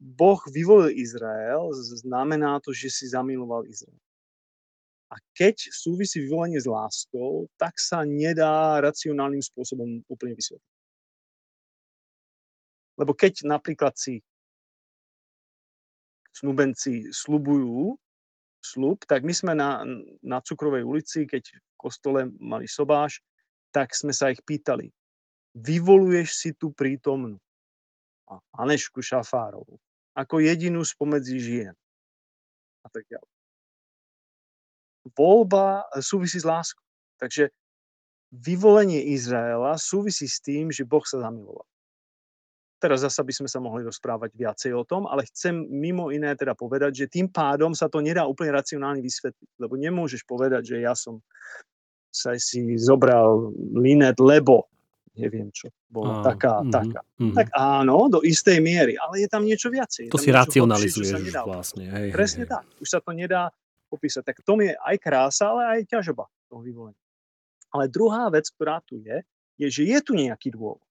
Boh 0.00 0.40
vyvolil 0.48 0.96
Izrael, 0.96 1.68
znamená 1.76 2.56
to, 2.64 2.72
že 2.72 2.88
si 2.88 3.04
zamiloval 3.12 3.68
Izrael. 3.68 4.00
A 5.12 5.20
keď 5.36 5.68
súvisí 5.68 6.24
vyvolenie 6.24 6.56
s 6.56 6.64
láskou, 6.64 7.44
tak 7.60 7.76
sa 7.76 8.00
nedá 8.08 8.80
racionálnym 8.80 9.44
spôsobom 9.44 10.00
úplne 10.08 10.32
vysvetliť. 10.32 10.72
Lebo 12.96 13.12
keď 13.12 13.44
napríklad 13.44 13.92
si 13.92 14.24
snubenci 16.32 17.12
slubujú 17.12 18.00
slub, 18.64 19.04
tak 19.04 19.20
my 19.20 19.36
sme 19.36 19.52
na, 19.52 19.84
na 20.24 20.40
Cukrovej 20.40 20.88
ulici, 20.88 21.28
keď 21.28 21.44
v 21.52 21.74
kostole 21.76 22.32
mali 22.40 22.64
sobáš, 22.64 23.20
tak 23.68 23.92
sme 23.92 24.16
sa 24.16 24.32
ich 24.32 24.40
pýtali, 24.40 24.88
vyvoluješ 25.52 26.28
si 26.32 26.50
tu 26.56 26.72
prítomnú 26.72 27.43
Anešku 28.56 29.02
Šafárovú 29.04 29.78
ako 30.14 30.38
jedinú 30.38 30.86
spomedzi 30.86 31.36
žien. 31.42 31.74
A 32.86 32.88
tak 32.88 33.02
ďalej. 33.10 33.32
Voľba 35.12 35.84
súvisí 36.00 36.40
s 36.40 36.46
láskou. 36.46 36.80
Takže 37.18 37.50
vyvolenie 38.32 39.12
Izraela 39.12 39.76
súvisí 39.76 40.30
s 40.30 40.40
tým, 40.40 40.70
že 40.70 40.86
Boh 40.86 41.02
sa 41.04 41.20
zamiloval. 41.20 41.66
Teraz 42.80 43.00
zasa 43.00 43.24
by 43.24 43.32
sme 43.32 43.48
sa 43.48 43.64
mohli 43.64 43.80
rozprávať 43.84 44.36
viacej 44.36 44.72
o 44.76 44.84
tom, 44.84 45.08
ale 45.08 45.24
chcem 45.32 45.56
mimo 45.56 46.12
iné 46.12 46.36
teda 46.36 46.52
povedať, 46.52 47.04
že 47.04 47.12
tým 47.12 47.32
pádom 47.32 47.72
sa 47.72 47.88
to 47.88 48.04
nedá 48.04 48.28
úplne 48.28 48.52
racionálne 48.52 49.00
vysvetliť, 49.00 49.50
lebo 49.56 49.74
nemôžeš 49.80 50.28
povedať, 50.28 50.76
že 50.76 50.84
ja 50.84 50.92
som 50.92 51.24
sa 52.12 52.36
si 52.36 52.76
zobral 52.76 53.56
linet, 53.72 54.20
lebo 54.20 54.68
neviem 55.14 55.48
čo, 55.54 55.70
bola 55.86 56.20
ah, 56.20 56.34
taká, 56.34 56.60
mm, 56.60 56.72
taká. 56.74 57.00
Mm. 57.22 57.34
Tak 57.38 57.48
áno, 57.54 58.10
do 58.10 58.20
istej 58.20 58.58
miery, 58.58 58.98
ale 58.98 59.22
je 59.22 59.28
tam 59.30 59.46
niečo 59.46 59.70
viacej. 59.70 60.10
To 60.10 60.18
si 60.18 60.34
racionalizuješ 60.34 61.30
hlbšie, 61.30 61.46
vlastne. 61.46 61.84
Hej, 61.86 62.08
Presne 62.10 62.44
hej, 62.46 62.50
tak, 62.50 62.64
už 62.82 62.88
sa 62.90 62.98
to 62.98 63.14
nedá 63.14 63.54
popísať. 63.86 64.22
Tak 64.26 64.42
tom 64.42 64.58
je 64.62 64.74
aj 64.74 64.96
krása, 64.98 65.54
ale 65.54 65.62
aj 65.78 65.80
ťažoba 65.86 66.26
toho 66.50 66.60
vyvolenia. 66.66 66.98
Ale 67.70 67.90
druhá 67.90 68.26
vec, 68.30 68.50
ktorá 68.50 68.82
tu 68.82 68.98
je, 68.98 69.22
je, 69.58 69.66
že 69.70 69.82
je 69.86 69.98
tu 70.02 70.18
nejaký 70.18 70.54
dôvod. 70.54 70.82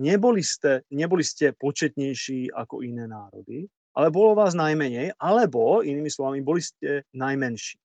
Neboli 0.00 0.40
ste, 0.40 0.84
neboli 0.88 1.20
ste 1.20 1.52
početnejší 1.52 2.56
ako 2.56 2.80
iné 2.80 3.04
národy, 3.04 3.68
ale 3.92 4.08
bolo 4.08 4.38
vás 4.38 4.56
najmenej, 4.56 5.12
alebo, 5.20 5.84
inými 5.84 6.08
slovami, 6.08 6.40
boli 6.40 6.64
ste 6.64 7.04
najmenší. 7.12 7.76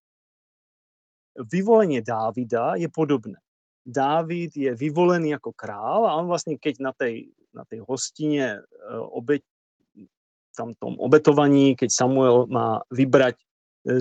Vyvolenie 1.36 2.00
Dávida 2.00 2.80
je 2.80 2.88
podobné. 2.88 3.36
Dávid 3.86 4.58
je 4.58 4.74
vyvolený 4.74 5.38
ako 5.38 5.54
král 5.54 6.10
a 6.10 6.18
on 6.18 6.26
vlastne, 6.26 6.58
keď 6.58 6.76
na 6.82 6.92
tej, 6.92 7.30
na 7.54 7.62
tej 7.70 7.86
hostine 7.86 8.58
e, 8.58 8.60
obeť, 8.92 9.46
tam 10.58 10.74
tom 10.74 10.98
obetovaní, 10.98 11.78
keď 11.78 11.94
Samuel 11.94 12.50
má 12.50 12.82
vybrať 12.90 13.38
e, 13.38 13.44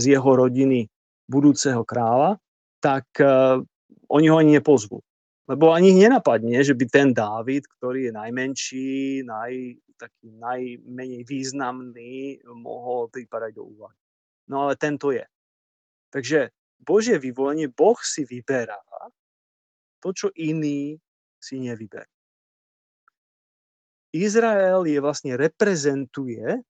z 0.01 0.16
jeho 0.16 0.30
rodiny 0.41 0.89
budúceho 1.28 1.85
kráľa, 1.85 2.41
tak 2.85 3.09
uh, 3.16 3.64
oni 4.12 4.28
ho 4.28 4.37
ani 4.37 4.61
nepozvú. 4.61 5.01
Lebo 5.49 5.72
ani 5.72 5.93
ich 5.93 6.01
nenapadne, 6.05 6.61
že 6.61 6.76
by 6.76 6.85
ten 6.89 7.09
Dávid, 7.16 7.64
ktorý 7.64 8.09
je 8.09 8.12
najmenší, 8.12 8.93
naj, 9.24 9.80
taký 9.97 10.32
najmenej 10.37 11.24
významný, 11.24 12.45
mohol 12.45 13.09
pripadať 13.09 13.57
do 13.57 13.64
úvahy. 13.72 13.97
No 14.49 14.68
ale 14.68 14.76
tento 14.76 15.12
je. 15.12 15.24
Takže 16.12 16.53
Božie 16.80 17.16
vyvolenie, 17.16 17.72
Boh 17.72 17.97
si 18.05 18.28
vyberá 18.28 18.76
to, 20.05 20.13
čo 20.13 20.29
iní 20.37 21.01
si 21.41 21.57
nevyberú. 21.65 22.13
Izrael 24.13 24.85
je 24.85 25.01
vlastne 25.01 25.33
reprezentuje 25.35 26.61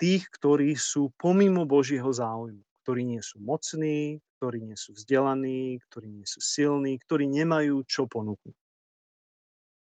tých, 0.00 0.24
ktorí 0.34 0.74
sú 0.74 1.14
pomimo 1.14 1.62
Božieho 1.68 2.10
záujmu, 2.10 2.64
ktorí 2.82 3.06
nie 3.06 3.22
sú 3.22 3.38
mocní, 3.38 4.18
ktorí 4.40 4.66
nie 4.66 4.74
sú 4.74 4.96
vzdelaní, 4.98 5.78
ktorí 5.86 6.10
nie 6.10 6.26
sú 6.26 6.42
silní, 6.42 6.98
ktorí 6.98 7.30
nemajú 7.30 7.86
čo 7.86 8.10
ponúknuť. 8.10 8.56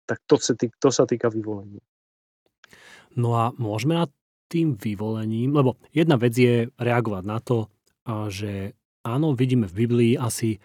Tak 0.10 0.20
to 0.28 0.36
sa, 0.36 0.58
týka, 0.60 0.76
to 0.76 0.90
sa 0.92 1.08
týka 1.08 1.32
vyvolenia. 1.32 1.80
No 3.16 3.40
a 3.40 3.56
môžeme 3.56 3.96
na 3.96 4.12
tým 4.52 4.76
vyvolením, 4.76 5.56
lebo 5.56 5.80
jedna 5.96 6.20
vec 6.20 6.36
je 6.36 6.68
reagovať 6.76 7.24
na 7.24 7.40
to, 7.40 7.72
že 8.28 8.76
áno, 9.08 9.32
vidíme 9.32 9.72
v 9.72 9.88
Biblii 9.88 10.14
asi 10.20 10.60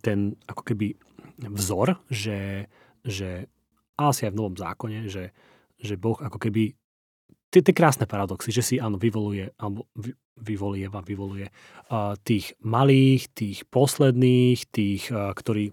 ten 0.00 0.18
ako 0.48 0.62
keby 0.64 0.96
vzor, 1.38 2.00
že, 2.08 2.70
že 3.04 3.46
asi 3.98 4.26
aj 4.26 4.32
v 4.34 4.38
Novom 4.38 4.56
zákone, 4.56 5.06
že, 5.06 5.30
že 5.78 5.94
Boh 6.00 6.16
ako 6.18 6.38
keby 6.38 6.74
tie, 7.54 7.62
tie 7.62 7.74
krásne 7.74 8.10
paradoxy, 8.10 8.50
že 8.50 8.62
si 8.66 8.74
áno, 8.82 8.98
vyvoluje, 8.98 9.54
alebo 9.62 9.86
vy, 9.94 10.10
vyvolieva, 10.34 10.98
vyvoluje 11.06 11.46
uh, 11.46 12.18
tých 12.26 12.58
malých, 12.58 13.30
tých 13.30 13.58
posledných, 13.70 14.58
tých, 14.74 15.02
uh, 15.14 15.30
ktorí 15.30 15.70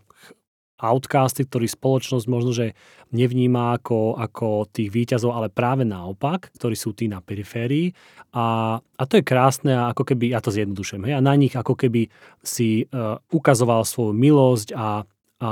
outcasty, 0.82 1.46
ktorý 1.46 1.70
spoločnosť 1.70 2.26
možno, 2.26 2.52
že 2.52 2.74
nevníma 3.14 3.78
ako, 3.78 4.18
ako 4.18 4.66
tých 4.74 4.90
výťazov, 4.90 5.38
ale 5.38 5.54
práve 5.54 5.86
naopak, 5.86 6.50
ktorí 6.58 6.74
sú 6.74 6.98
tí 6.98 7.06
na 7.06 7.22
periférii. 7.22 7.94
A, 8.34 8.78
a 8.82 9.04
to 9.06 9.22
je 9.22 9.24
krásne 9.24 9.78
a 9.78 9.94
ako 9.94 10.10
keby, 10.10 10.34
ja 10.34 10.42
to 10.42 10.50
zjednodušujem, 10.50 11.06
hej, 11.06 11.16
a 11.20 11.22
na 11.22 11.38
nich 11.38 11.54
ako 11.54 11.78
keby 11.78 12.10
si 12.42 12.90
uh, 12.90 13.22
ukazoval 13.30 13.86
svoju 13.86 14.18
milosť 14.18 14.74
a, 14.74 15.06
a, 15.44 15.52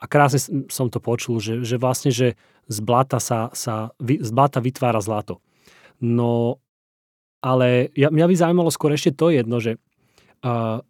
a 0.00 0.04
krásne 0.08 0.40
som 0.72 0.88
to 0.88 0.98
počul, 1.04 1.42
že, 1.42 1.60
že 1.60 1.76
vlastne, 1.76 2.08
že 2.08 2.40
z 2.64 2.78
blata, 2.80 3.20
sa, 3.20 3.52
sa, 3.52 3.92
z 4.00 4.30
blata 4.32 4.56
vytvára 4.64 5.04
zlato. 5.04 5.44
No, 6.00 6.64
ale 7.44 7.92
ja, 7.92 8.08
mňa 8.08 8.24
by 8.24 8.34
zaujímalo 8.40 8.70
skôr 8.72 8.96
ešte 8.96 9.12
to 9.12 9.28
jedno, 9.28 9.60
že 9.60 9.76
uh, 10.40 10.80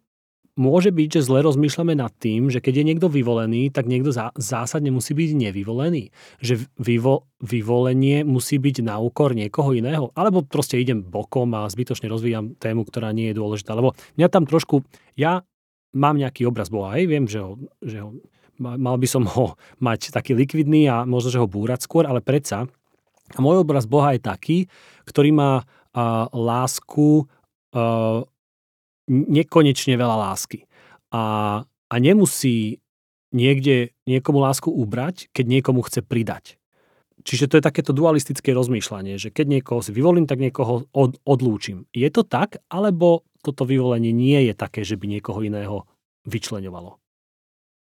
môže 0.55 0.89
byť, 0.91 1.19
že 1.19 1.25
zle 1.27 1.43
rozmýšľame 1.43 1.99
nad 1.99 2.11
tým, 2.15 2.47
že 2.47 2.63
keď 2.63 2.81
je 2.81 2.87
niekto 2.87 3.07
vyvolený, 3.11 3.69
tak 3.75 3.91
niekto 3.91 4.15
zá, 4.15 4.31
zásadne 4.39 4.89
musí 4.89 5.11
byť 5.11 5.35
nevyvolený. 5.35 6.15
Že 6.39 6.71
vyvo, 6.79 7.27
vyvolenie 7.43 8.23
musí 8.23 8.55
byť 8.55 8.83
na 8.83 8.95
úkor 8.99 9.35
niekoho 9.35 9.75
iného. 9.75 10.15
Alebo 10.15 10.47
proste 10.47 10.79
idem 10.79 11.03
bokom 11.03 11.51
a 11.59 11.67
zbytočne 11.67 12.07
rozvíjam 12.07 12.55
tému, 12.55 12.87
ktorá 12.87 13.11
nie 13.11 13.31
je 13.31 13.39
dôležitá. 13.39 13.75
Lebo 13.75 13.93
mňa 14.15 14.27
tam 14.31 14.47
trošku, 14.47 14.87
ja 15.19 15.43
mám 15.95 16.15
nejaký 16.15 16.47
obraz 16.47 16.71
Boha, 16.71 16.95
aj 16.95 17.03
viem, 17.07 17.25
že 17.27 17.39
ho, 17.43 17.59
že 17.83 18.03
ho, 18.03 18.15
mal 18.59 18.95
by 18.95 19.07
som 19.07 19.23
ho 19.27 19.55
mať 19.85 20.15
taký 20.15 20.35
likvidný 20.35 20.87
a 20.87 21.03
možno, 21.03 21.35
že 21.35 21.41
ho 21.43 21.51
búrať 21.51 21.83
skôr, 21.83 22.07
ale 22.07 22.23
predsa 22.23 22.67
a 23.33 23.37
môj 23.41 23.65
obraz 23.65 23.89
Boha 23.89 24.13
je 24.13 24.21
taký, 24.21 24.57
ktorý 25.09 25.33
má 25.33 25.51
a, 25.95 26.29
lásku 26.29 27.25
a, 27.73 28.21
nekonečne 29.09 29.95
veľa 29.97 30.31
lásky. 30.31 30.65
A, 31.13 31.63
a 31.65 31.95
nemusí 32.01 32.81
niekde 33.35 33.91
niekomu 34.07 34.39
lásku 34.39 34.71
ubrať, 34.71 35.27
keď 35.35 35.45
niekomu 35.59 35.83
chce 35.85 36.01
pridať. 36.01 36.57
Čiže 37.25 37.49
to 37.49 37.57
je 37.57 37.67
takéto 37.67 37.91
dualistické 37.95 38.53
rozmýšľanie, 38.53 39.17
že 39.17 39.33
keď 39.33 39.59
niekoho 39.59 39.81
si 39.81 39.89
vyvolím, 39.89 40.29
tak 40.29 40.37
niekoho 40.37 40.85
od, 40.93 41.17
odlúčim. 41.25 41.89
Je 41.89 42.05
to 42.13 42.21
tak, 42.21 42.61
alebo 42.69 43.25
toto 43.41 43.65
vyvolenie 43.65 44.13
nie 44.13 44.49
je 44.49 44.53
také, 44.53 44.85
že 44.85 44.93
by 44.97 45.09
niekoho 45.09 45.41
iného 45.41 45.89
vyčleňovalo? 46.29 47.01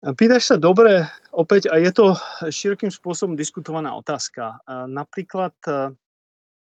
Pýtaš 0.01 0.43
sa 0.49 0.57
dobre, 0.57 1.05
opäť, 1.29 1.69
a 1.69 1.77
je 1.77 1.93
to 1.93 2.17
širokým 2.49 2.89
spôsobom 2.89 3.37
diskutovaná 3.37 3.93
otázka. 3.93 4.57
Napríklad 4.89 5.53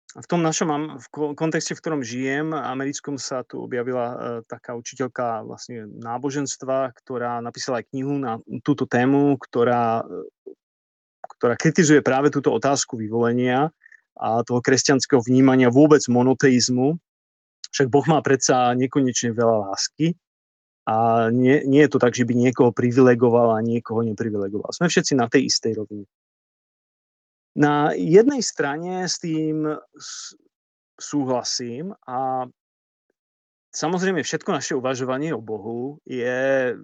v 0.10 0.26
tom 0.26 0.42
našom 0.42 0.98
v 0.98 1.06
kontexte, 1.38 1.78
v 1.78 1.82
ktorom 1.86 2.02
žijem, 2.02 2.50
americkom 2.58 3.22
sa 3.22 3.46
tu 3.46 3.62
objavila 3.62 4.06
uh, 4.10 4.18
taká 4.50 4.74
učiteľka 4.74 5.46
vlastne 5.46 5.86
náboženstva, 5.86 6.98
ktorá 6.98 7.38
napísala 7.46 7.86
aj 7.86 7.94
knihu 7.94 8.18
na 8.18 8.42
túto 8.66 8.90
tému, 8.90 9.38
ktorá, 9.38 10.02
uh, 10.02 10.26
ktorá 11.38 11.54
kritizuje 11.54 12.02
práve 12.02 12.34
túto 12.34 12.50
otázku 12.50 12.98
vyvolenia 12.98 13.70
a 14.18 14.42
toho 14.42 14.66
kresťanského 14.66 15.22
vnímania 15.22 15.70
vôbec 15.70 16.02
monoteizmu. 16.10 16.98
Však 17.70 17.88
Boh 17.94 18.06
má 18.10 18.18
predsa 18.26 18.74
nekonečne 18.74 19.30
veľa 19.38 19.70
lásky 19.70 20.18
a 20.90 21.30
nie, 21.30 21.62
nie 21.70 21.86
je 21.86 21.92
to 21.94 22.02
tak, 22.02 22.18
že 22.18 22.26
by 22.26 22.34
niekoho 22.34 22.74
privilegoval 22.74 23.54
a 23.54 23.62
niekoho 23.62 24.02
neprivilegoval. 24.02 24.74
Sme 24.74 24.90
všetci 24.90 25.14
na 25.14 25.30
tej 25.30 25.46
istej 25.46 25.78
rovine. 25.78 26.10
Na 27.58 27.92
jednej 27.98 28.46
strane 28.46 29.10
s 29.10 29.18
tým 29.18 29.66
súhlasím 31.00 31.96
a 32.06 32.46
samozrejme 33.74 34.22
všetko 34.22 34.50
naše 34.54 34.74
uvažovanie 34.78 35.34
o 35.34 35.42
Bohu 35.42 35.98
je 36.06 36.76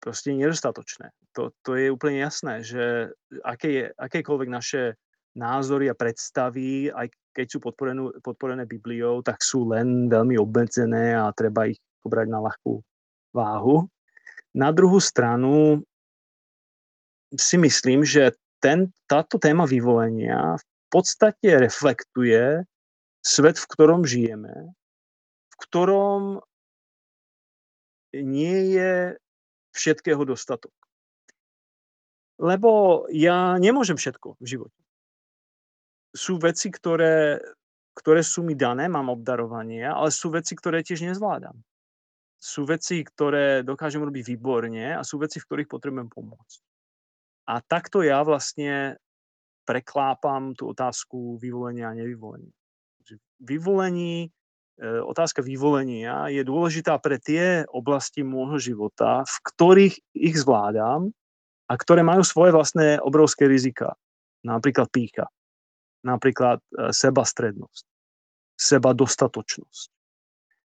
proste 0.00 0.32
nedostatočné. 0.32 1.12
To, 1.36 1.52
to 1.60 1.76
je 1.76 1.92
úplne 1.92 2.24
jasné, 2.24 2.64
že 2.64 3.12
aké 3.44 3.68
je, 3.68 3.84
akékoľvek 3.94 4.48
naše 4.48 4.96
názory 5.36 5.92
a 5.92 5.94
predstavy, 5.94 6.90
aj 6.90 7.12
keď 7.36 7.46
sú 7.46 7.58
podporené, 7.62 8.10
podporené 8.24 8.64
Bibliou, 8.66 9.22
tak 9.22 9.44
sú 9.44 9.68
len 9.70 10.10
veľmi 10.10 10.34
obmedzené 10.40 11.14
a 11.14 11.30
treba 11.30 11.70
ich 11.70 11.78
pobrať 12.02 12.26
na 12.26 12.42
ľahkú 12.42 12.82
váhu. 13.30 13.86
Na 14.50 14.74
druhú 14.74 14.98
stranu 14.98 15.84
si 17.36 17.56
myslím, 17.58 18.02
že 18.02 18.34
ten, 18.60 18.92
táto 19.06 19.38
téma 19.40 19.64
vyvolenia 19.64 20.58
v 20.58 20.64
podstate 20.90 21.62
reflektuje 21.62 22.66
svet, 23.22 23.56
v 23.56 23.66
ktorom 23.70 24.02
žijeme, 24.04 24.74
v 25.52 25.56
ktorom 25.68 26.22
nie 28.16 28.74
je 28.74 29.14
všetkého 29.70 30.22
dostatok. 30.26 30.74
Lebo 32.40 33.04
ja 33.12 33.60
nemôžem 33.60 34.00
všetko 34.00 34.40
v 34.40 34.46
živote. 34.48 34.80
Sú 36.10 36.40
veci, 36.42 36.72
ktoré, 36.72 37.38
ktoré 37.94 38.24
sú 38.24 38.42
mi 38.42 38.58
dané, 38.58 38.90
mám 38.90 39.12
obdarovanie, 39.12 39.86
ale 39.86 40.10
sú 40.10 40.32
veci, 40.32 40.56
ktoré 40.56 40.82
tiež 40.82 41.06
nezvládam. 41.06 41.54
Sú 42.40 42.64
veci, 42.64 43.04
ktoré 43.04 43.60
dokážem 43.60 44.00
robiť 44.00 44.24
výborne 44.24 44.96
a 44.96 45.04
sú 45.04 45.20
veci, 45.20 45.38
v 45.38 45.46
ktorých 45.46 45.68
potrebujem 45.68 46.08
pomôcť. 46.08 46.69
A 47.50 47.58
takto 47.66 48.06
ja 48.06 48.22
vlastne 48.22 48.94
preklápam 49.66 50.54
tú 50.54 50.70
otázku 50.70 51.34
vyvolenia 51.42 51.90
a 51.90 51.98
nevyvolenia. 51.98 52.54
Vyvolení, 53.42 54.30
e, 54.78 54.88
otázka 55.02 55.42
vyvolenia 55.42 56.30
je 56.30 56.46
dôležitá 56.46 56.94
pre 57.02 57.18
tie 57.18 57.66
oblasti 57.66 58.22
môjho 58.22 58.62
života, 58.62 59.26
v 59.26 59.36
ktorých 59.50 59.94
ich 60.14 60.36
zvládam 60.38 61.10
a 61.66 61.72
ktoré 61.74 62.06
majú 62.06 62.22
svoje 62.22 62.54
vlastné 62.54 63.02
obrovské 63.02 63.50
rizika. 63.50 63.98
Napríklad 64.46 64.86
pícha, 64.94 65.26
napríklad 66.06 66.62
e, 66.70 66.94
sebastrednosť, 66.94 67.84
seba 68.54 68.94
dostatočnosť. 68.94 69.99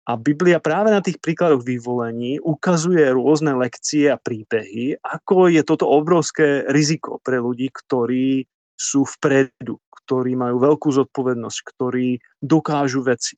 A 0.06 0.14
Biblia 0.14 0.62
práve 0.62 0.94
na 0.94 1.02
tých 1.02 1.18
príkladoch 1.18 1.66
vyvolení 1.66 2.38
ukazuje 2.38 3.02
rôzne 3.10 3.58
lekcie 3.58 4.06
a 4.06 4.14
príbehy, 4.14 5.02
ako 5.02 5.50
je 5.50 5.66
toto 5.66 5.90
obrovské 5.90 6.62
riziko 6.70 7.18
pre 7.26 7.42
ľudí, 7.42 7.74
ktorí 7.74 8.46
sú 8.78 9.02
vpredu, 9.02 9.82
ktorí 9.90 10.38
majú 10.38 10.62
veľkú 10.62 10.94
zodpovednosť, 10.94 11.58
ktorí 11.74 12.22
dokážu 12.38 13.02
veci. 13.02 13.34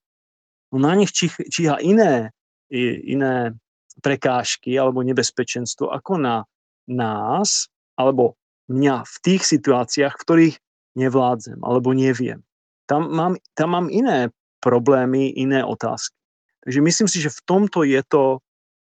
No 0.68 0.84
na 0.84 0.92
nich 0.92 1.08
číha 1.48 1.80
iné, 1.80 2.36
iné 2.68 3.56
prekážky 4.04 4.76
alebo 4.76 5.00
nebezpečenstvo 5.00 5.88
ako 5.88 6.20
na 6.20 6.44
nás 6.84 7.72
alebo 7.96 8.36
mňa 8.68 9.08
v 9.08 9.16
tých 9.24 9.42
situáciách, 9.48 10.12
v 10.12 10.24
ktorých 10.28 10.56
nevládzem 11.00 11.64
alebo 11.64 11.96
neviem. 11.96 12.44
Tam 12.84 13.08
mám, 13.08 13.40
tam 13.56 13.72
mám 13.72 13.88
iné 13.88 14.28
problémy, 14.60 15.32
iné 15.32 15.64
otázky. 15.64 16.17
Takže 16.66 16.80
myslím 16.82 17.08
si, 17.08 17.18
že 17.22 17.30
v 17.30 17.40
tomto 17.46 17.86
je 17.86 18.02
to, 18.02 18.42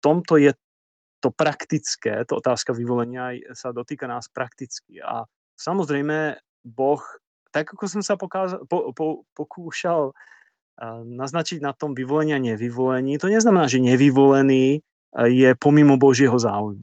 tomto 0.01 0.37
je 0.41 0.51
to 1.21 1.29
praktické, 1.29 2.25
to 2.25 2.41
otázka 2.41 2.73
vyvolenia 2.73 3.37
sa 3.53 3.69
dotýka 3.69 4.09
nás 4.09 4.25
prakticky. 4.27 4.97
A 5.05 5.29
samozrejme, 5.53 6.41
Boh, 6.65 7.01
tak 7.53 7.69
ako 7.77 7.85
som 7.85 8.01
sa 8.01 8.17
pokázal, 8.17 8.65
po, 8.65 8.89
po, 8.97 9.29
pokúšal 9.37 10.17
naznačiť 11.05 11.61
na 11.61 11.77
tom 11.77 11.93
vyvolení 11.93 12.33
a 12.33 12.41
nevyvolení, 12.41 13.21
to 13.21 13.29
neznamená, 13.29 13.69
že 13.69 13.77
nevyvolený 13.77 14.81
je 15.29 15.49
pomimo 15.61 15.99
Božieho 16.01 16.33
záujmu. 16.33 16.81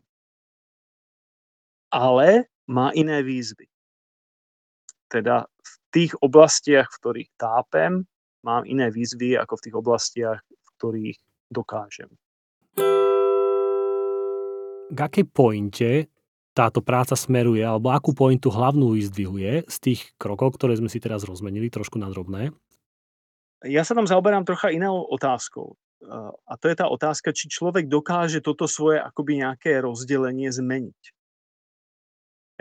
Ale 1.90 2.46
má 2.68 2.92
iné 2.92 3.24
výzvy. 3.24 3.66
Teda 5.08 5.48
v 5.48 5.72
tých 5.90 6.12
oblastiach, 6.20 6.86
v 6.92 6.98
ktorých 7.00 7.30
tápem, 7.40 8.04
mám 8.44 8.62
iné 8.68 8.92
výzvy 8.92 9.40
ako 9.40 9.56
v 9.56 9.64
tých 9.64 9.74
oblastiach, 9.74 10.40
ktorých 10.78 11.18
dokážem. 11.50 12.06
K 14.88 14.98
akej 14.98 15.26
pointe 15.28 15.90
táto 16.54 16.82
práca 16.82 17.18
smeruje, 17.18 17.62
alebo 17.62 17.90
akú 17.90 18.14
pointu 18.14 18.50
hlavnú 18.50 18.94
vyzdvihuje 18.94 19.66
z 19.66 19.76
tých 19.78 20.00
krokov, 20.18 20.58
ktoré 20.58 20.78
sme 20.78 20.90
si 20.90 21.02
teraz 21.02 21.26
rozmenili 21.26 21.70
trošku 21.70 21.98
na 21.98 22.08
drobné? 22.10 22.54
Ja 23.66 23.82
sa 23.82 23.98
tam 23.98 24.06
zaoberám 24.06 24.46
trocha 24.46 24.70
inou 24.70 25.06
otázkou. 25.06 25.74
A 26.46 26.54
to 26.58 26.70
je 26.70 26.78
tá 26.78 26.86
otázka, 26.86 27.34
či 27.34 27.50
človek 27.50 27.90
dokáže 27.90 28.38
toto 28.38 28.70
svoje 28.70 29.02
akoby 29.02 29.42
nejaké 29.42 29.82
rozdelenie 29.82 30.46
zmeniť. 30.50 31.02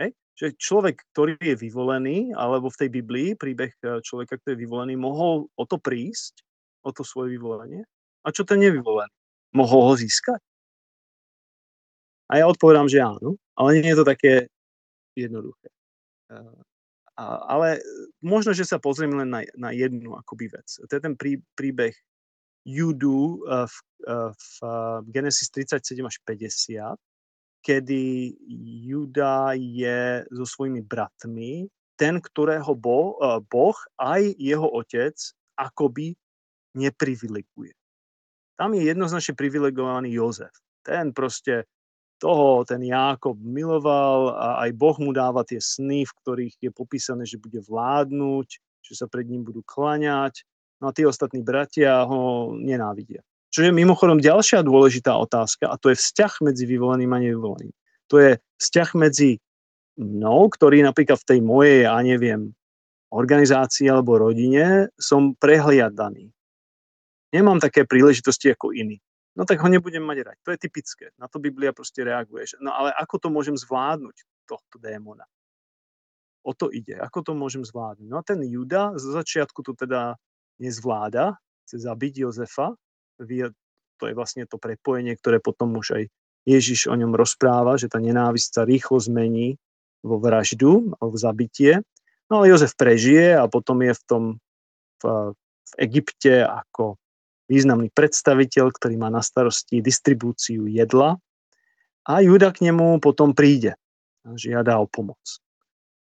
Hej? 0.02 0.10
že 0.38 0.54
človek, 0.54 1.02
ktorý 1.10 1.34
je 1.42 1.58
vyvolený, 1.58 2.30
alebo 2.38 2.70
v 2.70 2.78
tej 2.86 2.90
Biblii 2.94 3.28
príbeh 3.34 3.74
človeka, 4.06 4.38
ktorý 4.38 4.54
je 4.54 4.62
vyvolený, 4.62 4.94
mohol 4.94 5.50
o 5.58 5.64
to 5.66 5.82
prísť, 5.82 6.46
o 6.86 6.94
to 6.94 7.02
svoje 7.02 7.34
vyvolenie. 7.34 7.82
A 8.24 8.34
čo 8.34 8.42
ten 8.42 8.58
nevyvolený? 8.60 9.12
Mohol 9.54 9.80
ho 9.88 9.94
získať? 9.96 10.42
A 12.28 12.44
ja 12.44 12.44
odpovedám, 12.44 12.88
že 12.92 13.00
áno, 13.00 13.40
ale 13.56 13.80
nie 13.80 13.88
je 13.88 13.98
to 14.04 14.06
také 14.06 14.32
jednoduché. 15.16 15.72
E, 16.28 16.36
a, 17.16 17.24
ale 17.48 17.80
možno, 18.20 18.52
že 18.52 18.68
sa 18.68 18.76
pozriem 18.76 19.16
len 19.16 19.28
na, 19.32 19.40
na 19.56 19.70
jednu 19.72 20.12
akoby 20.12 20.52
vec. 20.52 20.68
To 20.76 20.92
je 20.92 21.00
ten 21.00 21.16
prí, 21.16 21.40
príbeh 21.56 21.96
Judu 22.68 23.40
e, 23.48 23.64
v, 23.64 23.76
v 24.36 24.52
Genesis 25.08 25.48
37 25.48 26.04
až 26.04 26.16
50, 26.28 27.00
kedy 27.64 28.36
Juda 28.84 29.56
je 29.56 30.22
so 30.28 30.44
svojimi 30.44 30.84
bratmi, 30.84 31.66
ten, 31.98 32.22
ktorého 32.22 32.78
bo, 32.78 33.18
Boh 33.50 33.78
aj 33.98 34.22
jeho 34.38 34.68
otec 34.70 35.18
akoby 35.58 36.14
neprivileguje. 36.78 37.77
Tam 38.58 38.74
je 38.74 38.82
jednoznačne 38.82 39.38
privilegovaný 39.38 40.10
Jozef. 40.10 40.50
Ten 40.82 41.14
proste 41.14 41.70
toho, 42.18 42.66
ten 42.66 42.82
Jákob 42.82 43.38
miloval 43.38 44.34
a 44.34 44.48
aj 44.66 44.70
Boh 44.74 44.98
mu 44.98 45.14
dáva 45.14 45.46
tie 45.46 45.62
sny, 45.62 46.02
v 46.02 46.16
ktorých 46.18 46.54
je 46.58 46.70
popísané, 46.74 47.22
že 47.22 47.38
bude 47.38 47.62
vládnuť, 47.62 48.48
že 48.82 48.94
sa 48.98 49.06
pred 49.06 49.30
ním 49.30 49.46
budú 49.46 49.62
klaňať. 49.62 50.42
No 50.82 50.90
a 50.90 50.94
tí 50.94 51.06
ostatní 51.06 51.46
bratia 51.46 52.02
ho 52.02 52.50
nenávidia. 52.58 53.22
Čo 53.48 53.64
je 53.64 53.72
mimochodom 53.72 54.18
ďalšia 54.20 54.66
dôležitá 54.66 55.14
otázka 55.14 55.70
a 55.70 55.78
to 55.78 55.94
je 55.94 55.96
vzťah 55.96 56.32
medzi 56.44 56.66
vyvoleným 56.68 57.10
a 57.14 57.22
nevyvoleným. 57.22 57.74
To 58.10 58.20
je 58.20 58.30
vzťah 58.60 58.90
medzi 58.98 59.38
mnou, 59.98 60.50
ktorý 60.50 60.84
napríklad 60.84 61.18
v 61.22 61.28
tej 61.28 61.40
mojej, 61.42 61.78
ja 61.86 61.98
neviem, 62.02 62.52
organizácii 63.08 63.88
alebo 63.88 64.20
rodine 64.20 64.92
som 65.00 65.32
prehliadaný. 65.38 66.28
Nemám 67.34 67.60
také 67.60 67.84
príležitosti 67.84 68.52
ako 68.52 68.72
iní. 68.72 68.98
No 69.38 69.46
tak 69.46 69.62
ho 69.62 69.68
nebudem 69.70 70.02
mať 70.02 70.18
rád. 70.24 70.38
To 70.42 70.50
je 70.50 70.58
typické. 70.58 71.04
Na 71.14 71.30
to 71.30 71.38
Biblia 71.38 71.70
proste 71.70 72.02
reaguje. 72.02 72.58
No 72.58 72.74
ale 72.74 72.90
ako 72.96 73.16
to 73.22 73.28
môžem 73.30 73.54
zvládnuť, 73.54 74.26
tohto 74.48 74.76
démona? 74.80 75.28
O 76.42 76.56
to 76.56 76.72
ide. 76.72 76.96
Ako 76.96 77.22
to 77.22 77.36
môžem 77.36 77.62
zvládnuť? 77.62 78.08
No 78.08 78.18
a 78.18 78.24
ten 78.24 78.40
Juda 78.42 78.96
zo 78.96 79.12
začiatku 79.12 79.60
to 79.62 79.76
teda 79.76 80.16
nezvláda, 80.58 81.38
chce 81.68 81.84
zabiť 81.84 82.26
Jozefa, 82.26 82.74
to 83.98 84.02
je 84.06 84.14
vlastne 84.14 84.46
to 84.48 84.56
prepojenie, 84.56 85.14
ktoré 85.18 85.38
potom 85.38 85.76
už 85.78 86.02
aj 86.02 86.04
Ježiš 86.48 86.88
o 86.88 86.96
ňom 86.96 87.12
rozpráva, 87.12 87.76
že 87.76 87.92
tá 87.92 88.00
nenávisť 88.00 88.48
sa 88.56 88.62
rýchlo 88.64 88.96
zmení 88.98 89.60
vo 90.00 90.16
vraždu 90.16 90.96
v 90.96 91.16
zabitie. 91.18 91.84
No 92.30 92.40
ale 92.40 92.54
Jozef 92.54 92.72
prežije 92.78 93.36
a 93.36 93.44
potom 93.50 93.84
je 93.84 93.92
v 93.92 94.02
tom 94.08 94.22
v, 95.02 95.34
v 95.36 95.72
Egypte 95.78 96.42
ako 96.42 96.96
významný 97.48 97.88
predstaviteľ, 97.90 98.70
ktorý 98.76 98.94
má 99.00 99.08
na 99.08 99.24
starosti 99.24 99.80
distribúciu 99.80 100.68
jedla 100.68 101.16
a 102.08 102.12
Juda 102.24 102.52
k 102.52 102.68
nemu 102.68 103.00
potom 103.00 103.36
príde 103.36 103.76
a 104.24 104.36
žiada 104.36 104.80
o 104.80 104.88
pomoc. 104.88 105.20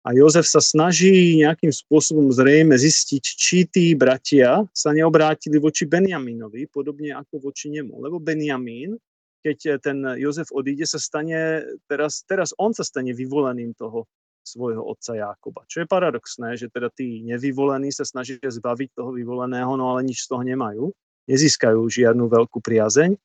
A 0.05 0.13
Jozef 0.13 0.45
sa 0.45 0.61
snaží 0.61 1.41
nejakým 1.41 1.73
spôsobom 1.73 2.29
zrejme 2.29 2.77
zistiť, 2.77 3.25
či 3.25 3.65
tí 3.65 3.97
bratia 3.97 4.61
sa 4.77 4.93
neobrátili 4.93 5.57
voči 5.57 5.89
Benjaminovi, 5.89 6.69
podobne 6.69 7.17
ako 7.17 7.49
voči 7.49 7.73
nemu. 7.73 8.05
Lebo 8.05 8.21
Benjamín, 8.21 9.01
keď 9.41 9.81
ten 9.81 10.05
Jozef 10.21 10.53
odíde, 10.53 10.85
sa 10.85 11.01
stane, 11.01 11.65
teraz, 11.89 12.21
teraz 12.29 12.53
on 12.61 12.77
sa 12.77 12.85
stane 12.85 13.17
vyvoleným 13.17 13.73
toho 13.73 14.05
svojho 14.45 14.85
otca 14.85 15.17
Jákoba. 15.17 15.65
Čo 15.65 15.85
je 15.85 15.89
paradoxné, 15.89 16.61
že 16.61 16.69
teda 16.69 16.93
tí 16.93 17.25
nevyvolení 17.25 17.89
sa 17.89 18.05
snažia 18.05 18.45
zbaviť 18.45 18.93
toho 18.93 19.09
vyvoleného, 19.17 19.73
no 19.73 19.89
ale 19.89 20.05
nič 20.05 20.29
z 20.29 20.37
toho 20.37 20.45
nemajú. 20.45 20.93
Nezískajú 21.25 21.81
žiadnu 21.89 22.29
veľkú 22.29 22.61
priazeň. 22.61 23.17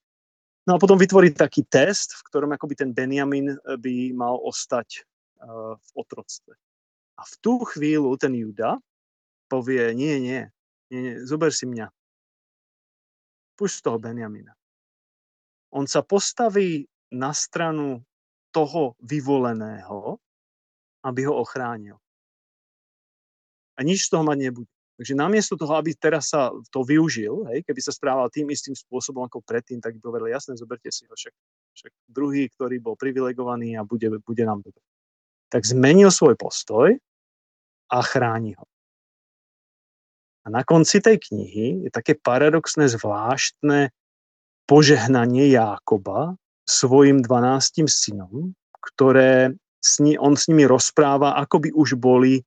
No 0.67 0.77
a 0.77 0.81
potom 0.81 0.95
vytvorí 0.95 1.33
taký 1.33 1.65
test, 1.65 2.15
v 2.15 2.25
ktorom 2.29 2.53
akoby 2.55 2.77
ten 2.77 2.91
Benjamin 2.93 3.57
by 3.57 3.95
mal 4.13 4.37
ostať 4.43 5.01
uh, 5.01 5.75
v 5.75 5.89
otroctve. 5.97 6.53
A 7.19 7.21
v 7.27 7.33
tú 7.43 7.59
chvíľu 7.67 8.15
ten 8.15 8.31
Juda 8.37 8.79
povie, 9.51 9.91
nie, 9.97 10.21
nie, 10.21 10.41
nie, 10.93 10.99
nie 11.03 11.13
zober 11.25 11.51
si 11.51 11.67
mňa. 11.67 11.89
Pušť 13.59 13.77
toho 13.83 13.97
Benjamina. 13.99 14.55
On 15.75 15.83
sa 15.83 16.05
postaví 16.05 16.87
na 17.11 17.33
stranu 17.35 18.05
toho 18.53 18.95
vyvoleného, 19.03 20.17
aby 21.03 21.21
ho 21.27 21.33
ochránil. 21.43 21.97
A 23.75 23.83
nič 23.83 24.07
z 24.07 24.15
toho 24.15 24.23
mať 24.23 24.37
nebude. 24.37 24.78
Takže 24.99 25.15
namiesto 25.15 25.55
toho, 25.55 25.79
aby 25.79 25.95
teraz 25.95 26.35
sa 26.35 26.51
to 26.75 26.83
využil, 26.83 27.47
hej, 27.47 27.63
keby 27.63 27.79
sa 27.79 27.95
správal 27.95 28.27
tým 28.27 28.51
istým 28.51 28.75
spôsobom 28.75 29.23
ako 29.23 29.39
predtým, 29.39 29.79
tak 29.79 29.95
by 29.95 30.03
povedal, 30.03 30.27
jasné, 30.27 30.59
zoberte 30.59 30.91
si 30.91 31.07
ho, 31.07 31.15
však, 31.15 31.31
však 31.71 31.91
druhý, 32.11 32.51
ktorý 32.51 32.83
bol 32.83 32.99
privilegovaný 32.99 33.79
a 33.79 33.87
bude, 33.87 34.11
bude 34.19 34.43
nám 34.43 34.59
dobre. 34.59 34.83
Tak 35.47 35.63
zmenil 35.63 36.11
svoj 36.11 36.35
postoj 36.35 36.99
a 37.87 37.97
chráni 38.03 38.59
ho. 38.59 38.67
A 40.43 40.51
na 40.51 40.67
konci 40.67 40.99
tej 40.99 41.15
knihy 41.31 41.87
je 41.87 41.89
také 41.95 42.19
paradoxné, 42.19 42.91
zvláštne 42.91 43.95
požehnanie 44.67 45.47
Jákoba 45.47 46.35
svojim 46.67 47.23
12 47.23 47.87
synom, 47.87 48.51
ktoré 48.83 49.55
s 49.79 50.03
ní, 50.03 50.19
on 50.19 50.35
s 50.35 50.51
nimi 50.51 50.67
rozpráva, 50.67 51.39
ako 51.39 51.55
by 51.63 51.69
už 51.71 51.95
boli 51.95 52.43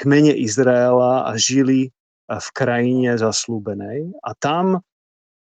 kmene 0.00 0.34
Izraela 0.34 1.28
a 1.28 1.36
žili 1.38 1.92
v 2.28 2.48
krajine 2.56 3.14
zaslúbenej. 3.20 4.10
A 4.24 4.32
tam 4.38 4.80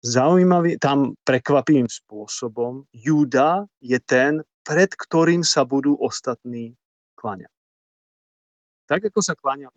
zaujímavý, 0.01 0.81
tam 0.81 1.13
prekvapivým 1.23 1.87
spôsobom 1.87 2.89
Júda 2.91 3.69
je 3.79 4.01
ten, 4.01 4.41
pred 4.65 4.89
ktorým 4.89 5.45
sa 5.45 5.61
budú 5.65 5.97
ostatní 5.97 6.73
kláňať 7.17 7.53
tak 8.91 9.07
ako 9.07 9.23
sa 9.23 9.39
kláňa 9.39 9.71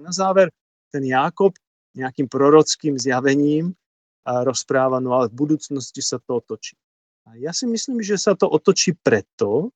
Na 0.00 0.08
záver 0.08 0.48
ten 0.88 1.04
Jákob 1.04 1.52
nejakým 1.92 2.24
prorockým 2.24 2.96
zjavením 2.96 3.76
rozpráva, 4.24 5.04
no 5.04 5.12
ale 5.12 5.28
v 5.28 5.36
budúcnosti 5.36 6.00
sa 6.00 6.16
to 6.16 6.40
otočí. 6.40 6.80
A 7.28 7.36
ja 7.36 7.52
si 7.52 7.68
myslím, 7.68 8.00
že 8.00 8.16
sa 8.16 8.32
to 8.32 8.48
otočí 8.48 8.96
preto, 8.96 9.68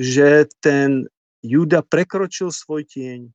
že 0.00 0.48
ten 0.64 1.04
Juda 1.46 1.80
prekročil 1.86 2.50
svoj 2.50 2.82
tieň, 2.86 3.30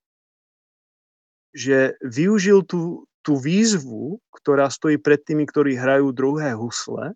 že 1.55 1.95
využil 2.03 2.68
tú, 2.68 3.07
tú 3.24 3.39
výzvu, 3.39 4.20
ktorá 4.32 4.68
stojí 4.68 4.99
pred 4.99 5.24
tými, 5.24 5.47
ktorí 5.47 5.80
hrajú 5.80 6.12
druhé 6.12 6.55
husle 6.55 7.16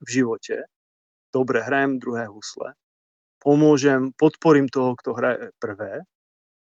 v 0.00 0.08
živote. 0.08 0.64
Dobre, 1.30 1.62
hrajem 1.62 2.00
druhé 2.00 2.26
husle 2.26 2.74
pomôžem, 3.40 4.12
podporím 4.14 4.68
toho, 4.68 4.94
kto 4.94 5.16
hraje 5.16 5.50
prvé, 5.56 6.04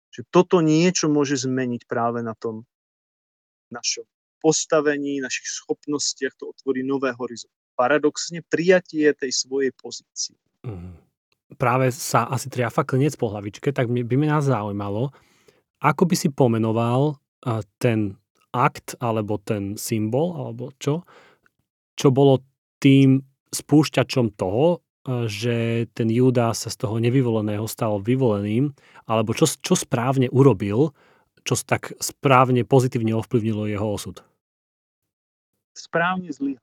že 0.10 0.26
toto 0.34 0.60
niečo 0.60 1.08
môže 1.08 1.38
zmeniť 1.46 1.86
práve 1.86 2.26
na 2.26 2.34
tom 2.34 2.66
našom 3.70 4.06
postavení, 4.42 5.24
našich 5.24 5.48
schopnostiach, 5.48 6.36
to 6.36 6.52
otvorí 6.52 6.84
nové 6.84 7.14
horizonty. 7.16 7.56
Paradoxne 7.74 8.44
prijatie 8.46 9.10
tej 9.16 9.32
svojej 9.32 9.72
pozície. 9.74 10.38
Mm. 10.68 11.00
Práve 11.56 11.94
sa 11.94 12.28
asi 12.28 12.50
triafa 12.50 12.84
klinec 12.84 13.16
po 13.16 13.30
hlavičke, 13.32 13.72
tak 13.72 13.88
by 13.90 14.16
mi 14.18 14.28
nás 14.28 14.46
zaujímalo, 14.46 15.14
ako 15.84 16.04
by 16.08 16.16
si 16.16 16.30
pomenoval 16.32 17.20
ten 17.82 18.16
akt, 18.54 18.96
alebo 19.02 19.42
ten 19.42 19.76
symbol, 19.76 20.38
alebo 20.38 20.72
čo, 20.80 21.04
čo 21.98 22.14
bolo 22.14 22.40
tým 22.80 23.26
spúšťačom 23.52 24.38
toho, 24.38 24.80
že 25.28 25.90
ten 25.92 26.08
Júda 26.08 26.56
sa 26.56 26.72
z 26.72 26.80
toho 26.80 26.96
nevyvoleného 26.96 27.68
stal 27.68 28.00
vyvoleným, 28.00 28.72
alebo 29.04 29.36
čo, 29.36 29.44
čo 29.50 29.76
správne 29.76 30.32
urobil, 30.32 30.96
čo 31.44 31.60
tak 31.60 31.92
správne 32.00 32.64
pozitívne 32.64 33.12
ovplyvnilo 33.12 33.68
jeho 33.68 33.84
osud? 33.84 34.24
Správne 35.76 36.32
zlý. 36.32 36.56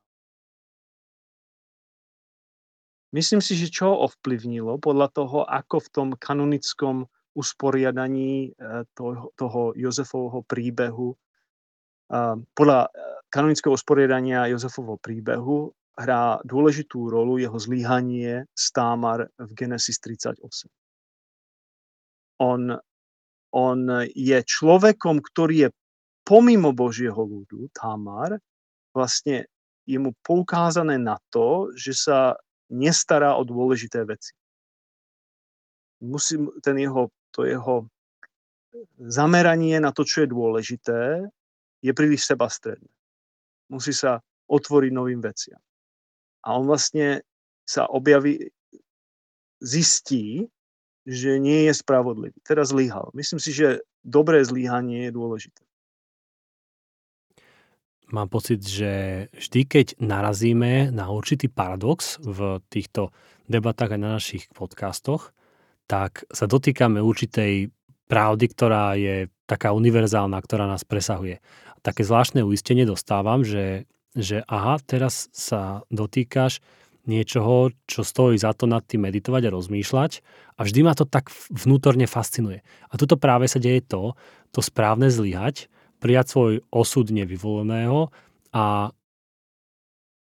Myslím 3.11 3.43
si, 3.43 3.59
že 3.59 3.75
čo 3.75 3.91
ovplyvnilo 3.91 4.79
podľa 4.79 5.09
toho, 5.11 5.39
ako 5.43 5.77
v 5.83 5.89
tom 5.91 6.09
kanonickom 6.15 7.11
usporiadaní 7.35 8.55
e, 8.55 8.85
toho, 8.95 9.35
toho 9.35 9.75
Jozefovho 9.75 10.47
príbehu, 10.47 11.15
podľa 12.55 12.81
e, 12.87 12.89
kanonického 13.31 13.75
usporiadania 13.75 14.51
Jozefovho 14.51 14.99
príbehu 14.99 15.71
hrá 15.95 16.43
dôležitú 16.43 17.11
rolu 17.11 17.39
jeho 17.39 17.55
zlíhanie 17.55 18.47
Stámar 18.55 19.31
v 19.39 19.51
Genesis 19.55 20.03
38. 20.03 20.43
On, 22.41 22.63
on 23.53 23.79
je 24.09 24.39
človekom, 24.41 25.21
ktorý 25.21 25.69
je 25.69 25.71
pomimo 26.25 26.73
Božieho 26.73 27.21
ľudu, 27.21 27.69
Tamar, 27.77 28.39
vlastne 28.97 29.51
je 29.85 29.99
mu 29.99 30.17
poukázané 30.25 30.97
na 30.97 31.19
to, 31.29 31.75
že 31.77 31.93
sa 31.93 32.39
nestará 32.71 33.35
o 33.37 33.43
dôležité 33.43 34.07
veci. 34.07 34.33
musí 36.01 36.41
ten 36.65 36.81
jeho, 36.81 37.13
to 37.35 37.45
jeho 37.45 37.85
zameranie 38.97 39.77
na 39.83 39.93
to, 39.93 40.07
čo 40.07 40.25
je 40.25 40.33
dôležité, 40.33 41.29
je 41.85 41.93
príliš 41.93 42.25
sebastredné. 42.25 42.89
Musí 43.69 43.93
sa 43.93 44.25
otvoriť 44.49 44.91
novým 44.95 45.21
veciam. 45.21 45.61
A 46.41 46.57
on 46.57 46.65
vlastne 46.65 47.21
sa 47.69 47.85
objaví, 47.87 48.49
zistí, 49.61 50.49
že 51.05 51.37
nie 51.37 51.69
je 51.69 51.75
spravodlivý. 51.77 52.39
Teraz 52.41 52.73
zlyhal. 52.73 53.13
Myslím 53.13 53.37
si, 53.37 53.53
že 53.53 53.85
dobré 54.01 54.41
zlyhanie 54.41 55.11
je 55.11 55.13
dôležité 55.13 55.63
mám 58.13 58.29
pocit, 58.29 58.63
že 58.63 59.27
vždy, 59.35 59.61
keď 59.67 59.87
narazíme 60.03 60.91
na 60.95 61.11
určitý 61.11 61.51
paradox 61.51 62.19
v 62.23 62.61
týchto 62.71 63.15
debatách 63.51 63.97
aj 63.97 64.01
na 64.01 64.11
našich 64.19 64.47
podcastoch, 64.55 65.35
tak 65.91 66.23
sa 66.31 66.47
dotýkame 66.47 67.03
určitej 67.03 67.75
pravdy, 68.07 68.47
ktorá 68.51 68.95
je 68.95 69.31
taká 69.47 69.75
univerzálna, 69.75 70.39
ktorá 70.39 70.67
nás 70.67 70.87
presahuje. 70.87 71.43
Také 71.83 72.07
zvláštne 72.07 72.47
uistenie 72.47 72.87
dostávam, 72.87 73.43
že, 73.43 73.91
že 74.15 74.47
aha, 74.47 74.79
teraz 74.87 75.27
sa 75.35 75.83
dotýkaš 75.91 76.63
niečoho, 77.09 77.73
čo 77.89 78.05
stojí 78.05 78.37
za 78.37 78.53
to 78.53 78.69
nad 78.69 78.85
tým 78.85 79.09
meditovať 79.09 79.49
a 79.49 79.55
rozmýšľať 79.55 80.21
a 80.59 80.61
vždy 80.63 80.81
ma 80.85 80.93
to 80.93 81.09
tak 81.09 81.33
vnútorne 81.51 82.05
fascinuje. 82.05 82.61
A 82.93 82.95
tuto 83.01 83.17
práve 83.17 83.49
sa 83.49 83.59
deje 83.59 83.83
to, 83.83 84.15
to 84.53 84.61
správne 84.61 85.09
zlyhať, 85.09 85.73
prijať 86.01 86.27
svoj 86.33 86.53
osud 86.73 87.13
nevyvoleného 87.13 88.09
a 88.57 88.91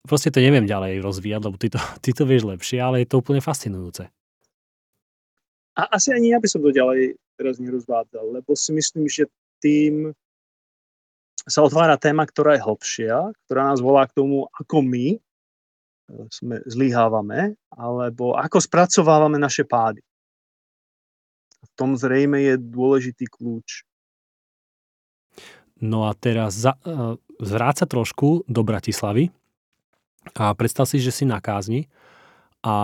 proste 0.04 0.28
to 0.28 0.38
neviem 0.44 0.68
ďalej 0.68 1.00
rozvíjať, 1.00 1.40
lebo 1.40 1.56
ty 1.56 1.72
to, 1.72 1.80
ty 2.04 2.12
to 2.12 2.28
vieš 2.28 2.44
lepšie, 2.44 2.78
ale 2.78 3.02
je 3.02 3.08
to 3.08 3.24
úplne 3.24 3.40
fascinujúce. 3.40 4.06
A 5.74 5.82
asi 5.90 6.14
ani 6.14 6.30
ja 6.30 6.38
by 6.38 6.46
som 6.46 6.62
to 6.62 6.70
ďalej 6.70 7.18
teraz 7.34 7.58
nerozvádzal, 7.58 8.30
lebo 8.30 8.54
si 8.54 8.70
myslím, 8.70 9.10
že 9.10 9.26
tým 9.58 10.14
sa 11.44 11.66
otvára 11.66 11.98
téma, 11.98 12.22
ktorá 12.24 12.54
je 12.54 12.62
hlbšia, 12.62 13.16
ktorá 13.48 13.74
nás 13.74 13.82
volá 13.82 14.06
k 14.06 14.16
tomu, 14.16 14.46
ako 14.54 14.86
my 14.86 15.06
e, 15.12 15.18
sme 16.30 16.62
zlyhávame, 16.64 17.58
alebo 17.74 18.38
ako 18.38 18.62
spracovávame 18.62 19.36
naše 19.36 19.66
pády. 19.66 20.00
V 21.64 21.70
tom 21.74 21.98
zrejme 21.98 22.38
je 22.38 22.54
dôležitý 22.54 23.26
kľúč 23.28 23.82
No 25.84 26.08
a 26.08 26.16
teraz 26.16 26.56
za, 26.56 26.80
uh, 26.88 27.20
zvráť 27.44 27.84
trošku 27.84 28.48
do 28.48 28.64
Bratislavy 28.64 29.28
a 30.32 30.56
predstav 30.56 30.88
si, 30.88 30.96
že 30.96 31.12
si 31.12 31.28
na 31.28 31.44
kázni 31.44 31.92
a 32.64 32.74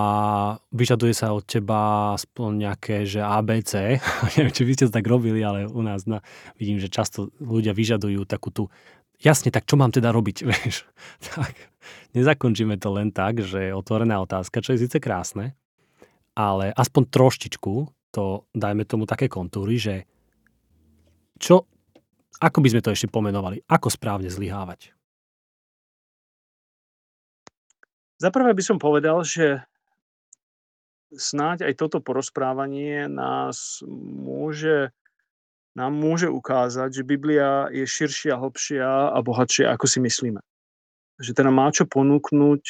vyžaduje 0.76 1.16
sa 1.16 1.32
od 1.32 1.48
teba 1.48 2.12
aspoň 2.12 2.68
nejaké, 2.68 3.08
že 3.08 3.24
ABC. 3.24 3.96
Neviem, 4.36 4.52
či 4.52 4.68
by 4.68 4.72
ste 4.76 4.84
to 4.92 4.96
tak 5.00 5.08
robili, 5.08 5.40
ale 5.40 5.64
u 5.64 5.80
nás 5.80 6.04
na, 6.04 6.20
vidím, 6.60 6.76
že 6.76 6.92
často 6.92 7.32
ľudia 7.40 7.72
vyžadujú 7.72 8.28
takú 8.28 8.52
tú 8.52 8.68
jasne, 9.16 9.48
tak 9.48 9.64
čo 9.64 9.80
mám 9.80 9.88
teda 9.88 10.12
robiť, 10.12 10.44
vieš? 10.52 10.84
tak 11.32 11.56
nezakončíme 12.12 12.76
to 12.76 12.92
len 12.92 13.16
tak, 13.16 13.40
že 13.40 13.72
je 13.72 13.76
otvorená 13.76 14.20
otázka, 14.20 14.60
čo 14.60 14.76
je 14.76 14.84
síce 14.84 15.00
krásne, 15.00 15.56
ale 16.36 16.68
aspoň 16.76 17.02
troštičku 17.08 17.88
to 18.12 18.44
dajme 18.52 18.84
tomu 18.84 19.08
také 19.08 19.32
kontúry, 19.32 19.80
že 19.80 20.04
čo 21.40 21.64
ako 22.40 22.58
by 22.64 22.68
sme 22.72 22.80
to 22.80 22.90
ešte 22.96 23.12
pomenovali? 23.12 23.60
Ako 23.68 23.92
správne 23.92 24.32
zlyhávať? 24.32 24.96
Za 28.20 28.28
prvé 28.32 28.52
by 28.52 28.62
som 28.64 28.76
povedal, 28.76 29.24
že 29.24 29.64
snáď 31.12 31.68
aj 31.68 31.74
toto 31.80 31.98
porozprávanie 32.04 33.08
nás 33.08 33.80
môže, 34.20 34.92
nám 35.72 35.92
môže 35.96 36.28
ukázať, 36.28 37.00
že 37.00 37.08
Biblia 37.08 37.68
je 37.72 37.84
širšia, 37.84 38.36
hlbšia 38.36 39.16
a 39.16 39.18
bohatšia, 39.24 39.72
ako 39.72 39.86
si 39.88 39.98
myslíme. 40.04 40.40
Že 41.20 41.32
teda 41.32 41.50
má 41.52 41.68
čo 41.72 41.88
ponúknuť 41.88 42.62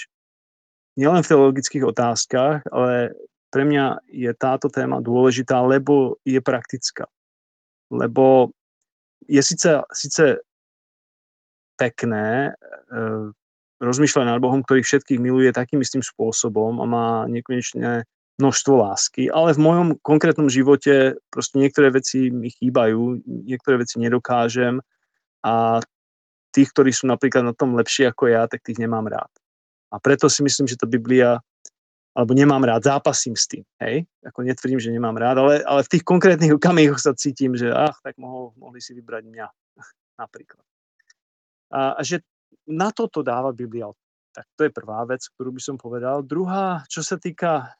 nielen 0.99 1.23
v 1.23 1.31
teologických 1.31 1.85
otázkach, 1.87 2.66
ale 2.71 3.14
pre 3.51 3.66
mňa 3.66 4.07
je 4.07 4.31
táto 4.35 4.71
téma 4.71 5.03
dôležitá, 5.03 5.59
lebo 5.62 6.18
je 6.23 6.39
praktická. 6.39 7.11
Lebo 7.91 8.55
je 9.31 9.43
síce, 9.47 9.70
síce 9.95 10.43
pekné 11.78 12.51
e, 12.51 13.01
rozmýšľať 13.78 14.24
nad 14.26 14.43
Bohom, 14.43 14.61
ktorý 14.66 14.83
všetkých 14.83 15.22
miluje 15.22 15.55
takým 15.55 15.81
istým 15.81 16.03
spôsobom 16.03 16.83
a 16.83 16.85
má 16.85 17.09
nekonečné 17.31 18.05
množstvo 18.43 18.72
lásky, 18.74 19.28
ale 19.28 19.53
v 19.53 19.61
mojom 19.62 19.89
konkrétnom 20.01 20.49
živote 20.49 21.20
proste 21.28 21.61
niektoré 21.61 21.93
veci 21.93 22.33
mi 22.33 22.49
chýbajú, 22.49 23.20
niektoré 23.47 23.85
veci 23.85 24.01
nedokážem 24.01 24.81
a 25.45 25.78
tých, 26.51 26.72
ktorí 26.72 26.91
sú 26.91 27.07
napríklad 27.07 27.47
na 27.47 27.55
tom 27.55 27.76
lepšie 27.76 28.11
ako 28.11 28.33
ja, 28.33 28.49
tak 28.49 28.64
tých 28.64 28.81
nemám 28.81 29.07
rád. 29.07 29.31
A 29.93 30.01
preto 30.01 30.26
si 30.33 30.41
myslím, 30.43 30.66
že 30.66 30.81
tá 30.81 30.89
Biblia 30.89 31.39
alebo 32.21 32.37
nemám 32.37 32.61
rád, 32.61 32.85
zápasím 32.85 33.33
s 33.33 33.49
tým, 33.49 33.64
hej, 33.81 34.05
ako 34.21 34.45
netvrdím, 34.45 34.77
že 34.77 34.93
nemám 34.93 35.16
rád, 35.16 35.41
ale, 35.41 35.64
ale 35.64 35.81
v 35.81 35.97
tých 35.97 36.05
konkrétnych 36.05 36.53
okamihoch 36.53 37.01
sa 37.01 37.16
cítim, 37.16 37.57
že 37.57 37.73
ach, 37.73 37.97
tak 38.05 38.21
mohol, 38.21 38.53
mohli 38.61 38.85
si 38.85 38.93
vybrať 38.93 39.25
mňa, 39.25 39.47
napríklad. 40.23 40.61
A, 41.73 41.97
a 41.97 42.01
že 42.05 42.21
na 42.68 42.93
toto 42.93 43.25
dáva 43.25 43.57
Biblia. 43.57 43.89
Tak 44.31 44.47
to 44.53 44.68
je 44.68 44.71
prvá 44.71 45.01
vec, 45.09 45.25
ktorú 45.33 45.57
by 45.57 45.62
som 45.64 45.77
povedal. 45.81 46.21
Druhá, 46.21 46.85
čo 46.93 47.01
sa 47.01 47.16
týka 47.16 47.73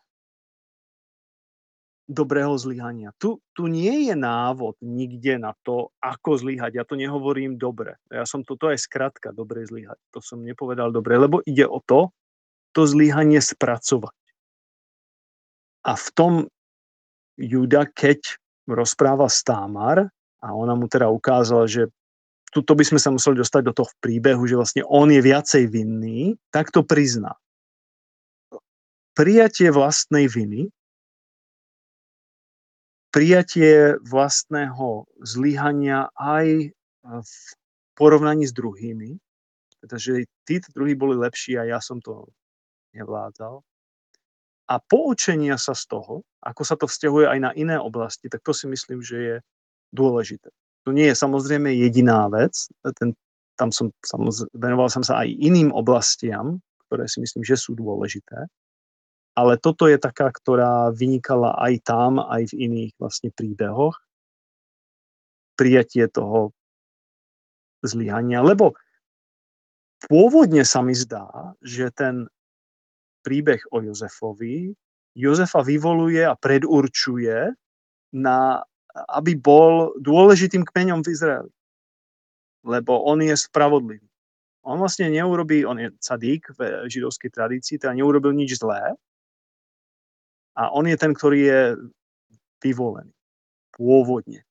dobrého 2.11 2.59
zlyhania. 2.59 3.15
Tu, 3.23 3.39
tu 3.55 3.71
nie 3.71 4.11
je 4.11 4.19
návod 4.19 4.75
nikde 4.83 5.39
na 5.39 5.55
to, 5.63 5.95
ako 6.03 6.43
zlyhať. 6.43 6.75
Ja 6.75 6.83
to 6.83 6.99
nehovorím 6.99 7.55
dobre. 7.55 8.03
Ja 8.11 8.27
som 8.27 8.43
to, 8.43 8.59
to 8.59 8.75
je 8.75 8.83
skratka, 8.83 9.31
dobre 9.31 9.63
zlyhať. 9.63 9.95
To 10.11 10.19
som 10.19 10.43
nepovedal 10.43 10.91
dobre, 10.91 11.15
lebo 11.15 11.39
ide 11.47 11.71
o 11.71 11.79
to, 11.79 12.11
to 12.75 12.83
zlyhanie 12.83 13.39
spracovať. 13.39 14.11
A 15.85 15.97
v 15.97 16.09
tom 16.13 16.33
Juda, 17.41 17.89
keď 17.89 18.37
rozpráva 18.69 19.33
s 19.33 19.41
Támar 19.41 20.13
a 20.45 20.47
ona 20.53 20.77
mu 20.77 20.87
teda 20.87 21.09
ukázala, 21.09 21.65
že 21.65 21.89
tuto 22.53 22.77
by 22.77 22.85
sme 22.85 23.01
sa 23.01 23.15
museli 23.15 23.41
dostať 23.41 23.63
do 23.71 23.73
toho 23.73 23.91
príbehu, 24.03 24.45
že 24.45 24.59
vlastne 24.59 24.83
on 24.85 25.09
je 25.09 25.23
viacej 25.23 25.71
vinný, 25.71 26.37
tak 26.53 26.75
to 26.75 26.85
prizná. 26.85 27.39
Prijatie 29.15 29.71
vlastnej 29.71 30.27
viny, 30.27 30.69
prijatie 33.11 33.99
vlastného 34.07 35.07
zlyhania 35.23 36.11
aj 36.15 36.71
v 37.05 37.35
porovnaní 37.99 38.47
s 38.47 38.55
druhými, 38.55 39.19
pretože 39.83 40.29
tí 40.47 40.61
druhí 40.77 40.95
boli 40.95 41.17
lepší 41.17 41.59
a 41.59 41.65
ja 41.65 41.79
som 41.81 41.99
to 42.03 42.29
nevládzal 42.95 43.65
a 44.71 44.79
poučenia 44.79 45.59
sa 45.59 45.75
z 45.75 45.91
toho, 45.91 46.23
ako 46.47 46.63
sa 46.63 46.79
to 46.79 46.87
vzťahuje 46.87 47.27
aj 47.27 47.39
na 47.43 47.51
iné 47.59 47.75
oblasti, 47.75 48.31
tak 48.31 48.47
to 48.47 48.55
si 48.55 48.71
myslím, 48.71 49.03
že 49.03 49.17
je 49.19 49.37
dôležité. 49.91 50.55
To 50.87 50.95
nie 50.95 51.11
je 51.11 51.19
samozrejme 51.19 51.75
jediná 51.75 52.31
vec, 52.31 52.71
ten, 52.95 53.19
tam 53.59 53.75
som, 53.75 53.91
samozrejme, 54.07 54.55
venoval 54.55 54.89
som 54.89 55.03
sa 55.03 55.27
aj 55.27 55.35
iným 55.35 55.75
oblastiam, 55.75 56.63
ktoré 56.87 57.11
si 57.11 57.19
myslím, 57.19 57.43
že 57.43 57.59
sú 57.59 57.75
dôležité, 57.75 58.47
ale 59.35 59.59
toto 59.59 59.91
je 59.91 59.99
taká, 59.99 60.31
ktorá 60.31 60.91
vynikala 60.95 61.55
aj 61.59 61.75
tam, 61.87 62.23
aj 62.23 62.55
v 62.55 62.67
iných 62.67 62.93
vlastne 62.99 63.31
príbehoch. 63.31 63.95
Prijatie 65.55 66.09
toho 66.09 66.51
zlyhania, 67.85 68.43
lebo 68.43 68.75
pôvodne 70.09 70.65
sa 70.67 70.81
mi 70.81 70.97
zdá, 70.97 71.55
že 71.61 71.93
ten 71.95 72.29
príbeh 73.23 73.61
o 73.71 73.85
Jozefovi 73.85 74.73
Jozefa 75.15 75.63
vyvoluje 75.63 76.23
a 76.23 76.39
predurčuje, 76.39 77.51
na, 78.15 78.63
aby 79.11 79.39
bol 79.39 79.95
dôležitým 79.99 80.67
kmeňom 80.67 81.03
v 81.03 81.11
Izraeli. 81.15 81.53
Lebo 82.67 83.03
on 83.07 83.23
je 83.23 83.35
spravodlivý. 83.35 84.07
On 84.61 84.77
vlastne 84.77 85.09
neurobí, 85.09 85.65
on 85.65 85.81
je 85.81 85.89
cadík 86.05 86.53
v 86.53 86.85
židovskej 86.91 87.31
tradícii, 87.33 87.81
teda 87.81 87.97
neurobil 87.97 88.37
nič 88.37 88.61
zlé. 88.61 88.93
A 90.53 90.69
on 90.75 90.85
je 90.85 90.97
ten, 91.01 91.17
ktorý 91.17 91.41
je 91.41 91.63
vyvolený. 92.61 93.15
Pôvodne. 93.73 94.45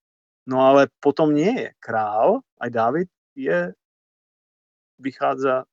No 0.50 0.66
ale 0.66 0.90
potom 0.98 1.30
nie 1.30 1.54
je. 1.54 1.70
Král, 1.78 2.42
aj 2.58 2.70
Dávid, 2.74 3.10
je, 3.38 3.70
vychádza 4.98 5.70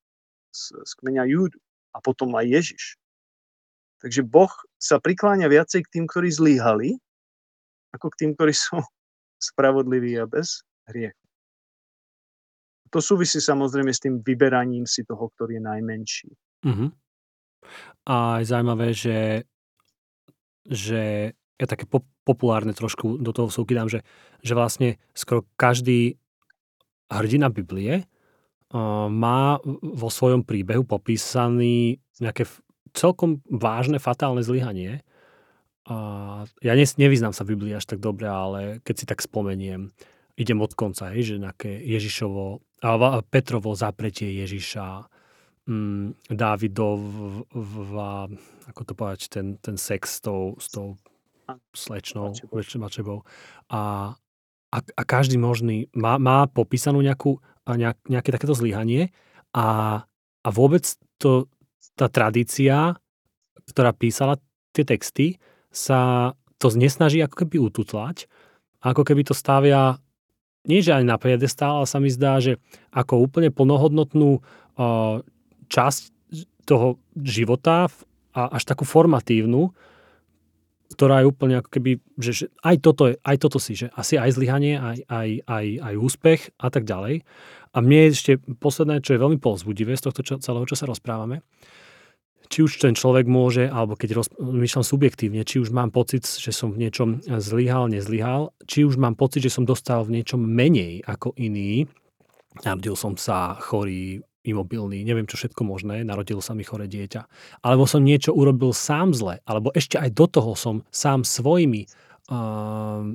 z, 0.53 0.85
z 0.85 0.93
kmeňa 1.01 1.25
Júdu 1.33 1.57
a 1.97 1.99
potom 2.05 2.37
aj 2.37 2.45
Ježiš. 2.45 3.01
Takže 4.05 4.21
Boh 4.29 4.53
sa 4.77 5.01
prikláňa 5.01 5.49
viacej 5.49 5.89
k 5.89 5.93
tým, 5.99 6.05
ktorí 6.05 6.29
zlíhali, 6.29 7.01
ako 7.97 8.13
k 8.13 8.19
tým, 8.21 8.31
ktorí 8.37 8.53
sú 8.69 8.85
spravodliví 9.41 10.21
a 10.21 10.29
bez 10.29 10.61
hriechu. 10.93 11.17
To 12.95 13.03
súvisí 13.03 13.43
samozrejme 13.43 13.91
s 13.91 13.99
tým 13.99 14.23
vyberaním 14.23 14.87
si 14.87 15.03
toho, 15.03 15.27
ktorý 15.35 15.59
je 15.59 15.63
najmenší. 15.65 16.31
Uh-huh. 16.65 16.89
A 18.07 18.39
je 18.39 18.47
zaujímavé, 18.47 18.95
že, 18.95 19.43
že 20.63 21.35
ja 21.59 21.67
také 21.67 21.83
pop- 21.83 22.07
populárne 22.23 22.71
trošku 22.71 23.19
do 23.19 23.35
toho 23.35 23.51
vsúky 23.51 23.75
že, 23.91 24.07
že 24.39 24.53
vlastne 24.55 25.03
skoro 25.19 25.43
každý 25.59 26.15
hrdina 27.11 27.51
Biblie 27.51 28.07
má 29.11 29.63
vo 29.75 30.09
svojom 30.11 30.43
príbehu 30.43 30.83
popísaný 30.83 32.03
nejaké 32.19 32.49
celkom 32.97 33.45
vážne 33.47 34.01
fatálne 34.01 34.43
zlyhanie. 34.43 35.05
Ja 35.87 36.73
ne, 36.75 36.87
nevyznám 36.87 37.31
sa 37.31 37.47
v 37.47 37.55
Biblii 37.55 37.79
až 37.79 37.87
tak 37.87 38.03
dobre, 38.03 38.27
ale 38.27 38.83
keď 38.83 38.95
si 38.97 39.05
tak 39.07 39.23
spomeniem, 39.23 39.95
idem 40.35 40.59
od 40.59 40.75
konca, 40.75 41.15
hej, 41.15 41.35
že 41.37 41.43
nejaké 41.43 41.71
Ježišovo, 41.71 42.61
a 42.83 43.23
Petrovo 43.25 43.73
zapretie 43.73 44.37
Ježiša, 44.45 45.09
um, 45.71 46.13
Dávidov, 46.29 46.99
v, 47.01 47.45
v, 47.55 47.93
ako 48.69 48.81
to 48.83 48.93
povedať, 48.93 49.21
ten, 49.31 49.57
ten 49.63 49.81
sex 49.81 50.19
s 50.19 50.21
tou, 50.21 50.59
s 50.61 50.69
tou 50.69 50.99
slečnou, 51.73 52.35
Bačebou. 52.53 53.23
A, 53.71 54.13
a, 54.75 54.79
a 54.83 55.03
každý 55.07 55.39
možný 55.39 55.87
má, 55.95 56.19
má 56.19 56.51
popísanú 56.51 56.99
nejakú, 57.01 57.39
nejak, 57.75 57.99
nejaké 58.07 58.31
takéto 58.31 58.55
zlyhanie. 58.55 59.11
A, 59.51 60.01
a 60.47 60.49
vôbec 60.55 60.87
to, 61.19 61.51
tá 61.99 62.07
tradícia, 62.07 62.95
ktorá 63.67 63.91
písala 63.91 64.39
tie 64.71 64.87
texty, 64.87 65.43
sa 65.75 66.33
to 66.63 66.71
nesnaží 66.73 67.19
ako 67.19 67.43
keby 67.43 67.59
ututlať, 67.59 68.31
ako 68.81 69.03
keby 69.03 69.27
to 69.27 69.35
stavia 69.35 69.99
nie 70.67 70.83
že 70.83 70.93
ani 70.99 71.07
na 71.07 71.17
piedestál, 71.17 71.79
ale 71.83 71.87
sa 71.87 72.03
mi 72.03 72.11
zdá, 72.11 72.43
že 72.43 72.59
ako 72.91 73.23
úplne 73.23 73.55
plnohodnotnú 73.55 74.43
uh, 74.43 75.23
časť 75.71 76.11
toho 76.67 76.99
života 77.15 77.87
a 78.35 78.41
až 78.51 78.67
takú 78.67 78.83
formatívnu, 78.83 79.71
ktorá 80.93 81.23
je 81.23 81.31
úplne 81.31 81.59
ako 81.59 81.71
keby, 81.73 81.91
že, 82.21 82.33
že 82.33 82.47
aj, 82.63 82.77
toto 82.79 83.11
je, 83.11 83.15
aj 83.27 83.37
toto 83.43 83.59
si, 83.59 83.75
že 83.75 83.91
asi 83.99 84.17
aj 84.17 84.39
zlyhanie, 84.39 84.79
aj, 84.79 84.99
aj, 85.11 85.29
aj, 85.47 85.67
aj 85.83 85.95
úspech 85.99 86.41
a 86.63 86.69
tak 86.71 86.87
ďalej. 86.87 87.27
A 87.75 87.77
mne 87.83 88.09
je 88.09 88.15
ešte 88.15 88.33
posledné, 88.63 89.03
čo 89.03 89.19
je 89.19 89.23
veľmi 89.23 89.39
povzbudivé 89.43 89.99
z 89.99 90.09
tohto 90.09 90.23
čo, 90.23 90.35
celého, 90.39 90.65
čo 90.65 90.79
sa 90.79 90.87
rozprávame, 90.87 91.43
či 92.47 92.63
už 92.63 92.79
ten 92.79 92.95
človek 92.95 93.27
môže, 93.27 93.67
alebo 93.67 93.99
keď 93.99 94.23
rozmýšľam 94.23 94.87
subjektívne, 94.87 95.43
či 95.43 95.59
už 95.59 95.75
mám 95.75 95.91
pocit, 95.91 96.23
že 96.23 96.55
som 96.55 96.71
v 96.71 96.87
niečom 96.87 97.21
zlyhal, 97.27 97.91
nezlyhal, 97.91 98.55
či 98.71 98.87
už 98.87 98.97
mám 98.97 99.19
pocit, 99.19 99.43
že 99.43 99.51
som 99.51 99.67
dostal 99.67 100.07
v 100.07 100.23
niečom 100.23 100.39
menej 100.39 101.03
ako 101.03 101.35
iný, 101.35 101.91
narodil 102.63 102.95
som 102.95 103.19
sa 103.19 103.59
chorý, 103.59 104.23
imobilný, 104.47 105.03
neviem 105.03 105.27
čo 105.27 105.37
všetko 105.37 105.67
možné, 105.67 106.07
narodilo 106.07 106.39
sa 106.39 106.55
mi 106.55 106.63
chore 106.63 106.87
dieťa. 106.87 107.27
Alebo 107.67 107.85
som 107.85 108.07
niečo 108.07 108.31
urobil 108.31 108.71
sám 108.71 109.13
zle, 109.13 109.43
alebo 109.43 109.75
ešte 109.75 109.99
aj 109.99 110.11
do 110.15 110.27
toho 110.31 110.55
som 110.55 110.87
sám 110.95 111.27
svojimi 111.27 111.91
uh, 112.31 113.13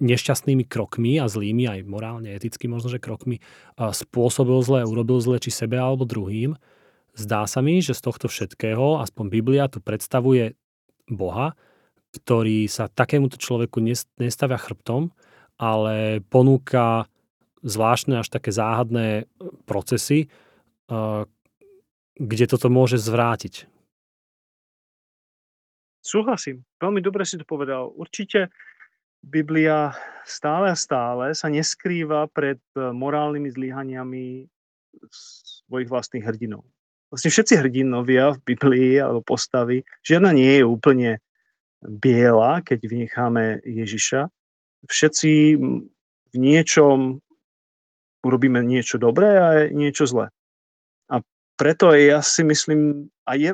nešťastnými 0.00 0.64
krokmi 0.68 1.16
a 1.20 1.26
zlými, 1.28 1.64
aj 1.68 1.80
morálne, 1.88 2.32
eticky 2.32 2.68
možno, 2.68 2.92
že 2.92 3.02
krokmi 3.02 3.40
uh, 3.40 3.92
spôsobil 3.92 4.60
zle, 4.60 4.80
urobil 4.84 5.18
zle 5.24 5.40
či 5.40 5.48
sebe 5.48 5.80
alebo 5.80 6.04
druhým. 6.04 6.56
Zdá 7.16 7.48
sa 7.48 7.64
mi, 7.64 7.82
že 7.82 7.96
z 7.96 8.04
tohto 8.06 8.30
všetkého, 8.30 9.02
aspoň 9.02 9.24
Biblia 9.28 9.66
tu 9.66 9.82
predstavuje 9.82 10.54
Boha, 11.10 11.58
ktorý 12.14 12.66
sa 12.66 12.90
takémuto 12.90 13.38
človeku 13.38 13.82
nestavia 14.18 14.58
chrbtom, 14.58 15.10
ale 15.60 16.24
ponúka 16.26 17.06
zvláštne 17.60 18.18
až 18.24 18.32
také 18.32 18.50
záhadné 18.50 19.28
procesy, 19.68 20.32
kde 22.20 22.44
toto 22.44 22.68
môže 22.68 23.00
zvrátiť. 23.00 23.64
Súhlasím. 26.00 26.64
Veľmi 26.80 27.00
dobre 27.04 27.24
si 27.24 27.36
to 27.36 27.44
povedal. 27.44 27.92
Určite 27.92 28.52
Biblia 29.20 29.92
stále 30.24 30.72
a 30.72 30.76
stále 30.76 31.36
sa 31.36 31.52
neskrýva 31.52 32.32
pred 32.32 32.60
e, 32.72 32.88
morálnymi 32.88 33.52
zlyhaniami 33.52 34.48
svojich 35.68 35.88
vlastných 35.92 36.24
hrdinov. 36.24 36.64
Vlastne 37.12 37.28
všetci 37.28 37.54
hrdinovia 37.60 38.32
v 38.32 38.40
Biblii 38.48 38.96
alebo 38.96 39.20
postavy, 39.20 39.84
žiadna 40.00 40.32
nie 40.32 40.60
je 40.60 40.64
úplne 40.64 41.10
biela, 41.84 42.64
keď 42.64 42.80
vynecháme 42.80 43.60
Ježiša. 43.60 44.32
Všetci 44.88 45.30
v 46.32 46.36
niečom 46.36 47.20
urobíme 48.24 48.64
niečo 48.64 48.96
dobré 48.96 49.28
a 49.36 49.48
niečo 49.68 50.08
zlé 50.08 50.32
preto 51.60 51.92
ja 51.92 52.24
si 52.24 52.40
myslím, 52.40 53.12
a 53.28 53.36
je, 53.36 53.52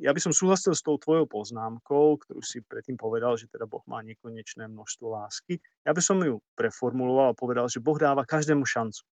ja 0.00 0.10
by 0.16 0.20
som 0.24 0.32
súhlasil 0.32 0.72
s 0.72 0.80
tou 0.80 0.96
tvojou 0.96 1.28
poznámkou, 1.28 2.16
ktorú 2.24 2.40
si 2.40 2.64
predtým 2.64 2.96
povedal, 2.96 3.36
že 3.36 3.52
teda 3.52 3.68
Boh 3.68 3.84
má 3.84 4.00
nekonečné 4.00 4.64
množstvo 4.72 5.04
lásky. 5.12 5.60
Ja 5.84 5.92
by 5.92 6.00
som 6.00 6.24
ju 6.24 6.40
preformuloval 6.56 7.36
a 7.36 7.38
povedal, 7.38 7.68
že 7.68 7.84
Boh 7.84 8.00
dáva 8.00 8.24
každému 8.24 8.64
šancu. 8.64 9.04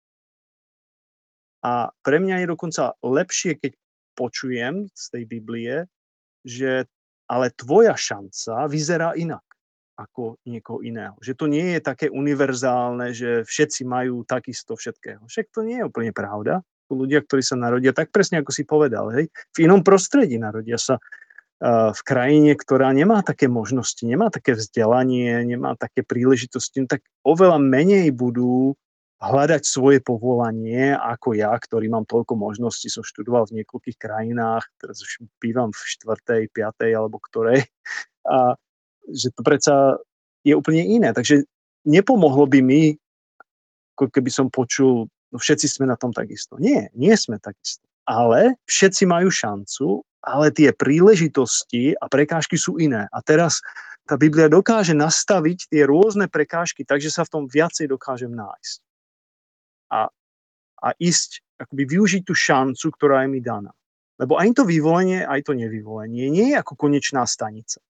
A 1.61 1.93
pre 2.01 2.17
mňa 2.17 2.45
je 2.45 2.47
dokonca 2.49 2.97
lepšie, 3.05 3.61
keď 3.61 3.77
počujem 4.17 4.89
z 4.97 5.05
tej 5.13 5.25
Biblie, 5.29 5.85
že 6.49 6.89
ale 7.29 7.53
tvoja 7.53 7.93
šanca 7.93 8.69
vyzerá 8.73 9.13
inak 9.21 9.45
ako 10.01 10.41
niekoho 10.49 10.81
iného. 10.81 11.17
Že 11.21 11.33
to 11.37 11.47
nie 11.49 11.77
je 11.77 11.81
také 11.81 12.09
univerzálne, 12.09 13.13
že 13.13 13.45
všetci 13.45 13.85
majú 13.85 14.25
takisto 14.25 14.77
všetkého. 14.77 15.29
Však 15.29 15.53
to 15.53 15.61
nie 15.61 15.81
je 15.81 15.89
úplne 15.89 16.13
pravda 16.13 16.65
ľudia, 16.91 17.25
ktorí 17.25 17.41
sa 17.41 17.57
narodia, 17.57 17.97
tak 17.97 18.13
presne 18.13 18.45
ako 18.45 18.51
si 18.53 18.69
povedal, 18.69 19.09
hej, 19.17 19.33
v 19.57 19.59
inom 19.65 19.81
prostredí 19.81 20.37
narodia 20.37 20.77
sa 20.77 21.01
v 21.65 22.01
krajine, 22.05 22.53
ktorá 22.59 22.93
nemá 22.93 23.25
také 23.25 23.49
možnosti, 23.49 24.05
nemá 24.05 24.29
také 24.29 24.53
vzdelanie, 24.53 25.41
nemá 25.49 25.79
také 25.79 26.05
príležitosti, 26.05 26.85
no 26.85 26.91
tak 26.91 27.01
oveľa 27.25 27.57
menej 27.63 28.13
budú 28.13 28.77
hľadať 29.23 29.63
svoje 29.65 30.05
povolanie 30.05 30.93
ako 30.93 31.33
ja, 31.33 31.57
ktorý 31.57 31.89
mám 31.89 32.05
toľko 32.05 32.37
možností, 32.37 32.93
som 32.93 33.01
študoval 33.01 33.49
v 33.49 33.63
niekoľkých 33.63 33.97
krajinách, 33.97 34.69
teraz 34.77 35.01
už 35.01 35.25
bývam 35.41 35.73
v 35.73 35.81
štvrtej, 35.81 36.53
piatej 36.53 36.93
alebo 36.93 37.17
ktorej, 37.23 37.65
a 38.29 38.59
že 39.09 39.33
to 39.33 39.41
predsa 39.41 39.97
je 40.45 40.53
úplne 40.53 40.85
iné. 40.85 41.17
Takže 41.17 41.49
nepomohlo 41.89 42.45
by 42.45 42.61
mi, 42.61 43.01
ako 43.97 44.13
keby 44.13 44.29
som 44.29 44.53
počul 44.53 45.09
no 45.35 45.43
všetci 45.43 45.67
sme 45.67 45.91
na 45.91 45.99
tom 45.99 46.15
takisto. 46.15 46.55
Nie, 46.63 46.95
nie 46.95 47.11
sme 47.19 47.43
takisto. 47.43 47.83
Ale 48.07 48.55
všetci 48.71 49.11
majú 49.11 49.35
šancu, 49.35 50.07
ale 50.23 50.55
tie 50.55 50.71
príležitosti 50.71 51.99
a 51.99 52.07
prekážky 52.07 52.55
sú 52.55 52.79
iné. 52.79 53.11
A 53.11 53.19
teraz 53.19 53.59
tá 54.07 54.15
Biblia 54.15 54.47
dokáže 54.47 54.95
nastaviť 54.95 55.75
tie 55.75 55.83
rôzne 55.83 56.31
prekážky, 56.31 56.87
takže 56.87 57.11
sa 57.11 57.27
v 57.27 57.33
tom 57.35 57.45
viacej 57.51 57.91
dokážem 57.91 58.31
nájsť. 58.31 58.79
A, 59.91 60.07
a 60.81 60.89
ísť, 61.03 61.43
akoby 61.59 61.83
využiť 61.99 62.23
tú 62.23 62.37
šancu, 62.37 62.87
ktorá 62.95 63.27
je 63.27 63.29
mi 63.35 63.41
daná. 63.43 63.75
Lebo 64.15 64.39
aj 64.39 64.55
to 64.55 64.63
vyvolenie, 64.63 65.27
aj 65.27 65.51
to 65.51 65.59
nevyvolenie 65.59 66.31
nie 66.31 66.55
je 66.55 66.57
ako 66.61 66.79
konečná 66.79 67.27
stanica. 67.27 67.83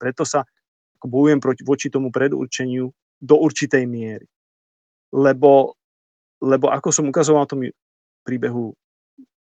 Preto 0.00 0.24
sa 0.24 0.48
ako 0.96 1.06
bojujem 1.12 1.40
proti, 1.44 1.62
voči 1.66 1.92
tomu 1.92 2.08
predurčeniu 2.08 2.88
do 3.20 3.34
určitej 3.36 3.84
miery. 3.84 4.24
Lebo 5.12 5.75
lebo 6.46 6.70
ako 6.70 6.94
som 6.94 7.10
ukazoval 7.10 7.44
na 7.44 7.50
tom 7.50 7.60
príbehu 8.22 8.72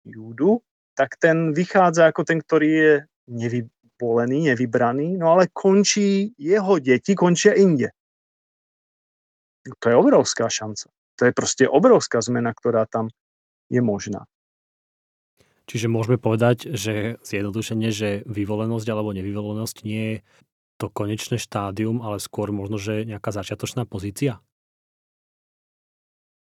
Júdu, 0.01 0.65
tak 0.97 1.21
ten 1.21 1.53
vychádza 1.53 2.09
ako 2.09 2.25
ten, 2.25 2.41
ktorý 2.41 2.69
je 2.69 2.93
nevyvolený, 3.29 4.49
nevybraný, 4.53 5.21
no 5.21 5.37
ale 5.37 5.53
končí, 5.53 6.33
jeho 6.41 6.81
deti 6.81 7.13
končia 7.13 7.53
inde. 7.53 7.93
To 9.67 9.85
je 9.91 9.95
obrovská 9.99 10.47
šanca. 10.47 10.89
To 11.17 11.21
je 11.27 11.33
proste 11.35 11.65
obrovská 11.67 12.23
zmena, 12.23 12.55
ktorá 12.55 12.87
tam 12.87 13.11
je 13.67 13.83
možná. 13.83 14.25
Čiže 15.67 15.91
môžeme 15.91 16.15
povedať, 16.15 16.71
že 16.79 17.19
zjednodušenie, 17.27 17.91
že 17.91 18.23
vyvolenosť 18.23 18.87
alebo 18.87 19.11
nevyvolenosť 19.11 19.77
nie 19.83 20.03
je 20.07 20.17
to 20.79 20.87
konečné 20.87 21.35
štádium, 21.35 21.99
ale 21.99 22.23
skôr 22.23 22.55
možno, 22.55 22.79
že 22.79 23.03
nejaká 23.03 23.35
začiatočná 23.35 23.83
pozícia? 23.83 24.39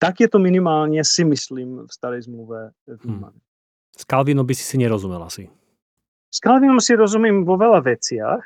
Tak 0.06 0.22
je 0.22 0.30
to 0.30 0.38
minimálne, 0.38 1.02
si 1.02 1.26
myslím, 1.26 1.90
v 1.90 1.92
starej 1.92 2.30
zmluve 2.30 2.70
vnímané. 2.86 3.34
Hmm. 3.34 3.98
S 3.98 4.06
Calvinom 4.06 4.46
by 4.46 4.54
si 4.54 4.62
si 4.62 4.78
nerozumel 4.78 5.18
asi. 5.26 5.50
S 6.30 6.38
Calvinom 6.38 6.78
si 6.78 6.94
rozumiem 6.94 7.42
vo 7.42 7.58
veľa 7.58 7.82
veciach 7.82 8.44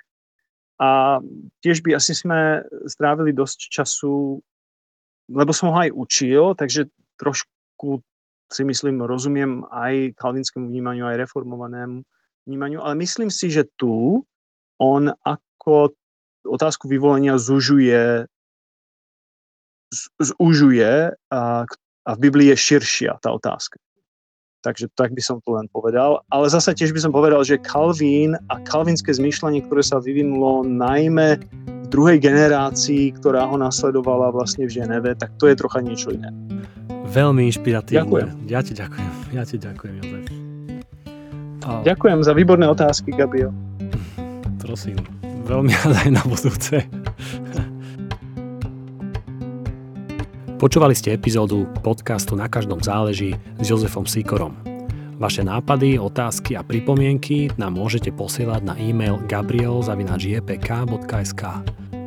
a 0.79 1.19
tiež 1.59 1.83
by 1.83 1.99
asi 1.99 2.15
sme 2.15 2.63
strávili 2.87 3.35
dosť 3.35 3.67
času, 3.67 4.39
lebo 5.27 5.51
som 5.51 5.75
ho 5.75 5.77
aj 5.83 5.91
učil, 5.91 6.55
takže 6.55 6.87
trošku 7.19 7.99
si 8.49 8.63
myslím, 8.63 9.03
rozumiem 9.03 9.67
aj 9.67 10.15
kalvinskému 10.15 10.71
vnímaniu, 10.71 11.05
aj 11.05 11.27
reformovanému 11.27 12.07
vnímaniu, 12.47 12.79
ale 12.81 12.95
myslím 13.03 13.27
si, 13.27 13.51
že 13.51 13.67
tu 13.75 14.23
on 14.79 15.11
ako 15.27 15.93
otázku 16.47 16.87
vyvolenia 16.87 17.35
zužuje 17.35 18.25
zužuje 20.21 21.13
a, 21.33 21.41
a 22.05 22.11
v 22.15 22.19
Biblii 22.19 22.53
je 22.53 22.57
širšia 22.57 23.17
tá 23.21 23.33
otázka. 23.33 23.77
Takže 24.59 24.91
tak 24.99 25.15
by 25.15 25.23
som 25.23 25.39
to 25.39 25.55
len 25.55 25.71
povedal. 25.71 26.19
Ale 26.27 26.51
zase 26.51 26.75
tiež 26.75 26.91
by 26.91 26.99
som 26.99 27.15
povedal, 27.15 27.39
že 27.47 27.55
Calvin 27.63 28.35
a 28.51 28.59
kalvinské 28.67 29.15
zmýšľanie, 29.15 29.63
ktoré 29.63 29.79
sa 29.79 30.03
vyvinulo 30.03 30.67
najmä 30.67 31.39
v 31.63 31.87
druhej 31.87 32.19
generácii, 32.19 33.15
ktorá 33.15 33.47
ho 33.47 33.55
nasledovala 33.55 34.35
vlastne 34.35 34.67
v 34.67 34.83
Ženeve, 34.83 35.15
tak 35.15 35.31
to 35.39 35.47
je 35.47 35.55
trocha 35.55 35.79
niečo 35.79 36.11
iné. 36.11 36.27
Veľmi 37.09 37.47
inšpiratívne. 37.47 38.03
Ďakujem. 38.03 38.29
Ja 38.51 38.59
ti 38.59 38.73
ďakujem. 38.75 39.11
Ja 39.31 39.43
ti 39.47 39.55
ďakujem, 39.57 39.93
Jozef. 40.03 40.25
A... 41.63 41.69
Ďakujem 41.87 42.19
za 42.21 42.33
výborné 42.35 42.67
otázky, 42.67 43.15
Gabio. 43.15 43.55
Prosím, 44.59 44.99
veľmi 45.47 45.71
aj 46.03 46.09
na 46.11 46.23
budúce. 46.27 46.83
Počúvali 50.59 50.91
ste 50.91 51.15
epizódu 51.15 51.71
podcastu 51.79 52.35
Na 52.35 52.51
každom 52.51 52.83
záleží 52.83 53.31
s 53.31 53.63
Jozefom 53.63 54.03
Sikorom. 54.03 54.59
Vaše 55.15 55.39
nápady, 55.39 55.95
otázky 55.95 56.59
a 56.59 56.67
pripomienky 56.67 57.47
nám 57.55 57.79
môžete 57.79 58.11
posielať 58.11 58.67
na 58.67 58.75
e-mail 58.75 59.23
gabriel.jpk.sk 59.23 61.43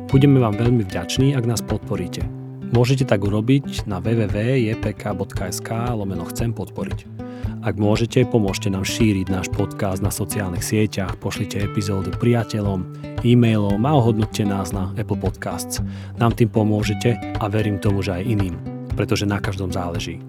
Budeme 0.05 0.37
vám 0.37 0.53
veľmi 0.53 0.85
vďační, 0.85 1.33
ak 1.33 1.49
nás 1.49 1.65
podporíte. 1.65 2.29
Môžete 2.69 3.09
tak 3.09 3.25
urobiť 3.25 3.89
na 3.89 3.97
www.jpk.sk 3.97 5.69
lomeno 5.97 6.29
chcem 6.29 6.53
podporiť. 6.53 7.22
Ak 7.63 7.79
môžete, 7.79 8.27
pomôžte 8.27 8.67
nám 8.67 8.83
šíriť 8.83 9.31
náš 9.31 9.47
podcast 9.51 10.03
na 10.03 10.11
sociálnych 10.11 10.63
sieťach, 10.63 11.15
pošlite 11.17 11.63
epizódu 11.63 12.11
priateľom, 12.15 12.83
e-mailom 13.23 13.79
a 13.79 13.91
ohodnoťte 13.95 14.43
nás 14.43 14.75
na 14.75 14.91
Apple 14.99 15.19
Podcasts. 15.19 15.79
Nám 16.19 16.35
tým 16.35 16.51
pomôžete 16.51 17.15
a 17.39 17.45
verím 17.47 17.79
tomu, 17.79 18.03
že 18.03 18.19
aj 18.19 18.27
iným, 18.27 18.55
pretože 18.99 19.23
na 19.23 19.39
každom 19.39 19.71
záleží. 19.71 20.19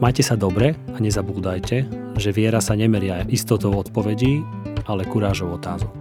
Majte 0.00 0.24
sa 0.24 0.38
dobre 0.38 0.72
a 0.94 0.98
nezabúdajte, 1.02 1.76
že 2.16 2.30
viera 2.32 2.62
sa 2.64 2.72
nemeria 2.72 3.28
istotou 3.28 3.76
odpovedí, 3.76 4.40
ale 4.88 5.04
kurážou 5.04 5.52
otázok. 5.60 5.99